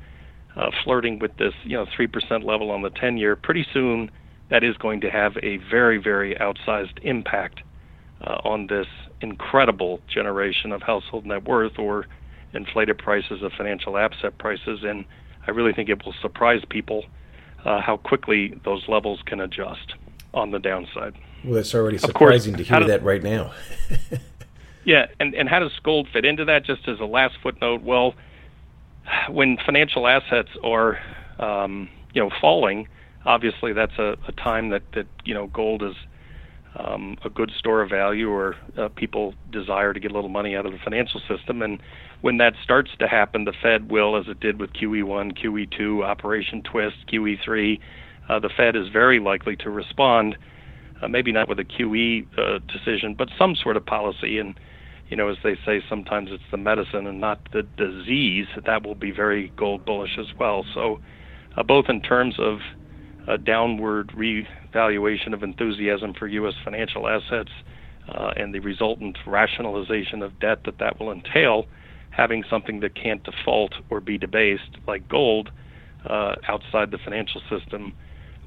uh, 0.57 0.71
flirting 0.85 1.19
with 1.19 1.35
this 1.39 1.55
you 1.65 1.77
know 1.77 1.87
three 1.97 2.07
percent 2.07 2.45
level 2.45 2.71
on 2.71 2.83
the 2.83 2.91
ten 2.91 3.17
year 3.17 3.35
pretty 3.35 3.67
soon 3.73 4.11
that 4.53 4.63
is 4.63 4.77
going 4.77 5.01
to 5.01 5.11
have 5.11 5.39
a 5.43 5.57
very, 5.71 5.97
very 5.97 6.35
outsized 6.35 6.99
impact 7.03 7.63
uh, 8.21 8.37
on 8.45 8.67
this 8.67 8.87
incredible 9.23 9.99
generation 10.07 10.73
of 10.73 10.83
household 10.83 11.25
net 11.25 11.45
worth 11.45 11.79
or 11.79 12.07
inflated 12.53 12.99
prices 12.99 13.43
of 13.43 13.51
financial 13.57 13.97
asset 13.97 14.37
prices. 14.37 14.81
And 14.83 15.07
I 15.47 15.53
really 15.53 15.73
think 15.73 15.89
it 15.89 16.05
will 16.05 16.15
surprise 16.21 16.61
people 16.69 17.07
uh, 17.65 17.81
how 17.81 17.97
quickly 17.97 18.55
those 18.63 18.87
levels 18.89 19.21
can 19.25 19.41
adjust 19.41 19.95
on 20.35 20.51
the 20.51 20.59
downside. 20.59 21.15
Well, 21.45 21.57
it's 21.57 21.75
already 21.75 21.97
surprising 21.97 22.55
course, 22.55 22.69
to 22.69 22.75
hear 22.75 22.87
that 22.89 23.03
right 23.03 23.23
now. 23.23 23.53
yeah, 24.85 25.07
and, 25.21 25.35
and 25.35 25.49
how 25.49 25.61
does 25.61 25.73
gold 25.83 26.09
fit 26.13 26.25
into 26.25 26.45
that? 26.47 26.65
Just 26.65 26.89
as 26.89 26.99
a 27.01 27.05
last 27.05 27.35
footnote, 27.43 27.83
well, 27.83 28.15
when 29.31 29.57
financial 29.65 30.07
assets 30.07 30.49
are 30.63 30.99
um, 31.39 31.89
you 32.15 32.23
know 32.23 32.31
falling, 32.41 32.89
obviously 33.25 33.73
that's 33.73 33.99
a, 33.99 34.17
a 34.29 34.33
time 34.33 34.71
that, 34.71 34.83
that 34.95 35.07
you 35.25 35.35
know 35.35 35.47
gold 35.49 35.83
is 35.83 35.95
um, 36.75 37.17
a 37.25 37.31
good 37.31 37.51
store 37.59 37.83
of 37.83 37.91
value 37.91 38.31
or 38.31 38.57
uh, 38.79 38.89
people 38.89 39.35
desire 39.51 39.93
to 39.93 40.01
get 40.01 40.11
a 40.11 40.15
little 40.15 40.31
money 40.31 40.57
out 40.57 40.65
of 40.65 40.73
the 40.73 40.79
financial 40.83 41.21
system 41.29 41.63
and 41.63 41.81
when 42.23 42.39
that 42.39 42.55
starts 42.63 42.91
to 42.99 43.07
happen 43.07 43.45
the 43.45 43.53
Fed 43.63 43.91
will 43.91 44.17
as 44.17 44.27
it 44.29 44.41
did 44.41 44.59
with 44.59 44.73
QE1 44.73 45.39
QE2 45.39 46.05
Operation 46.05 46.63
Twist 46.63 46.97
QE3 47.13 47.79
uh, 48.29 48.39
the 48.39 48.49
Fed 48.57 48.75
is 48.75 48.89
very 48.89 49.21
likely 49.21 49.57
to 49.57 49.71
respond 49.71 50.37
uh, 51.03 51.09
maybe 51.09 51.31
not 51.31 51.49
with 51.49 51.59
a 51.59 51.65
QE 51.65 52.27
uh, 52.39 52.59
decision 52.73 53.15
but 53.15 53.29
some 53.39 53.55
sort 53.55 53.77
of 53.77 53.85
policy 53.85 54.39
and 54.39 54.59
you 55.13 55.17
know 55.17 55.29
as 55.29 55.37
they 55.45 55.57
say 55.67 55.83
sometimes 55.89 56.31
it's 56.33 56.43
the 56.51 56.57
medicine 56.57 57.07
and 57.07 57.21
not 57.21 57.39
the 57.53 57.63
disease 57.77 58.47
that 58.67 58.85
will 58.85 58.95
be 58.95 59.13
very 59.13 59.53
gold 59.57 59.85
bullish 59.85 60.19
as 60.19 60.27
well 60.41 60.65
so 60.75 60.99
uh, 61.57 61.63
both 61.63 61.85
in 61.89 62.01
terms 62.01 62.35
of 62.39 62.59
a 63.29 63.39
downward 63.39 64.11
revaluation 64.17 65.33
of 65.35 65.43
enthusiasm 65.43 66.13
for 66.19 66.27
U.S. 66.27 66.55
financial 66.65 67.09
assets 67.09 67.51
uh, 68.09 68.33
and 68.37 68.55
the 68.55 68.61
resultant 68.61 69.17
rationalization 69.27 70.23
of 70.23 70.39
debt 70.41 70.59
that 70.65 70.79
that 70.79 70.99
will 70.99 71.13
entail, 71.13 71.67
having 72.11 72.43
something 72.51 72.81
that 72.81 72.95
can't 72.95 73.23
default 73.23 73.75
or 73.91 74.01
be 74.01 74.19
debased 74.19 74.63
like 74.89 75.09
gold 75.09 75.51
uh, 76.09 76.35
outside 76.49 76.91
the 76.91 76.99
financial 77.05 77.41
system 77.49 77.93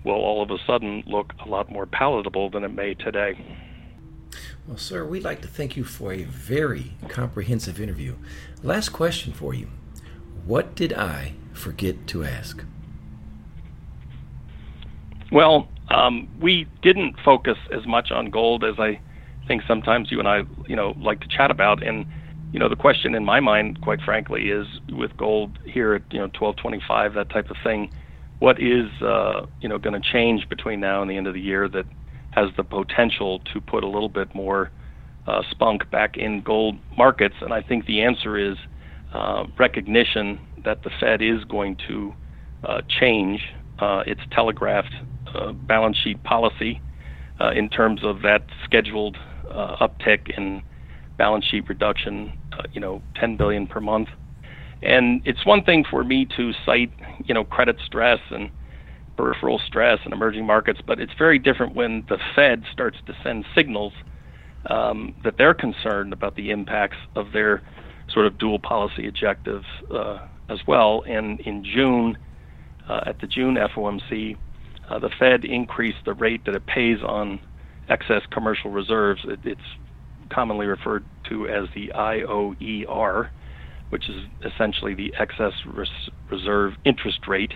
will 0.03 0.13
all 0.15 0.43
of 0.43 0.51
a 0.51 0.57
sudden 0.67 1.03
look 1.07 1.33
a 1.45 1.49
lot 1.49 1.71
more 1.71 1.85
palatable 1.85 2.49
than 2.49 2.63
it 2.63 2.73
may 2.73 2.93
today. 2.93 3.33
Well, 4.67 4.77
sir, 4.77 5.05
we'd 5.05 5.23
like 5.23 5.41
to 5.41 5.47
thank 5.47 5.77
you 5.77 5.83
for 5.83 6.11
a 6.11 6.23
very 6.23 6.93
comprehensive 7.07 7.79
interview. 7.79 8.15
Last 8.63 8.89
question 8.89 9.33
for 9.33 9.53
you 9.53 9.69
What 10.45 10.75
did 10.75 10.93
I 10.93 11.33
forget 11.53 12.07
to 12.07 12.23
ask? 12.23 12.63
Well, 15.31 15.67
um, 15.89 16.27
we 16.39 16.67
didn't 16.81 17.19
focus 17.23 17.57
as 17.71 17.85
much 17.85 18.11
on 18.11 18.29
gold 18.29 18.63
as 18.63 18.79
I 18.79 18.99
think 19.47 19.63
sometimes 19.67 20.11
you 20.11 20.19
and 20.19 20.27
I, 20.27 20.43
you 20.67 20.75
know, 20.75 20.95
like 20.99 21.21
to 21.21 21.27
chat 21.27 21.51
about. 21.51 21.83
And 21.83 22.05
you 22.51 22.59
know, 22.59 22.69
the 22.69 22.75
question 22.75 23.15
in 23.15 23.25
my 23.25 23.39
mind, 23.39 23.81
quite 23.81 24.01
frankly, 24.01 24.49
is 24.49 24.67
with 24.89 25.15
gold 25.17 25.59
here 25.65 25.95
at 25.95 26.03
you 26.11 26.19
know 26.19 26.25
1225, 26.25 27.13
that 27.15 27.29
type 27.29 27.49
of 27.49 27.57
thing. 27.63 27.91
What 28.39 28.61
is 28.61 28.89
uh, 29.01 29.45
you 29.61 29.69
know 29.69 29.77
going 29.77 29.99
to 29.99 30.11
change 30.11 30.47
between 30.49 30.79
now 30.79 31.01
and 31.01 31.09
the 31.09 31.17
end 31.17 31.27
of 31.27 31.33
the 31.33 31.41
year 31.41 31.67
that 31.69 31.85
has 32.35 32.49
the 32.57 32.63
potential 32.63 33.39
to 33.53 33.61
put 33.61 33.83
a 33.83 33.87
little 33.87 34.09
bit 34.09 34.33
more 34.35 34.69
uh, 35.25 35.41
spunk 35.49 35.89
back 35.89 36.17
in 36.17 36.41
gold 36.41 36.75
markets? 36.97 37.35
And 37.41 37.53
I 37.53 37.61
think 37.61 37.85
the 37.85 38.01
answer 38.01 38.37
is 38.37 38.57
uh, 39.13 39.45
recognition 39.57 40.39
that 40.65 40.83
the 40.83 40.89
Fed 40.99 41.21
is 41.21 41.43
going 41.45 41.77
to 41.87 42.13
uh, 42.63 42.81
change 42.99 43.41
uh, 43.79 44.03
its 44.05 44.21
telegraphed 44.31 44.93
uh, 45.33 45.51
balance 45.51 45.97
sheet 46.03 46.21
policy 46.23 46.81
uh, 47.39 47.51
in 47.51 47.69
terms 47.69 48.01
of 48.03 48.21
that 48.23 48.45
scheduled 48.63 49.17
uptick 49.81 50.35
in 50.37 50.61
balance 51.17 51.45
sheet 51.45 51.69
reduction, 51.69 52.33
you 52.73 52.81
know, 52.81 53.01
10 53.15 53.37
billion 53.37 53.67
per 53.67 53.79
month. 53.79 54.09
And 54.81 55.21
it's 55.23 55.45
one 55.45 55.63
thing 55.63 55.85
for 55.89 56.03
me 56.03 56.27
to 56.35 56.51
cite, 56.65 56.91
you 57.23 57.33
know, 57.33 57.45
credit 57.45 57.77
stress 57.85 58.19
and 58.31 58.49
peripheral 59.17 59.59
stress 59.65 59.99
in 60.05 60.13
emerging 60.13 60.45
markets, 60.45 60.79
but 60.85 60.99
it's 60.99 61.13
very 61.17 61.39
different 61.39 61.75
when 61.75 62.05
the 62.09 62.17
Fed 62.35 62.63
starts 62.71 62.97
to 63.07 63.13
send 63.23 63.45
signals 63.55 63.93
um, 64.69 65.15
that 65.23 65.37
they're 65.37 65.53
concerned 65.53 66.13
about 66.13 66.35
the 66.35 66.51
impacts 66.51 66.97
of 67.15 67.31
their 67.31 67.61
sort 68.11 68.25
of 68.25 68.37
dual 68.37 68.59
policy 68.59 69.07
objectives 69.07 69.65
uh, 69.93 70.19
as 70.49 70.59
well. 70.67 71.03
And 71.07 71.39
in 71.41 71.63
June, 71.63 72.17
uh, 72.87 73.01
at 73.05 73.19
the 73.19 73.27
June 73.27 73.55
FOMC, 73.55 74.37
uh, 74.89 74.99
the 74.99 75.09
Fed 75.17 75.45
increased 75.45 76.05
the 76.05 76.13
rate 76.13 76.45
that 76.45 76.55
it 76.55 76.65
pays 76.65 76.99
on 77.01 77.39
excess 77.89 78.21
commercial 78.31 78.71
reserves. 78.71 79.21
It, 79.25 79.39
it's 79.43 79.61
commonly 80.29 80.67
referred 80.67 81.05
to 81.29 81.47
as 81.47 81.67
the 81.73 81.91
IOER, 81.95 83.29
which 83.89 84.09
is 84.09 84.23
essentially 84.43 84.93
the 84.93 85.13
excess 85.19 85.53
res- 85.65 86.09
reserve 86.29 86.73
interest 86.83 87.27
rate. 87.27 87.53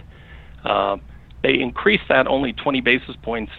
Uh, 0.63 0.97
they 1.43 1.59
increased 1.59 2.03
that 2.09 2.27
only 2.27 2.53
20 2.53 2.81
basis 2.81 3.15
points 3.21 3.51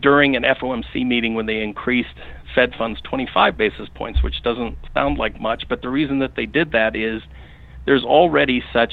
during 0.00 0.36
an 0.36 0.42
FOMC 0.42 1.06
meeting 1.06 1.34
when 1.34 1.46
they 1.46 1.62
increased 1.62 2.14
Fed 2.54 2.72
funds 2.76 3.00
25 3.02 3.56
basis 3.56 3.88
points, 3.94 4.22
which 4.22 4.42
doesn't 4.42 4.76
sound 4.94 5.18
like 5.18 5.40
much, 5.40 5.64
but 5.68 5.82
the 5.82 5.88
reason 5.88 6.18
that 6.18 6.34
they 6.36 6.46
did 6.46 6.72
that 6.72 6.96
is 6.96 7.22
there's 7.86 8.04
already 8.04 8.62
such 8.72 8.92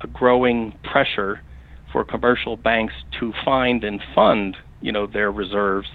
a 0.00 0.06
growing 0.06 0.76
pressure 0.82 1.40
for 1.92 2.04
commercial 2.04 2.56
banks 2.56 2.94
to 3.20 3.32
find 3.44 3.84
and 3.84 4.00
fund, 4.14 4.56
you 4.80 4.90
know, 4.90 5.06
their 5.06 5.30
reserves 5.30 5.88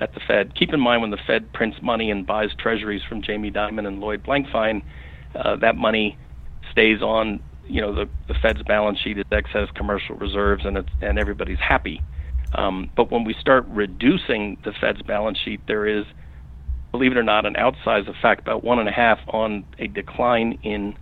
at 0.00 0.14
the 0.14 0.20
Fed. 0.26 0.54
Keep 0.54 0.72
in 0.72 0.80
mind 0.80 1.02
when 1.02 1.10
the 1.10 1.18
Fed 1.26 1.52
prints 1.52 1.78
money 1.82 2.10
and 2.10 2.26
buys 2.26 2.50
treasuries 2.58 3.02
from 3.08 3.22
Jamie 3.22 3.50
Dimon 3.50 3.86
and 3.86 4.00
Lloyd 4.00 4.24
Blankfein, 4.24 4.82
uh, 5.34 5.56
that 5.56 5.76
money 5.76 6.18
stays 6.72 7.02
on, 7.02 7.40
you 7.68 7.80
know, 7.80 7.94
the, 7.94 8.08
the 8.26 8.34
Fed's 8.40 8.62
balance 8.62 8.98
sheet 8.98 9.18
is 9.18 9.24
excess 9.30 9.68
commercial 9.74 10.16
reserves, 10.16 10.64
and 10.64 10.76
it's, 10.76 10.88
and 11.00 11.18
everybody's 11.18 11.58
happy. 11.58 12.02
Um, 12.54 12.90
but 12.96 13.10
when 13.10 13.24
we 13.24 13.34
start 13.38 13.66
reducing 13.68 14.56
the 14.64 14.72
Fed's 14.80 15.02
balance 15.02 15.38
sheet, 15.44 15.60
there 15.68 15.86
is, 15.86 16.04
believe 16.92 17.12
it 17.12 17.18
or 17.18 17.22
not, 17.22 17.44
an 17.46 17.54
outsized 17.54 18.08
effect, 18.08 18.40
about 18.40 18.64
one 18.64 18.78
and 18.78 18.88
a 18.88 18.92
half 18.92 19.18
on 19.28 19.64
a 19.78 19.86
decline 19.86 20.58
in 20.62 20.94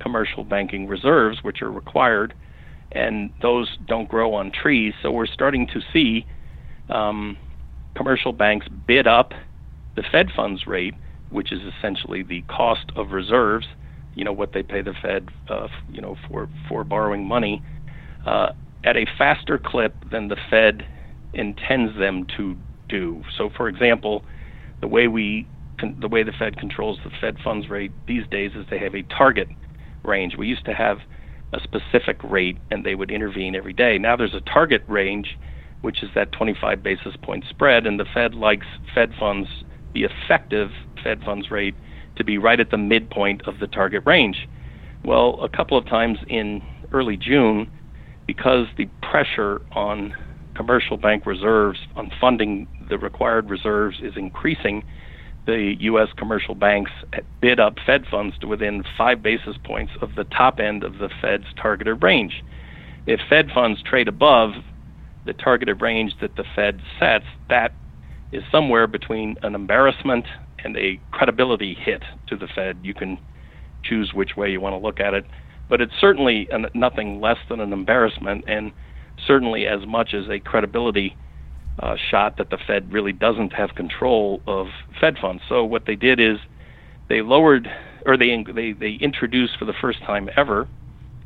commercial 0.00 0.44
banking 0.44 0.86
reserves, 0.86 1.38
which 1.42 1.62
are 1.62 1.72
required, 1.72 2.34
and 2.92 3.30
those 3.42 3.76
don't 3.86 4.08
grow 4.08 4.34
on 4.34 4.52
trees. 4.52 4.94
So 5.02 5.10
we're 5.10 5.26
starting 5.26 5.66
to 5.68 5.80
see 5.92 6.26
um, 6.88 7.36
commercial 7.96 8.32
banks 8.32 8.66
bid 8.86 9.06
up 9.06 9.32
the 9.96 10.04
Fed 10.12 10.28
funds 10.34 10.66
rate, 10.66 10.94
which 11.30 11.52
is 11.52 11.60
essentially 11.78 12.22
the 12.22 12.42
cost 12.42 12.92
of 12.94 13.10
reserves. 13.10 13.66
You 14.14 14.24
know 14.24 14.32
what 14.32 14.52
they 14.52 14.62
pay 14.62 14.82
the 14.82 14.94
Fed, 15.00 15.28
uh, 15.48 15.68
you 15.90 16.00
know, 16.00 16.16
for 16.28 16.48
for 16.68 16.84
borrowing 16.84 17.26
money, 17.26 17.62
uh, 18.26 18.52
at 18.84 18.96
a 18.96 19.06
faster 19.18 19.58
clip 19.58 19.94
than 20.10 20.28
the 20.28 20.36
Fed 20.50 20.86
intends 21.32 21.98
them 21.98 22.26
to 22.36 22.56
do. 22.88 23.22
So, 23.36 23.50
for 23.56 23.68
example, 23.68 24.24
the 24.80 24.88
way 24.88 25.08
we 25.08 25.46
the 26.00 26.08
way 26.08 26.22
the 26.22 26.32
Fed 26.32 26.56
controls 26.56 26.98
the 27.04 27.10
Fed 27.20 27.36
funds 27.42 27.68
rate 27.68 27.92
these 28.06 28.26
days 28.30 28.52
is 28.54 28.64
they 28.70 28.78
have 28.78 28.94
a 28.94 29.02
target 29.02 29.48
range. 30.04 30.36
We 30.36 30.46
used 30.46 30.64
to 30.66 30.74
have 30.74 30.98
a 31.52 31.60
specific 31.60 32.22
rate 32.22 32.58
and 32.70 32.84
they 32.84 32.94
would 32.94 33.10
intervene 33.10 33.54
every 33.54 33.72
day. 33.72 33.98
Now 33.98 34.16
there's 34.16 34.34
a 34.34 34.40
target 34.40 34.82
range, 34.86 35.38
which 35.80 36.02
is 36.02 36.10
that 36.14 36.32
25 36.32 36.82
basis 36.82 37.16
point 37.22 37.44
spread, 37.48 37.86
and 37.86 37.98
the 37.98 38.06
Fed 38.14 38.34
likes 38.34 38.66
Fed 38.94 39.12
funds, 39.18 39.48
the 39.94 40.04
effective 40.04 40.70
Fed 41.02 41.22
funds 41.24 41.50
rate, 41.50 41.74
to 42.16 42.24
be 42.24 42.38
right 42.38 42.60
at 42.60 42.70
the 42.70 42.78
midpoint 42.78 43.42
of 43.46 43.58
the 43.58 43.66
target 43.66 44.02
range. 44.06 44.48
Well, 45.04 45.38
a 45.42 45.48
couple 45.48 45.76
of 45.76 45.86
times 45.86 46.18
in 46.28 46.62
early 46.92 47.16
June, 47.16 47.70
because 48.26 48.66
the 48.76 48.86
pressure 49.02 49.60
on 49.72 50.14
commercial 50.54 50.96
bank 50.96 51.26
reserves 51.26 51.78
on 51.96 52.10
funding 52.20 52.68
the 52.88 52.98
required 52.98 53.50
reserves 53.50 53.98
is 54.02 54.14
increasing, 54.16 54.84
the 55.46 55.74
U.S. 55.80 56.08
commercial 56.16 56.54
banks 56.54 56.90
bid 57.40 57.60
up 57.60 57.76
Fed 57.84 58.04
funds 58.10 58.38
to 58.38 58.46
within 58.46 58.82
five 58.96 59.22
basis 59.22 59.56
points 59.62 59.92
of 60.00 60.14
the 60.14 60.24
top 60.24 60.58
end 60.58 60.84
of 60.84 60.98
the 60.98 61.10
Fed's 61.20 61.44
targeted 61.60 62.02
range. 62.02 62.42
If 63.06 63.20
Fed 63.28 63.50
funds 63.52 63.82
trade 63.82 64.08
above 64.08 64.52
the 65.26 65.34
targeted 65.34 65.82
range 65.82 66.14
that 66.20 66.36
the 66.36 66.44
Fed 66.54 66.80
sets, 66.98 67.26
that 67.50 67.74
is 68.32 68.42
somewhere 68.50 68.86
between 68.86 69.36
an 69.42 69.54
embarrassment 69.54 70.24
and 70.64 70.76
a 70.76 71.00
credibility 71.12 71.74
hit 71.74 72.02
to 72.28 72.36
the 72.36 72.48
Fed. 72.54 72.78
You 72.82 72.94
can 72.94 73.18
choose 73.82 74.12
which 74.14 74.36
way 74.36 74.50
you 74.50 74.60
want 74.60 74.72
to 74.72 74.78
look 74.78 75.00
at 75.00 75.14
it, 75.14 75.26
but 75.68 75.80
it's 75.80 75.92
certainly 76.00 76.48
an, 76.50 76.66
nothing 76.74 77.20
less 77.20 77.38
than 77.48 77.60
an 77.60 77.72
embarrassment, 77.72 78.44
and 78.48 78.72
certainly 79.26 79.66
as 79.66 79.86
much 79.86 80.14
as 80.14 80.28
a 80.28 80.40
credibility 80.40 81.16
uh, 81.80 81.96
shot 82.10 82.36
that 82.38 82.50
the 82.50 82.58
Fed 82.66 82.92
really 82.92 83.12
doesn't 83.12 83.52
have 83.52 83.74
control 83.74 84.42
of 84.46 84.68
Fed 85.00 85.16
funds. 85.20 85.42
So 85.48 85.64
what 85.64 85.86
they 85.86 85.96
did 85.96 86.20
is 86.20 86.38
they 87.08 87.20
lowered 87.20 87.68
or 88.06 88.16
they 88.16 88.44
they 88.54 88.72
they 88.72 88.92
introduced 89.00 89.58
for 89.58 89.64
the 89.64 89.74
first 89.80 90.00
time 90.04 90.28
ever 90.36 90.68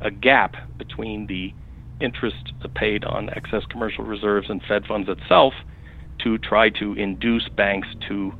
a 0.01 0.11
gap 0.11 0.55
between 0.77 1.27
the 1.27 1.53
interest 1.99 2.53
paid 2.75 3.03
on 3.03 3.29
excess 3.35 3.63
commercial 3.69 4.05
reserves 4.05 4.49
and 4.49 4.61
Fed 4.67 4.85
funds 4.85 5.09
itself 5.09 5.53
to 6.23 6.37
try 6.37 6.69
to 6.69 6.93
induce 6.93 7.47
banks 7.49 7.87
to 8.07 8.33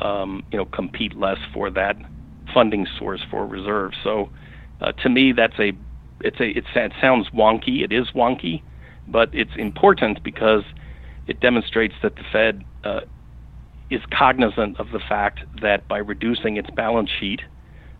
um, 0.00 0.42
you 0.50 0.58
know 0.58 0.64
compete 0.64 1.16
less 1.16 1.38
for 1.52 1.70
that 1.70 1.96
funding 2.52 2.86
source 2.98 3.20
for 3.30 3.46
reserves. 3.46 3.96
So 4.02 4.30
uh, 4.80 4.92
to 4.92 5.08
me, 5.08 5.32
that's 5.32 5.58
a 5.58 5.72
it's 6.20 6.40
a 6.40 6.50
it's, 6.50 6.68
it 6.74 6.92
sounds 7.00 7.28
wonky. 7.30 7.82
It 7.82 7.92
is 7.92 8.08
wonky, 8.14 8.62
but 9.06 9.30
it's 9.32 9.56
important 9.56 10.22
because 10.22 10.64
it 11.26 11.40
demonstrates 11.40 11.94
that 12.02 12.16
the 12.16 12.24
Fed 12.32 12.64
uh, 12.84 13.00
is 13.90 14.00
cognizant 14.10 14.78
of 14.80 14.90
the 14.90 15.00
fact 15.00 15.40
that 15.60 15.86
by 15.88 15.98
reducing 15.98 16.56
its 16.56 16.70
balance 16.70 17.10
sheet, 17.10 17.42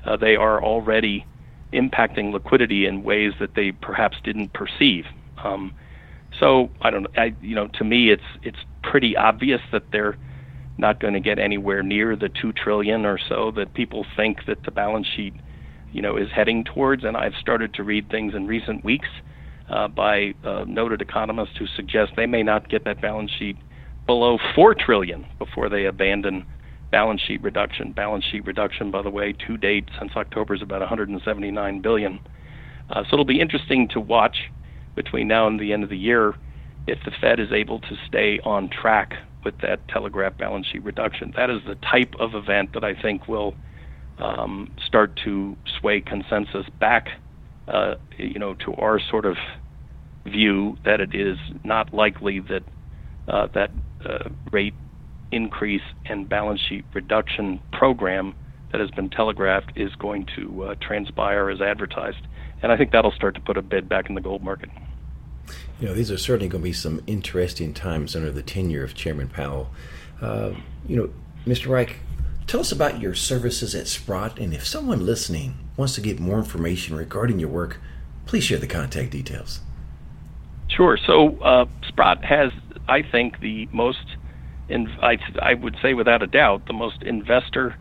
uh, 0.05 0.17
they 0.17 0.37
are 0.37 0.63
already 0.63 1.27
impacting 1.73 2.33
liquidity 2.33 2.87
in 2.87 3.03
ways 3.03 3.33
that 3.41 3.55
they 3.55 3.73
perhaps 3.73 4.17
didn't 4.25 4.53
perceive. 4.53 5.05
Um, 5.43 5.73
so 6.39 6.71
I 6.81 6.91
don't, 6.91 7.07
I, 7.17 7.35
you 7.41 7.55
know, 7.55 7.69
to 7.75 7.85
me, 7.85 8.11
it's 8.11 8.23
it's 8.43 8.59
pretty 8.83 9.17
obvious 9.17 9.61
that 9.71 9.85
they're 9.93 10.17
not 10.83 11.01
going 11.01 11.15
to 11.15 11.21
get 11.21 11.39
anywhere 11.39 11.83
near 11.83 12.15
the 12.15 12.29
two 12.29 12.53
trillion 12.53 13.07
or 13.07 13.19
so 13.29 13.51
that 13.53 13.73
people 13.73 14.05
think 14.15 14.41
that 14.47 14.65
the 14.65 14.71
balance 14.71 15.07
sheet, 15.17 15.33
you 15.93 16.03
know, 16.03 16.19
is 16.19 16.29
heading 16.35 16.65
towards. 16.65 17.05
And 17.05 17.17
I've 17.17 17.35
started 17.41 17.73
to 17.75 17.83
read 17.83 18.11
things 18.11 18.35
in 18.35 18.47
recent 18.47 18.85
weeks 18.85 19.09
uh, 19.71 19.89
by 19.89 20.35
uh, 20.45 20.65
noted 20.67 21.01
economists 21.01 21.57
who 21.59 21.67
suggest 21.75 22.13
they 22.17 22.27
may 22.27 22.43
not 22.43 22.69
get 22.69 22.85
that 22.85 23.01
balance 23.01 23.31
sheet 23.39 23.57
below 24.07 24.37
four 24.55 24.75
trillion 24.75 25.25
before 25.39 25.71
they 25.71 25.87
abandon 25.87 26.45
balance 26.91 27.23
sheet 27.23 27.43
reduction. 27.43 27.93
Balance 27.93 28.25
sheet 28.31 28.45
reduction, 28.45 28.91
by 28.91 29.01
the 29.01 29.11
way, 29.11 29.33
to 29.47 29.57
date 29.57 29.89
since 29.99 30.13
October 30.17 30.55
is 30.55 30.61
about 30.61 30.81
179 30.81 31.81
billion. 31.81 32.21
Uh, 32.91 33.03
so 33.05 33.15
it'll 33.15 33.25
be 33.25 33.41
interesting 33.41 33.89
to 33.89 34.01
watch 34.01 34.51
between 34.95 35.29
now 35.29 35.47
and 35.47 35.59
the 35.59 35.73
end 35.73 35.85
of 35.85 35.89
the 35.89 35.97
year 35.97 36.35
if 36.87 36.99
the 37.05 37.13
Fed 37.21 37.39
is 37.39 37.53
able 37.53 37.79
to 37.79 37.97
stay 38.09 38.41
on 38.45 38.69
track 38.69 39.15
with 39.45 39.59
that 39.59 39.87
telegraph 39.89 40.37
balance 40.37 40.67
sheet 40.67 40.85
reduction. 40.85 41.33
That 41.37 41.51
is 41.51 41.61
the 41.67 41.75
type 41.77 42.15
of 42.19 42.35
event 42.35 42.73
that 42.75 42.85
I 42.85 42.95
think 42.95 43.29
will 43.29 43.55
um, 44.19 44.71
start 44.87 45.19
to 45.25 45.57
sway 45.81 46.01
consensus 46.01 46.67
back 46.79 47.09
uh, 47.69 47.95
you 48.19 48.39
know, 48.39 48.55
to 48.55 48.75
our 48.75 49.01
sort 49.11 49.25
of 49.25 49.37
view 50.25 50.77
that 50.85 51.01
it 51.01 51.15
is 51.15 51.39
not 51.65 51.93
likely 51.93 52.41
that 52.41 52.63
uh, 53.29 53.47
that 53.55 53.71
uh, 54.05 54.29
rate 54.51 54.75
increase 55.31 55.83
and 56.05 56.29
balance 56.29 56.61
sheet 56.69 56.85
reduction 56.93 57.61
program 57.73 58.35
that 58.73 58.81
has 58.81 58.91
been 58.91 59.09
telegraphed 59.09 59.73
is 59.77 59.95
going 59.97 60.27
to 60.37 60.65
uh, 60.65 60.75
transpire 60.81 61.51
as 61.51 61.61
advertised. 61.61 62.27
And 62.63 62.73
I 62.73 62.77
think 62.77 62.91
that'll 62.91 63.13
start 63.13 63.35
to 63.37 63.41
put 63.41 63.57
a 63.57 63.63
bid 63.63 63.89
back 63.89 64.09
in 64.09 64.15
the 64.15 64.21
gold 64.21 64.43
market. 64.43 64.71
You 65.81 65.89
know, 65.89 65.95
these 65.95 66.11
are 66.11 66.19
certainly 66.19 66.49
going 66.49 66.63
to 66.63 66.69
be 66.69 66.73
some 66.73 67.03
interesting 67.07 67.75
times 67.75 68.15
under 68.15 68.31
the 68.31 68.43
tenure 68.43 68.85
of 68.85 68.95
Chairman 68.95 69.29
Powell. 69.29 69.71
Uh, 70.21 70.53
you 70.87 70.97
know, 70.97 71.11
Mr. 71.47 71.67
Reik, 71.67 71.95
tell 72.47 72.61
us 72.61 72.71
about 72.71 73.01
your 73.01 73.15
services 73.15 73.75
at 73.75 73.89
Sprott, 73.89 74.39
and 74.39 74.55
if 74.55 74.67
someone 74.67 75.05
listening 75.05 75.57
wants 75.77 75.95
to 75.97 76.01
get 76.01 76.21
more 76.21 76.39
information 76.39 76.97
regarding 76.97 77.41
your 77.41 77.49
work, 77.49 77.81
please 78.27 78.45
share 78.45 78.59
the 78.59 78.67
contact 78.67 79.11
details. 79.11 79.61
Sure. 80.69 80.97
So, 80.97 81.37
uh, 81.39 81.67
Sprott 81.89 82.25
has, 82.25 82.53
I 82.89 83.03
think, 83.03 83.41
the 83.41 83.69
most, 83.73 84.17
in, 84.69 84.89
I, 85.03 85.19
I 85.41 85.55
would 85.55 85.77
say 85.83 85.95
without 85.95 86.23
a 86.23 86.27
doubt, 86.27 86.67
the 86.67 86.73
most 86.73 87.03
investor 87.03 87.77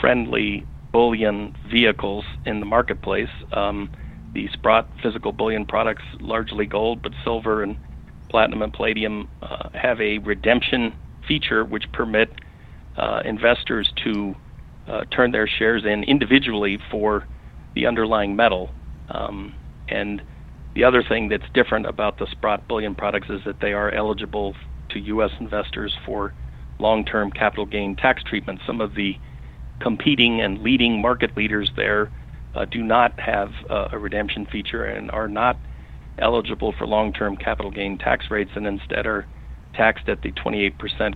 friendly 0.00 0.66
bullion 0.92 1.56
vehicles 1.70 2.24
in 2.44 2.60
the 2.60 2.66
marketplace. 2.66 3.30
Um, 3.52 3.90
the 4.32 4.48
Sprott 4.52 4.88
physical 5.02 5.32
bullion 5.32 5.66
products, 5.66 6.02
largely 6.20 6.66
gold, 6.66 7.02
but 7.02 7.12
silver 7.24 7.62
and 7.62 7.76
platinum 8.30 8.62
and 8.62 8.72
palladium, 8.72 9.28
uh, 9.42 9.68
have 9.74 10.00
a 10.00 10.18
redemption 10.18 10.94
feature 11.26 11.64
which 11.64 11.84
permit 11.92 12.32
uh, 12.96 13.20
investors 13.24 13.92
to 14.04 14.34
uh, 14.88 15.04
turn 15.14 15.30
their 15.32 15.46
shares 15.46 15.84
in 15.84 16.02
individually 16.04 16.78
for 16.90 17.26
the 17.74 17.86
underlying 17.86 18.34
metal. 18.34 18.70
Um, 19.08 19.54
and 19.88 20.22
the 20.74 20.84
other 20.84 21.02
thing 21.02 21.28
that's 21.28 21.44
different 21.54 21.86
about 21.86 22.18
the 22.18 22.26
Sprott 22.30 22.66
bullion 22.68 22.94
products 22.94 23.28
is 23.28 23.40
that 23.44 23.60
they 23.60 23.72
are 23.72 23.90
eligible 23.90 24.54
to 24.90 24.98
U.S. 24.98 25.30
investors 25.40 25.94
for 26.04 26.34
long-term 26.78 27.30
capital 27.30 27.66
gain 27.66 27.96
tax 27.96 28.22
treatment. 28.22 28.60
Some 28.66 28.80
of 28.80 28.94
the 28.94 29.16
competing 29.80 30.40
and 30.40 30.62
leading 30.62 31.00
market 31.00 31.36
leaders 31.36 31.70
there 31.76 32.10
uh, 32.54 32.64
do 32.64 32.82
not 32.82 33.18
have 33.18 33.50
uh, 33.70 33.88
a 33.92 33.98
redemption 33.98 34.46
feature 34.50 34.84
and 34.84 35.10
are 35.10 35.28
not 35.28 35.56
eligible 36.18 36.74
for 36.76 36.86
long-term 36.86 37.36
capital 37.36 37.70
gain 37.70 37.98
tax 37.98 38.26
rates 38.30 38.50
and 38.54 38.66
instead 38.66 39.06
are 39.06 39.26
taxed 39.74 40.08
at 40.08 40.20
the 40.22 40.32
28% 40.32 40.72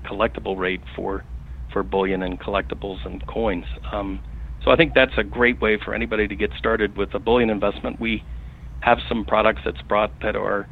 collectible 0.07 0.57
rate 0.57 0.80
for 0.95 1.24
for 1.72 1.82
bullion 1.82 2.22
and 2.22 2.41
collectibles 2.41 3.05
and 3.05 3.26
coins. 3.26 3.66
Um, 3.93 4.20
so 4.64 4.70
I 4.70 4.76
think 4.76 4.95
that's 4.95 5.12
a 5.18 5.24
great 5.24 5.61
way 5.61 5.78
for 5.84 5.95
anybody 5.95 6.26
to 6.26 6.34
get 6.34 6.51
started 6.59 6.97
with 6.97 7.12
a 7.14 7.18
bullion 7.18 7.51
investment. 7.51 8.01
We 8.01 8.24
have 8.80 8.99
some 9.09 9.24
products 9.24 9.61
that's 9.64 9.78
Sprott 9.80 10.12
that 10.22 10.37
are, 10.37 10.68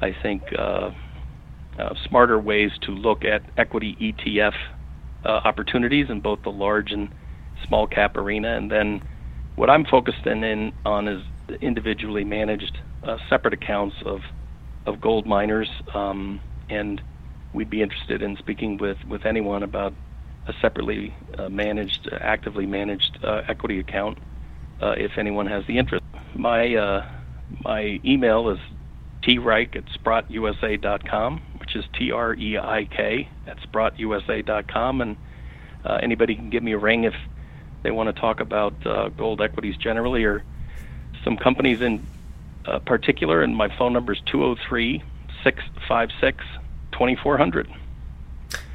I 0.00 0.14
think, 0.22 0.42
uh, 0.58 0.90
uh, 1.78 1.94
smarter 2.06 2.38
ways 2.38 2.70
to 2.82 2.90
look 2.90 3.24
at 3.24 3.42
equity 3.56 3.96
ETF 4.00 4.52
uh, 5.24 5.28
opportunities 5.28 6.06
in 6.10 6.20
both 6.20 6.40
the 6.42 6.50
large 6.50 6.92
and 6.92 7.08
small 7.66 7.86
cap 7.86 8.16
arena, 8.16 8.56
and 8.56 8.70
then 8.70 9.02
what 9.56 9.70
I'm 9.70 9.84
focused 9.84 10.26
in, 10.26 10.44
in 10.44 10.72
on 10.84 11.08
is 11.08 11.22
individually 11.60 12.24
managed 12.24 12.78
uh, 13.02 13.18
separate 13.28 13.54
accounts 13.54 13.96
of 14.04 14.20
of 14.84 15.00
gold 15.00 15.26
miners, 15.26 15.70
um, 15.94 16.40
and 16.68 17.00
we'd 17.52 17.70
be 17.70 17.82
interested 17.82 18.22
in 18.22 18.36
speaking 18.36 18.78
with 18.78 18.98
with 19.08 19.24
anyone 19.26 19.62
about 19.62 19.94
a 20.46 20.52
separately 20.60 21.14
uh, 21.38 21.48
managed, 21.48 22.08
uh, 22.10 22.16
actively 22.20 22.66
managed 22.66 23.18
uh, 23.22 23.42
equity 23.46 23.78
account 23.78 24.18
uh, 24.80 24.94
if 24.96 25.12
anyone 25.16 25.46
has 25.46 25.64
the 25.66 25.78
interest. 25.78 26.04
My 26.34 26.74
uh, 26.74 27.06
my 27.64 28.00
email 28.04 28.48
is 28.50 28.58
treik 29.22 29.76
at 29.76 29.84
sprottusa.com, 29.86 31.42
which 31.58 31.76
is 31.76 31.84
T 31.96 32.10
R 32.10 32.34
E 32.34 32.58
I 32.58 32.88
K 32.90 33.28
at 33.46 33.58
sprottusa.com, 33.58 35.00
and 35.00 35.16
anybody 36.02 36.34
can 36.34 36.50
give 36.50 36.62
me 36.62 36.72
a 36.72 36.78
ring 36.78 37.04
if 37.04 37.14
they 37.82 37.90
want 37.90 38.14
to 38.14 38.20
talk 38.20 38.40
about 38.40 38.74
uh, 38.86 39.08
gold 39.10 39.40
equities 39.40 39.76
generally 39.76 40.24
or 40.24 40.42
some 41.24 41.36
companies 41.36 41.80
in 41.80 42.04
uh, 42.66 42.78
particular, 42.80 43.42
and 43.42 43.56
my 43.56 43.68
phone 43.76 43.92
number 43.92 44.12
is 44.12 44.20
203 44.26 45.02
656 45.42 46.44
2400. 46.92 47.68